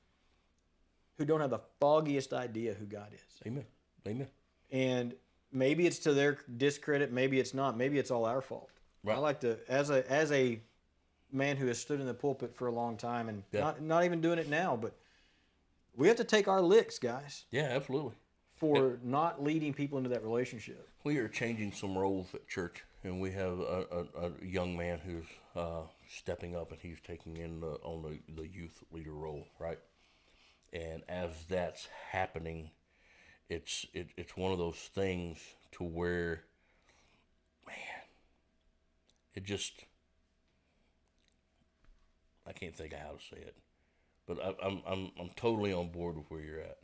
who 1.17 1.25
don't 1.25 1.41
have 1.41 1.49
the 1.49 1.61
foggiest 1.79 2.33
idea 2.33 2.73
who 2.73 2.85
God 2.85 3.13
is. 3.13 3.21
Amen. 3.47 3.65
Amen. 4.07 4.27
And 4.71 5.13
maybe 5.51 5.87
it's 5.87 5.99
to 5.99 6.13
their 6.13 6.37
discredit, 6.57 7.11
maybe 7.11 7.39
it's 7.39 7.53
not, 7.53 7.77
maybe 7.77 7.97
it's 7.99 8.11
all 8.11 8.25
our 8.25 8.41
fault. 8.41 8.69
Right. 9.03 9.15
I 9.15 9.19
like 9.19 9.39
to 9.41 9.57
as 9.69 9.89
a 9.89 10.09
as 10.11 10.31
a 10.31 10.59
man 11.31 11.57
who 11.57 11.67
has 11.67 11.79
stood 11.79 11.99
in 11.99 12.05
the 12.07 12.13
pulpit 12.13 12.55
for 12.55 12.67
a 12.67 12.71
long 12.71 12.97
time 12.97 13.29
and 13.29 13.43
Yeah. 13.51 13.61
not 13.61 13.81
not 13.81 14.03
even 14.05 14.21
doing 14.21 14.39
it 14.39 14.49
now, 14.49 14.75
but 14.75 14.95
we 15.95 16.07
have 16.07 16.17
to 16.17 16.23
take 16.23 16.47
our 16.47 16.61
licks, 16.61 16.99
guys, 16.99 17.45
Yeah. 17.51 17.63
Absolutely. 17.71 18.13
for 18.49 18.99
not 19.03 19.43
leading 19.43 19.73
people 19.73 19.97
into 19.97 20.09
that 20.09 20.23
relationship. 20.23 20.87
We 21.03 21.17
are 21.17 21.27
changing 21.27 21.71
some 21.73 21.95
roles 21.97 22.33
at 22.33 22.47
church, 22.47 22.83
and 23.03 23.21
we 23.21 23.31
have 23.31 23.59
a, 23.59 23.85
a, 24.17 24.27
a 24.27 24.31
young 24.45 24.75
man 24.75 24.99
who's 24.99 25.25
uh, 25.55 25.81
stepping 26.09 26.55
up, 26.55 26.71
and 26.71 26.79
he's 26.81 26.99
taking 26.99 27.37
in 27.37 27.59
the, 27.61 27.73
on 27.83 28.01
the, 28.01 28.19
the 28.41 28.47
youth 28.47 28.83
leader 28.91 29.13
role, 29.13 29.45
right? 29.59 29.77
And 30.75 31.03
as 31.07 31.29
that's 31.47 31.87
happening, 32.11 32.71
it's 33.47 33.85
it, 33.93 34.09
it's 34.17 34.35
one 34.35 34.51
of 34.51 34.57
those 34.57 34.75
things 34.75 35.39
to 35.71 35.85
where, 35.85 36.43
man, 37.65 38.03
it 39.33 39.45
just 39.45 39.85
I 42.45 42.51
can't 42.51 42.75
think 42.75 42.91
of 42.91 42.99
how 42.99 43.11
to 43.11 43.23
say 43.23 43.41
it, 43.41 43.55
but 44.27 44.37
I, 44.43 44.53
I'm 44.67 44.81
I'm 44.85 45.11
I'm 45.17 45.29
totally 45.37 45.71
on 45.71 45.91
board 45.91 46.17
with 46.17 46.25
where 46.29 46.41
you're 46.41 46.59
at. 46.59 46.79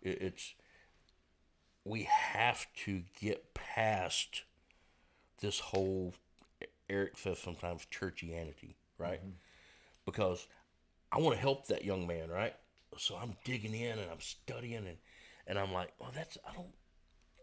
It, 0.00 0.22
it's 0.22 0.54
we 1.84 2.04
have 2.04 2.66
to 2.86 3.02
get 3.20 3.52
past 3.52 4.44
this 5.42 5.60
whole 5.60 6.14
Eric 6.88 7.18
says 7.18 7.38
sometimes 7.38 7.86
churchianity, 7.92 8.76
right? 8.96 9.20
Mm-hmm. 9.20 9.30
Because 10.06 10.46
I 11.12 11.18
want 11.18 11.34
to 11.34 11.40
help 11.40 11.66
that 11.66 11.84
young 11.84 12.06
man, 12.06 12.30
right? 12.30 12.54
So 12.98 13.16
I'm 13.16 13.36
digging 13.44 13.74
in 13.74 13.98
and 13.98 14.10
I'm 14.10 14.20
studying 14.20 14.86
and 14.86 14.96
and 15.46 15.58
I'm 15.58 15.72
like, 15.72 15.92
well, 16.00 16.10
that's 16.14 16.38
I 16.48 16.54
don't 16.54 16.74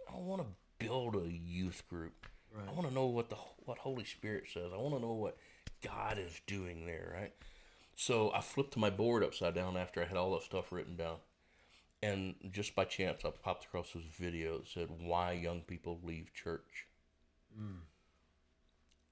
I 0.08 0.14
don't 0.14 0.26
want 0.26 0.42
to 0.42 0.48
build 0.86 1.16
a 1.16 1.32
youth 1.32 1.84
group. 1.90 2.28
I 2.56 2.72
want 2.72 2.88
to 2.88 2.94
know 2.94 3.08
what 3.08 3.30
the 3.30 3.36
what 3.66 3.80
Holy 3.80 4.06
Spirit 4.06 4.46
says. 4.54 4.72
I 4.74 4.78
want 4.78 4.96
to 4.96 5.02
know 5.02 5.14
what 5.14 5.38
God 5.84 6.18
is 6.18 6.40
doing 6.46 6.86
there, 6.86 7.16
right? 7.16 7.34
So 7.96 8.32
I 8.34 8.42
flipped 8.42 8.78
my 8.78 8.90
board 8.90 9.24
upside 9.24 9.56
down 9.56 9.78
after 9.78 10.02
I 10.02 10.06
had 10.06 10.18
all 10.18 10.34
that 10.34 10.44
stuff 10.44 10.72
written 10.72 10.96
down. 10.96 11.18
And 12.02 12.36
just 12.52 12.76
by 12.76 12.84
chance, 12.86 13.24
I 13.24 13.30
popped 13.30 13.66
across 13.66 13.94
this 13.94 14.04
video 14.20 14.58
that 14.58 14.68
said 14.68 14.90
why 15.00 15.32
young 15.32 15.62
people 15.62 16.00
leave 16.04 16.34
church. 16.34 16.88
Hmm. 17.58 17.84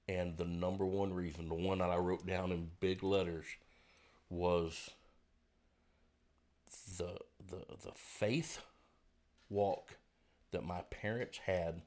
And 0.08 0.36
the 0.36 0.44
number 0.44 0.84
one 0.84 1.14
reason, 1.14 1.48
the 1.48 1.54
one 1.54 1.78
that 1.78 1.90
I 1.90 1.96
wrote 1.96 2.26
down 2.26 2.52
in 2.52 2.70
big 2.80 3.02
letters, 3.02 3.46
was 4.28 4.90
the 6.98 7.18
the 7.44 7.64
the 7.84 7.92
faith 7.94 8.60
walk 9.48 9.96
that 10.52 10.64
my 10.64 10.82
parents 10.90 11.38
had 11.38 11.82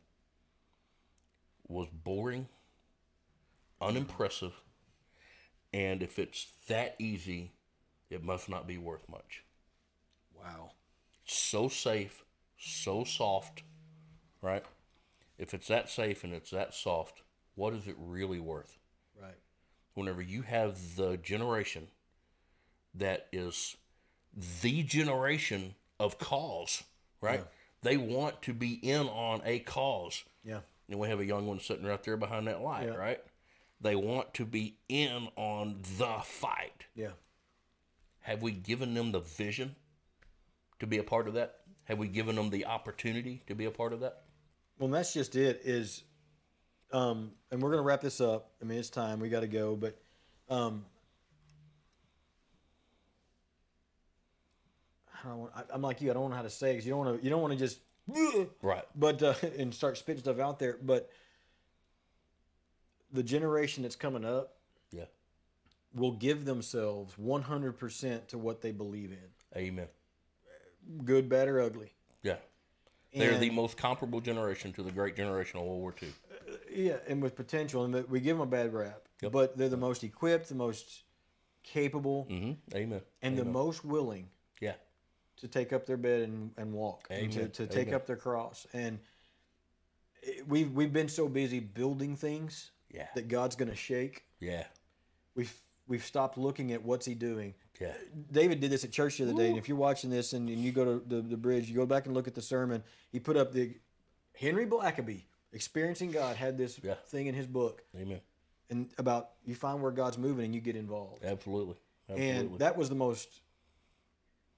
was 1.68 1.88
boring, 1.90 2.48
unimpressive, 3.82 4.54
and 5.74 6.02
if 6.02 6.18
it's 6.20 6.48
that 6.68 6.96
easy, 7.00 7.52
it 8.10 8.24
must 8.24 8.50
not 8.50 8.68
be 8.68 8.78
worth 8.78 9.08
much 9.10 9.44
Wow. 10.34 10.72
so 11.26 11.68
safe, 11.68 12.24
so 12.58 13.04
soft, 13.04 13.64
right? 14.42 14.66
If 15.38 15.54
it's 15.54 15.68
that 15.68 15.90
safe 15.90 16.24
and 16.24 16.34
it's 16.34 16.52
that 16.52 16.74
soft, 16.74 17.24
what 17.56 17.74
is 17.74 17.88
it 17.88 17.96
really 18.00 18.40
worth? 18.40 18.78
Right. 19.22 19.38
Whenever 19.94 20.22
you 20.22 20.42
have 20.44 20.96
the 20.96 21.18
generation 21.18 21.88
that 22.94 23.28
is 23.32 23.76
the 24.62 24.84
generation 24.84 25.76
of 26.00 26.18
cause, 26.20 26.84
right? 27.22 27.44
They 27.82 27.98
want 27.98 28.42
to 28.44 28.54
be 28.54 28.74
in 28.74 29.08
on 29.08 29.42
a 29.46 29.60
cause. 29.60 30.24
Yeah. 30.44 30.60
And 30.90 31.00
we 31.00 31.08
have 31.08 31.20
a 31.20 31.26
young 31.26 31.48
one 31.48 31.60
sitting 31.60 31.86
right 31.86 32.02
there 32.04 32.18
behind 32.18 32.48
that 32.48 32.62
light, 32.62 32.88
Yeah. 32.88 32.96
right? 32.96 33.22
They 33.82 33.96
want 33.96 34.34
to 34.36 34.46
be 34.46 34.78
in 34.90 35.28
on 35.36 35.82
the 35.98 36.20
fight. 36.24 36.86
Yeah. 36.96 37.12
Have 38.22 38.42
we 38.42 38.52
given 38.52 38.94
them 38.94 39.12
the 39.12 39.20
vision 39.20 39.76
to 40.80 40.88
be 40.88 40.98
a 40.98 41.04
part 41.04 41.28
of 41.28 41.36
that? 41.36 41.60
Have 41.86 42.00
we 42.00 42.08
given 42.08 42.36
them 42.36 42.50
the 42.50 42.66
opportunity 42.66 43.44
to 43.48 43.54
be 43.56 43.66
a 43.66 43.72
part 43.72 43.94
of 43.94 44.00
that? 44.00 44.24
Well, 44.80 44.90
that's 44.90 45.14
just 45.14 45.36
it. 45.36 45.62
Is, 45.64 46.04
um, 46.92 47.32
and 47.52 47.62
we're 47.62 47.70
gonna 47.70 47.84
wrap 47.84 48.02
this 48.02 48.20
up. 48.20 48.52
I 48.62 48.66
mean, 48.66 48.80
it's 48.80 48.90
time. 48.90 49.20
We 49.20 49.30
got 49.30 49.42
to 49.42 49.48
go. 49.48 49.76
But, 49.76 49.98
um, 50.50 50.86
I 55.24 55.28
don't. 55.28 55.38
Want, 55.40 55.52
I, 55.56 55.64
I'm 55.74 55.82
like 55.82 56.02
you. 56.02 56.12
I 56.12 56.14
don't 56.14 56.30
know 56.30 56.36
how 56.36 56.42
to 56.42 56.50
say 56.50 56.72
because 56.74 56.86
you 56.86 56.92
don't 56.92 57.06
want 57.06 57.18
to. 57.20 57.24
You 57.24 57.30
don't 57.30 57.42
want 57.42 57.54
to 57.54 57.60
just. 57.60 57.80
Right. 58.62 58.84
But 58.96 59.22
uh, 59.24 59.34
and 59.58 59.74
start 59.74 59.98
spitting 59.98 60.22
stuff 60.22 60.40
out 60.40 60.60
there. 60.60 60.78
But 60.82 61.10
the 63.12 63.24
generation 63.24 63.84
that's 63.84 63.96
coming 63.96 64.26
up 64.26 64.56
Yeah. 64.92 65.06
will 65.94 66.12
give 66.12 66.46
themselves 66.46 67.14
100% 67.22 68.28
to 68.28 68.38
what 68.38 68.62
they 68.62 68.72
believe 68.72 69.12
in, 69.12 69.58
Amen. 69.60 69.88
good, 71.06 71.30
bad, 71.30 71.48
or 71.48 71.62
ugly. 71.62 71.94
Yeah. 72.24 72.36
They're 73.14 73.38
the 73.38 73.50
most 73.52 73.78
comparable 73.78 74.20
generation 74.20 74.74
to 74.74 74.84
the 74.84 74.92
great 74.92 75.16
generation 75.16 75.60
of 75.60 75.66
World 75.66 75.80
War 75.80 75.96
II. 76.02 76.10
Yeah, 76.70 76.98
and 77.08 77.22
with 77.22 77.36
potential, 77.36 77.86
and 77.86 78.08
we 78.10 78.20
give 78.20 78.38
them 78.38 78.46
a 78.46 78.50
bad 78.50 78.74
rap, 78.74 79.04
Yep. 79.22 79.32
but 79.32 79.58
they're 79.58 79.70
the 79.70 79.78
most 79.78 80.04
equipped, 80.04 80.50
the 80.50 80.56
most 80.56 81.04
capable, 81.64 82.24
hmm 82.26 82.52
Amen. 82.74 83.02
and 83.22 83.38
the 83.38 83.46
most 83.46 83.86
willing. 83.86 84.28
To 85.38 85.48
take 85.48 85.74
up 85.74 85.86
their 85.86 85.98
bed 85.98 86.22
and, 86.22 86.52
and 86.58 86.74
walk, 86.74 87.08
and 87.10 87.32
to, 87.34 87.40
Amen. 87.40 87.52
to 87.52 87.68
take 87.68 87.88
Amen. 87.88 87.94
up 87.96 88.06
their 88.08 88.16
cross. 88.16 88.66
And 88.74 89.00
it, 90.22 90.48
we've 90.48 90.72
we've 90.72 90.94
been 90.94 91.10
so 91.10 91.28
busy 91.28 91.60
building 91.60 92.16
things 92.16 92.72
Yeah. 92.94 93.08
that 93.16 93.28
God's 93.28 93.56
going 93.56 93.70
to 93.70 93.76
shake. 93.76 94.24
Yeah. 94.40 94.66
We've 95.36 95.54
we've 95.88 96.04
stopped 96.06 96.38
looking 96.38 96.72
at 96.72 96.84
what's 96.84 97.06
He 97.06 97.14
doing. 97.16 97.54
Yeah. 97.80 97.94
David 98.32 98.62
did 98.62 98.72
this 98.72 98.84
at 98.86 98.92
church 98.92 99.18
the 99.18 99.26
other 99.26 99.34
day, 99.34 99.50
and 99.50 99.58
if 99.58 99.68
you're 99.68 99.78
watching 99.78 100.10
this 100.10 100.32
and, 100.34 100.48
and 100.48 100.60
you 100.60 100.72
go 100.72 100.86
to 100.86 101.04
the, 101.06 101.22
the 101.22 101.38
bridge, 101.38 101.68
you 101.70 101.76
go 101.76 101.86
back 101.86 102.06
and 102.06 102.16
look 102.16 102.28
at 102.28 102.34
the 102.36 102.42
sermon. 102.42 102.82
He 103.12 103.20
put 103.20 103.36
up 103.36 103.52
the 103.52 103.76
Henry 104.40 104.66
Blackaby, 104.66 105.24
experiencing 105.52 106.12
God, 106.12 106.38
had 106.38 106.58
this 106.58 106.80
Yeah. 106.82 106.94
thing 107.08 107.28
in 107.28 107.36
his 107.36 107.48
book, 107.48 107.84
Amen. 108.00 108.22
and 108.70 108.90
about 108.98 109.32
you 109.46 109.56
find 109.56 109.82
where 109.82 109.92
God's 109.92 110.18
moving 110.18 110.46
and 110.46 110.56
you 110.56 110.62
get 110.62 110.78
involved. 110.78 111.24
Absolutely. 111.26 111.76
Absolutely. 112.10 112.30
And 112.38 112.60
that 112.60 112.78
was 112.78 112.88
the 112.90 112.96
most 112.96 113.42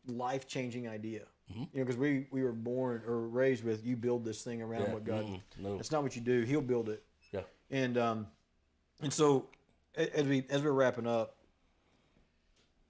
life 0.07 0.47
changing 0.47 0.87
idea. 0.87 1.21
Mm-hmm. 1.51 1.61
You 1.61 1.67
know, 1.79 1.85
because 1.85 1.97
we 1.97 2.27
we 2.31 2.43
were 2.43 2.51
born 2.51 3.01
or 3.07 3.27
raised 3.27 3.63
with 3.63 3.85
you 3.85 3.95
build 3.95 4.25
this 4.25 4.41
thing 4.43 4.61
around 4.61 4.81
Yeah, 4.83 4.93
what 4.93 5.05
God. 5.05 5.25
mm, 5.25 5.41
no. 5.59 5.75
That's 5.77 5.91
not 5.91 6.03
what 6.03 6.15
you 6.15 6.21
do. 6.21 6.41
He'll 6.41 6.61
build 6.61 6.89
it. 6.89 7.03
yeah. 7.31 7.41
And 7.71 7.97
um, 7.97 8.27
and 9.01 9.11
so 9.13 9.47
as 9.95 10.25
we 10.25 10.43
as 10.49 10.61
we're 10.61 10.71
wrapping 10.71 11.07
up, 11.07 11.35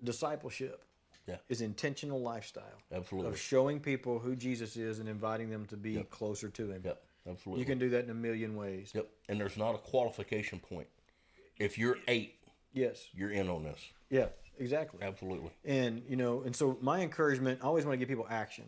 discipleship 0.03 0.84
Yeah. 1.28 1.38
is 1.49 1.61
intentional 1.61 2.22
lifestyle 2.22 2.78
Absolutely. 2.91 3.32
of 3.32 3.39
showing 3.39 3.80
people 3.80 4.20
who 4.20 4.36
Jesus 4.36 4.76
is 4.78 4.99
and 4.99 5.09
inviting 5.09 5.49
them 5.49 5.65
to 5.68 5.78
be 5.78 6.01
closer 6.09 6.49
to 6.49 6.72
Him. 6.72 6.82
Yep. 6.86 7.03
Absolutely. 7.30 7.59
You 7.61 7.65
can 7.65 7.78
do 7.78 7.89
that 7.89 8.05
in 8.05 8.09
a 8.09 8.13
million 8.13 8.55
ways. 8.55 8.91
Yep. 8.95 9.07
And 9.28 9.39
there's 9.39 9.57
not 9.57 9.76
a 9.76 9.80
qualification 9.80 10.59
point. 10.59 10.88
If 11.59 11.78
you're 11.78 11.97
eight, 12.07 12.36
Yes. 12.74 13.07
you're 13.13 13.32
in 13.32 13.49
on 13.49 13.63
this. 13.63 13.82
Yeah. 14.09 14.28
Exactly. 14.60 14.99
Absolutely. 15.01 15.51
And 15.66 16.01
you 16.08 16.16
know, 16.16 16.41
and 16.41 16.55
so 16.55 16.78
my 16.82 17.01
encouragement, 17.01 17.60
I 17.62 17.66
always 17.68 17.86
want 17.86 17.93
to 17.93 17.97
give 17.97 18.08
people 18.08 18.28
action. 18.30 18.66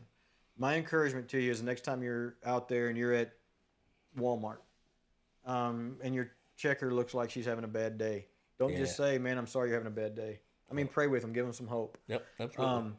my 0.58 0.76
encouragement 0.76 1.30
to 1.30 1.40
you 1.40 1.52
is 1.52 1.60
the 1.60 1.66
next 1.66 1.82
time 1.82 2.04
you're 2.04 2.36
out 2.46 2.68
there 2.68 2.90
and 2.90 2.98
you're 2.98 3.14
at 3.14 3.34
Walmart, 4.18 4.58
um, 5.46 5.98
and 6.04 6.14
your 6.14 6.32
checker 6.58 6.92
looks 6.94 7.14
like 7.14 7.30
she's 7.30 7.46
having 7.46 7.64
a 7.64 7.68
bad 7.70 7.98
day, 7.98 8.28
don't 8.58 8.76
just 8.76 8.98
say, 8.98 9.18
"Man, 9.18 9.38
I'm 9.38 9.48
sorry 9.48 9.70
you're 9.70 9.78
having 9.80 9.92
a 9.92 9.96
bad 9.96 10.16
day." 10.16 10.40
I 10.70 10.74
mean, 10.74 10.88
pray 10.88 11.08
with 11.08 11.22
them, 11.22 11.34
give 11.34 11.46
them 11.46 11.54
some 11.54 11.68
hope. 11.68 11.98
Yep, 12.08 12.26
absolutely. 12.40 12.76
Um, 12.76 12.98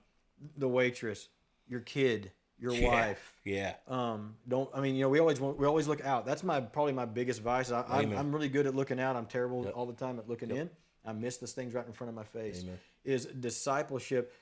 the 0.57 0.69
waitress, 0.69 1.29
your 1.69 1.81
kid, 1.81 2.33
your 2.59 2.73
yeah. 2.73 2.89
wife. 2.89 3.35
Yeah. 3.45 3.75
Um, 3.87 4.37
don't 4.49 4.71
I 4.75 4.81
mean 4.81 4.95
you 4.95 5.03
know 5.03 5.09
we 5.11 5.19
always 5.21 5.39
want, 5.41 5.59
we 5.59 5.67
always 5.67 5.87
look 5.87 6.05
out. 6.05 6.25
That's 6.27 6.43
my 6.43 6.61
probably 6.61 6.93
my 6.95 7.05
biggest 7.05 7.43
vice. 7.43 7.71
I, 7.71 7.85
I'm, 7.89 8.17
I'm 8.17 8.33
really 8.33 8.49
good 8.49 8.67
at 8.67 8.75
looking 8.75 8.99
out. 8.99 9.17
I'm 9.17 9.27
terrible 9.27 9.65
Yep. 9.65 9.75
all 9.77 9.87
the 9.87 9.93
time 9.93 10.19
at 10.19 10.29
looking 10.29 10.51
in. 10.51 10.71
I 11.05 11.13
miss 11.13 11.39
the 11.39 11.47
things 11.47 11.75
right 11.75 11.87
in 11.87 11.93
front 11.93 12.09
of 12.09 12.15
my 12.15 12.25
face. 12.25 12.63
Amen. 12.63 12.79
Is 13.05 13.27
discipleship? 13.27 14.35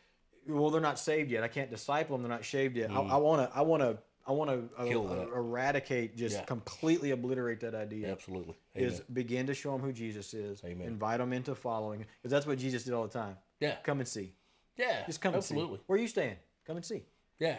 Well, 0.47 0.71
they're 0.71 0.81
not 0.81 0.99
saved 0.99 1.31
yet. 1.31 1.43
I 1.43 1.49
can't 1.49 1.71
disciple 1.71 2.17
them. 2.17 2.23
They're 2.23 2.37
not 2.37 2.45
shaved 2.45 2.77
yet. 2.77 2.91
Mm. 2.91 3.11
I 3.11 3.17
want 3.17 3.51
to. 3.51 3.57
I 3.57 3.63
want 3.63 3.83
to. 3.83 3.99
I 4.27 4.33
want 4.33 4.51
to 4.51 4.69
that. 4.87 5.29
eradicate, 5.35 6.15
just 6.15 6.37
Yeah. 6.37 6.45
completely 6.45 7.13
obliterate 7.13 7.61
that 7.61 7.75
idea. 7.75 8.13
Absolutely. 8.13 8.57
Amen. 8.77 8.89
Is 8.91 9.01
begin 9.01 9.47
to 9.47 9.55
show 9.55 9.73
them 9.73 9.81
who 9.81 9.91
Jesus 9.91 10.35
is. 10.35 10.63
Amen. 10.65 10.87
Invite 10.87 11.19
them 11.19 11.33
into 11.33 11.55
following, 11.55 12.01
because 12.01 12.31
that's 12.31 12.47
what 12.47 12.59
Jesus 12.59 12.85
did 12.85 12.93
all 12.93 13.05
the 13.05 13.13
time. 13.13 13.39
yeah. 13.61 13.77
Come 13.85 14.01
and 14.01 14.09
see. 14.09 14.35
Yeah. 14.77 15.07
Just 15.07 15.23
come 15.23 15.35
absolutely. 15.35 15.71
and 15.71 15.79
see. 15.79 15.85
Where 15.87 15.99
are 15.99 16.03
you 16.03 16.09
staying? 16.09 16.37
Come 16.67 16.77
and 16.77 16.85
see. 16.85 17.05
Yeah. 17.39 17.59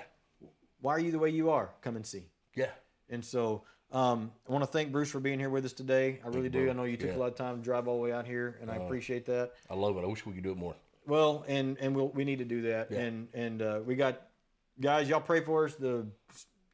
Why 0.81 0.93
are 0.93 0.99
you 0.99 1.11
the 1.11 1.17
way 1.19 1.31
you 1.31 1.49
are? 1.49 1.71
Come 1.81 1.95
and 1.95 2.05
see. 2.05 2.29
Yeah. 2.55 2.69
And 3.09 3.25
so 3.25 3.63
um, 3.91 4.31
I 4.47 4.51
want 4.51 4.63
to 4.63 4.69
thank 4.71 4.91
Bruce 4.91 5.09
for 5.09 5.19
being 5.19 5.39
here 5.39 5.49
with 5.49 5.65
us 5.65 5.73
today. 5.73 6.19
I 6.23 6.27
really 6.29 6.49
do. 6.49 6.69
I 6.69 6.73
know 6.73 6.83
you 6.83 6.97
took 6.97 7.09
Yeah. 7.09 7.15
a 7.15 7.19
lot 7.19 7.27
of 7.29 7.35
time 7.35 7.57
to 7.57 7.63
drive 7.63 7.87
all 7.87 7.95
the 7.97 8.01
way 8.03 8.11
out 8.11 8.25
here, 8.27 8.57
and 8.61 8.69
I 8.69 8.77
Uh, 8.77 8.81
appreciate 8.85 9.25
that. 9.25 9.53
I 9.69 9.73
love 9.75 9.97
it. 9.97 10.01
I 10.01 10.05
wish 10.05 10.25
we 10.25 10.33
could 10.33 10.43
do 10.43 10.51
it 10.51 10.57
more. 10.57 10.75
Well, 11.07 11.43
and 11.47 11.77
and 11.79 11.95
we'll, 11.95 12.09
we 12.09 12.23
need 12.23 12.37
to 12.39 12.45
do 12.45 12.61
that. 12.63 12.91
Yeah. 12.91 12.99
And 12.99 13.27
and 13.33 13.61
uh, 13.61 13.79
we 13.85 13.95
got 13.95 14.21
guys. 14.79 15.09
Y'all 15.09 15.21
pray 15.21 15.41
for 15.43 15.65
us. 15.65 15.75
The 15.75 16.05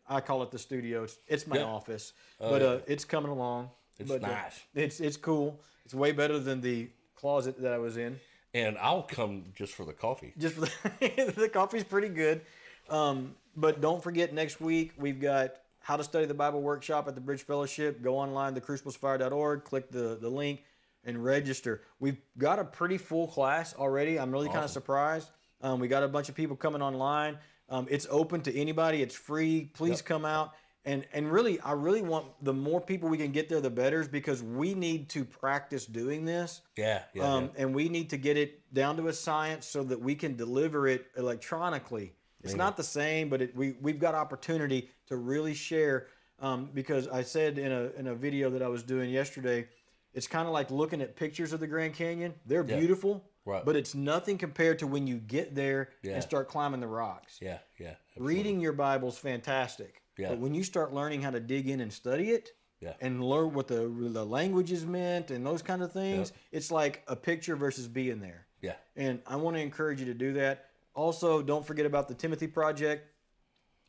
I 0.10 0.20
call 0.22 0.44
it 0.44 0.52
the 0.52 0.60
studio. 0.60 1.04
It's, 1.04 1.18
it's 1.28 1.48
my 1.48 1.58
Yeah. 1.58 1.64
office, 1.64 2.14
Oh, 2.42 2.50
but 2.50 2.62
uh, 2.62 2.80
it's 2.86 3.06
coming 3.06 3.32
along. 3.32 3.70
It's 3.98 4.10
but, 4.12 4.24
uh, 4.24 4.28
nice. 4.28 4.62
it's 4.76 5.00
it's 5.00 5.18
cool. 5.18 5.62
It's 5.86 5.94
way 5.94 6.12
better 6.12 6.38
than 6.38 6.60
the 6.60 6.90
closet 7.16 7.62
that 7.62 7.72
I 7.72 7.78
was 7.78 7.96
in. 7.98 8.20
And 8.54 8.78
I'll 8.78 9.04
come 9.04 9.46
just 9.56 9.74
for 9.74 9.86
the 9.86 9.94
coffee. 9.94 10.34
Just 10.38 10.56
for 10.56 10.62
the, 10.62 11.34
the 11.38 11.50
coffee's 11.50 11.84
pretty 11.84 12.10
good. 12.10 12.42
Um, 12.90 13.36
but 13.56 13.80
don't 13.82 14.04
forget 14.04 14.34
next 14.34 14.60
week 14.62 14.92
we've 14.98 15.20
got 15.22 15.56
how 15.86 15.96
to 15.96 16.04
study 16.04 16.26
the 16.26 16.34
Bible 16.34 16.64
workshop 16.64 17.08
at 17.08 17.14
the 17.14 17.22
Bridge 17.22 17.44
Fellowship. 17.44 18.02
Go 18.02 18.18
online 18.18 18.56
to 18.56 18.60
cruciblesfire.org, 18.60 19.64
click 19.64 19.92
the, 19.92 20.18
the 20.20 20.28
link, 20.28 20.64
and 21.04 21.24
register. 21.24 21.84
We've 22.00 22.18
got 22.40 22.58
a 22.58 22.64
pretty 22.64 22.98
full 22.98 23.28
class 23.28 23.76
already. 23.76 24.18
I'm 24.18 24.32
really 24.32 24.48
kind 24.50 24.66
of 24.66 24.72
surprised. 24.72 25.30
Um, 25.62 25.80
we 25.80 25.88
got 25.88 26.02
a 26.02 26.08
bunch 26.08 26.28
of 26.28 26.34
people 26.34 26.56
coming 26.56 26.82
online. 26.82 27.38
Um, 27.70 27.86
it's 27.88 28.08
open 28.10 28.42
to 28.42 28.56
anybody. 28.60 29.04
It's 29.04 29.14
free. 29.14 29.70
Please 29.76 30.00
Yep. 30.00 30.06
come 30.06 30.26
out. 30.26 30.54
And, 30.86 31.06
and 31.14 31.32
really, 31.32 31.60
I 31.62 31.74
really 31.74 32.02
want 32.02 32.26
the 32.44 32.54
more 32.54 32.82
people 32.82 33.08
we 33.08 33.18
can 33.20 33.32
get 33.32 33.48
there, 33.48 33.62
the 33.62 33.70
better, 33.70 34.04
because 34.06 34.42
we 34.42 34.74
need 34.74 35.10
to 35.10 35.24
practice 35.24 35.86
doing 35.86 36.26
this. 36.26 36.62
Yeah. 36.76 37.04
Yeah. 37.14 37.32
Um, 37.32 37.52
and 37.58 37.76
we 37.76 37.90
need 37.90 38.10
to 38.10 38.18
get 38.18 38.38
it 38.38 38.74
down 38.74 38.98
to 38.98 39.08
a 39.10 39.14
science 39.14 39.68
so 39.68 39.84
that 39.84 40.02
we 40.02 40.16
can 40.16 40.36
deliver 40.36 40.88
it 40.88 41.06
electronically. 41.16 42.14
It's 42.46 42.56
not 42.56 42.78
the 42.78 42.84
same, 42.84 43.30
but 43.30 43.42
it, 43.42 43.56
we 43.56 43.76
we've 43.82 44.00
got 44.00 44.16
opportunity 44.16 44.90
to 45.08 45.18
really 45.18 45.54
share. 45.54 46.08
Um, 46.40 46.70
because 46.74 47.08
I 47.08 47.22
said 47.24 47.58
in 47.58 47.72
a 47.72 47.92
in 47.98 48.08
a 48.08 48.16
video 48.16 48.50
that 48.52 48.62
I 48.62 48.68
was 48.68 48.84
doing 48.84 49.10
yesterday, 49.10 49.68
it's 50.14 50.28
kind 50.28 50.48
of 50.48 50.54
like 50.54 50.70
looking 50.70 51.02
at 51.02 51.16
pictures 51.16 51.54
of 51.54 51.60
the 51.60 51.68
Grand 51.68 51.94
Canyon. 51.94 52.34
They're 52.46 52.66
Yeah. 52.68 52.78
beautiful, 52.78 53.24
Right. 53.46 53.64
but 53.66 53.76
it's 53.76 53.96
nothing 53.96 54.38
compared 54.38 54.80
to 54.80 54.88
when 54.88 55.08
you 55.08 55.18
get 55.18 55.56
there 55.56 55.90
Yeah. 56.04 56.14
and 56.16 56.24
start 56.24 56.48
climbing 56.50 56.82
the 56.82 56.88
rocks. 56.88 57.40
yeah. 57.42 57.60
Yeah. 57.80 57.96
absolutely. 58.12 58.36
Reading 58.36 58.60
your 58.62 58.74
Bible's 58.74 59.18
fantastic, 59.18 60.02
Yeah. 60.18 60.30
but 60.30 60.40
when 60.40 60.54
you 60.54 60.64
start 60.64 60.94
learning 60.94 61.22
how 61.22 61.32
to 61.32 61.40
dig 61.40 61.70
in 61.70 61.80
and 61.80 61.92
study 61.92 62.32
it, 62.32 62.50
Yeah. 62.82 62.96
and 63.00 63.24
learn 63.24 63.54
what 63.54 63.68
the 63.70 63.88
the 63.88 64.26
languages 64.26 64.86
meant 64.86 65.32
and 65.32 65.46
those 65.46 65.62
kind 65.62 65.82
of 65.82 65.94
things, 65.94 66.34
it's 66.52 66.70
like 66.70 67.02
a 67.08 67.16
picture 67.16 67.56
versus 67.56 67.88
being 67.88 68.20
there. 68.20 68.46
Yeah. 68.62 68.76
And 68.98 69.22
I 69.26 69.38
want 69.38 69.56
to 69.56 69.62
encourage 69.62 70.00
you 70.02 70.06
to 70.08 70.14
do 70.14 70.34
that. 70.34 70.70
Also, 70.96 71.42
don't 71.42 71.66
forget 71.66 71.86
about 71.86 72.08
the 72.08 72.14
Timothy 72.14 72.48
Project. 72.48 73.12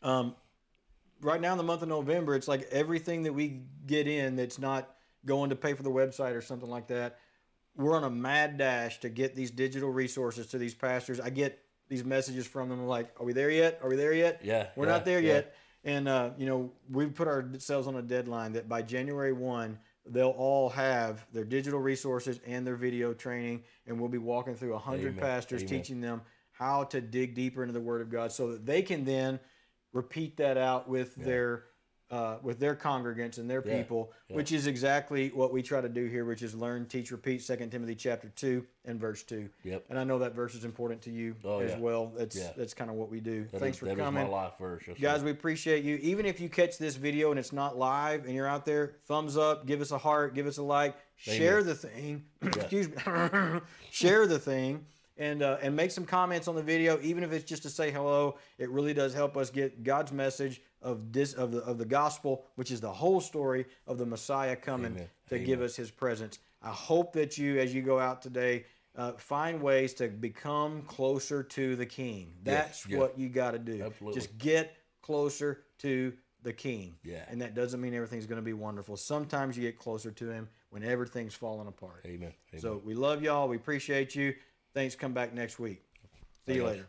Um, 0.02 0.34
right 1.20 1.40
now 1.40 1.52
in 1.52 1.58
the 1.58 1.64
month 1.64 1.82
of 1.82 1.88
November, 1.88 2.34
it's 2.34 2.48
like 2.48 2.68
everything 2.72 3.22
that 3.22 3.32
we 3.32 3.62
get 3.86 4.08
in 4.08 4.36
that's 4.36 4.58
not 4.58 4.90
going 5.24 5.50
to 5.50 5.56
pay 5.56 5.72
for 5.72 5.84
the 5.84 5.90
website 5.90 6.34
or 6.34 6.40
something 6.40 6.68
like 6.68 6.88
that. 6.88 7.18
We're 7.76 7.96
on 7.96 8.04
a 8.04 8.10
mad 8.10 8.58
dash 8.58 9.00
to 9.00 9.08
get 9.08 9.36
these 9.36 9.50
digital 9.50 9.90
resources 9.90 10.48
to 10.48 10.58
these 10.58 10.74
pastors. 10.74 11.20
I 11.20 11.30
get 11.30 11.62
these 11.88 12.04
messages 12.04 12.46
from 12.46 12.68
them 12.68 12.86
like, 12.86 13.14
"Are 13.20 13.24
we 13.24 13.32
there 13.32 13.50
yet? 13.50 13.78
Are 13.82 13.88
we 13.88 13.96
there 13.96 14.12
yet?" 14.12 14.40
Yeah, 14.42 14.68
we're 14.74 14.86
yeah, 14.86 14.92
not 14.92 15.04
there 15.04 15.20
yeah. 15.20 15.34
yet. 15.34 15.54
And 15.84 16.08
uh, 16.08 16.30
you 16.36 16.46
know, 16.46 16.72
we've 16.90 17.14
put 17.14 17.28
ourselves 17.28 17.86
on 17.86 17.96
a 17.96 18.02
deadline 18.02 18.54
that 18.54 18.68
by 18.68 18.82
January 18.82 19.32
one, 19.32 19.78
they'll 20.06 20.30
all 20.30 20.70
have 20.70 21.24
their 21.32 21.44
digital 21.44 21.78
resources 21.78 22.40
and 22.46 22.66
their 22.66 22.76
video 22.76 23.12
training, 23.12 23.62
and 23.86 24.00
we'll 24.00 24.08
be 24.08 24.18
walking 24.18 24.56
through 24.56 24.74
a 24.74 24.78
hundred 24.78 25.18
pastors, 25.18 25.62
Amen. 25.62 25.68
teaching 25.68 26.00
them 26.00 26.22
how 26.58 26.84
to 26.84 27.00
dig 27.00 27.34
deeper 27.34 27.62
into 27.62 27.72
the 27.72 27.80
Word 27.80 28.00
of 28.00 28.10
God, 28.10 28.32
so 28.32 28.52
that 28.52 28.64
they 28.66 28.82
can 28.82 29.04
then 29.04 29.38
repeat 29.92 30.36
that 30.38 30.56
out 30.56 30.88
with 30.88 31.14
their 31.16 31.64
uh, 32.08 32.36
with 32.40 32.60
their 32.60 32.76
congregants 32.76 33.38
and 33.38 33.50
their 33.50 33.64
Yeah. 33.66 33.78
people, 33.78 34.12
Yeah. 34.28 34.36
which 34.36 34.52
is 34.52 34.68
exactly 34.68 35.30
what 35.30 35.52
we 35.52 35.60
try 35.60 35.80
to 35.80 35.88
do 35.88 36.06
here, 36.06 36.24
which 36.24 36.40
is 36.40 36.54
learn, 36.54 36.86
teach, 36.86 37.10
repeat. 37.10 37.42
Second 37.42 37.70
Timothy 37.70 37.96
chapter 37.96 38.28
two 38.28 38.64
and 38.84 39.00
verse 39.00 39.24
two. 39.24 39.48
Yep. 39.64 39.86
And 39.90 39.98
I 39.98 40.04
know 40.04 40.20
that 40.20 40.32
verse 40.32 40.54
is 40.54 40.64
important 40.64 41.02
to 41.02 41.10
you 41.10 41.34
Oh, 41.44 41.58
as 41.58 41.72
yeah. 41.72 41.78
well. 41.80 42.12
That's 42.16 42.36
Yeah. 42.36 42.52
that's 42.56 42.74
kind 42.74 42.90
of 42.90 42.96
what 42.96 43.10
we 43.10 43.18
do. 43.18 43.42
That 43.50 43.58
Thanks 43.58 43.76
is- 43.76 43.78
for 43.80 43.86
that 43.86 43.94
is 43.94 43.98
coming. 43.98 44.22
my 44.22 44.28
life 44.30 44.52
verse. 44.56 44.84
Guys, 45.00 45.24
we 45.24 45.32
appreciate 45.32 45.82
you. 45.82 45.96
Even 45.96 46.26
if 46.26 46.38
you 46.38 46.48
catch 46.48 46.78
this 46.78 46.94
video 46.94 47.30
and 47.32 47.40
it's 47.40 47.52
not 47.52 47.76
live 47.76 48.24
and 48.24 48.36
you're 48.36 48.46
out 48.46 48.64
there, 48.64 48.94
thumbs 49.06 49.36
up, 49.36 49.66
give 49.66 49.80
us 49.80 49.90
a 49.90 49.98
heart, 49.98 50.32
give 50.34 50.46
us 50.46 50.58
a 50.58 50.62
like, 50.62 50.94
share 51.16 51.64
the 51.64 51.74
thing. 51.74 52.24
Excuse 52.42 52.88
me. 52.88 52.94
share 53.90 54.28
the 54.28 54.38
thing 54.38 54.86
and 55.16 55.42
uh, 55.42 55.58
and 55.62 55.74
make 55.74 55.90
some 55.90 56.04
comments 56.04 56.48
on 56.48 56.54
the 56.54 56.62
video, 56.62 56.98
even 57.02 57.24
if 57.24 57.32
it's 57.32 57.44
just 57.44 57.62
to 57.62 57.70
say 57.70 57.90
hello. 57.90 58.38
It 58.58 58.70
really 58.70 58.94
does 58.94 59.14
help 59.14 59.36
us 59.36 59.50
get 59.50 59.82
God's 59.82 60.12
message 60.12 60.60
of 60.82 61.12
this 61.12 61.32
of 61.34 61.52
the 61.52 61.58
of 61.60 61.78
the 61.78 61.84
gospel, 61.84 62.44
which 62.56 62.70
is 62.70 62.80
the 62.80 62.92
whole 62.92 63.20
story 63.20 63.66
of 63.86 63.98
the 63.98 64.06
Messiah 64.06 64.56
coming 64.56 64.92
Amen. 64.92 65.08
to 65.28 65.38
give 65.38 65.60
us 65.60 65.76
His 65.76 65.90
presence. 65.90 66.38
I 66.62 66.70
hope 66.70 67.12
that 67.14 67.38
you, 67.38 67.58
as 67.58 67.74
you 67.74 67.82
go 67.82 67.98
out 67.98 68.22
today. 68.22 68.64
Uh, 68.98 69.12
find 69.18 69.60
ways 69.60 69.92
to 69.92 70.08
become 70.08 70.80
closer 70.84 71.42
to 71.42 71.76
the 71.76 71.84
King. 71.84 72.32
That's 72.42 72.88
yeah. 72.88 72.96
what 72.96 73.18
you 73.18 73.28
got 73.28 73.50
to 73.50 73.58
do. 73.58 73.82
Absolutely. 73.82 74.18
Just 74.18 74.38
get 74.38 74.74
closer 75.02 75.64
to 75.80 76.14
the 76.46 76.52
king. 76.52 76.94
Yeah. 77.02 77.24
And 77.28 77.40
that 77.42 77.54
doesn't 77.54 77.80
mean 77.80 77.92
everything's 77.92 78.24
going 78.24 78.40
to 78.40 78.44
be 78.44 78.52
wonderful. 78.52 78.96
Sometimes 78.96 79.56
you 79.56 79.64
get 79.64 79.78
closer 79.78 80.12
to 80.12 80.30
him 80.30 80.48
when 80.70 80.84
everything's 80.84 81.34
falling 81.34 81.66
apart. 81.66 82.02
Amen. 82.06 82.32
Amen. 82.52 82.60
So 82.60 82.80
we 82.84 82.94
love 82.94 83.20
y'all. 83.20 83.48
We 83.48 83.56
appreciate 83.56 84.14
you. 84.14 84.32
Thanks. 84.76 84.94
Come 84.94 85.14
back 85.14 85.32
next 85.32 85.58
week. 85.58 85.80
See 86.46 86.56
you 86.56 86.66
later. 86.66 86.86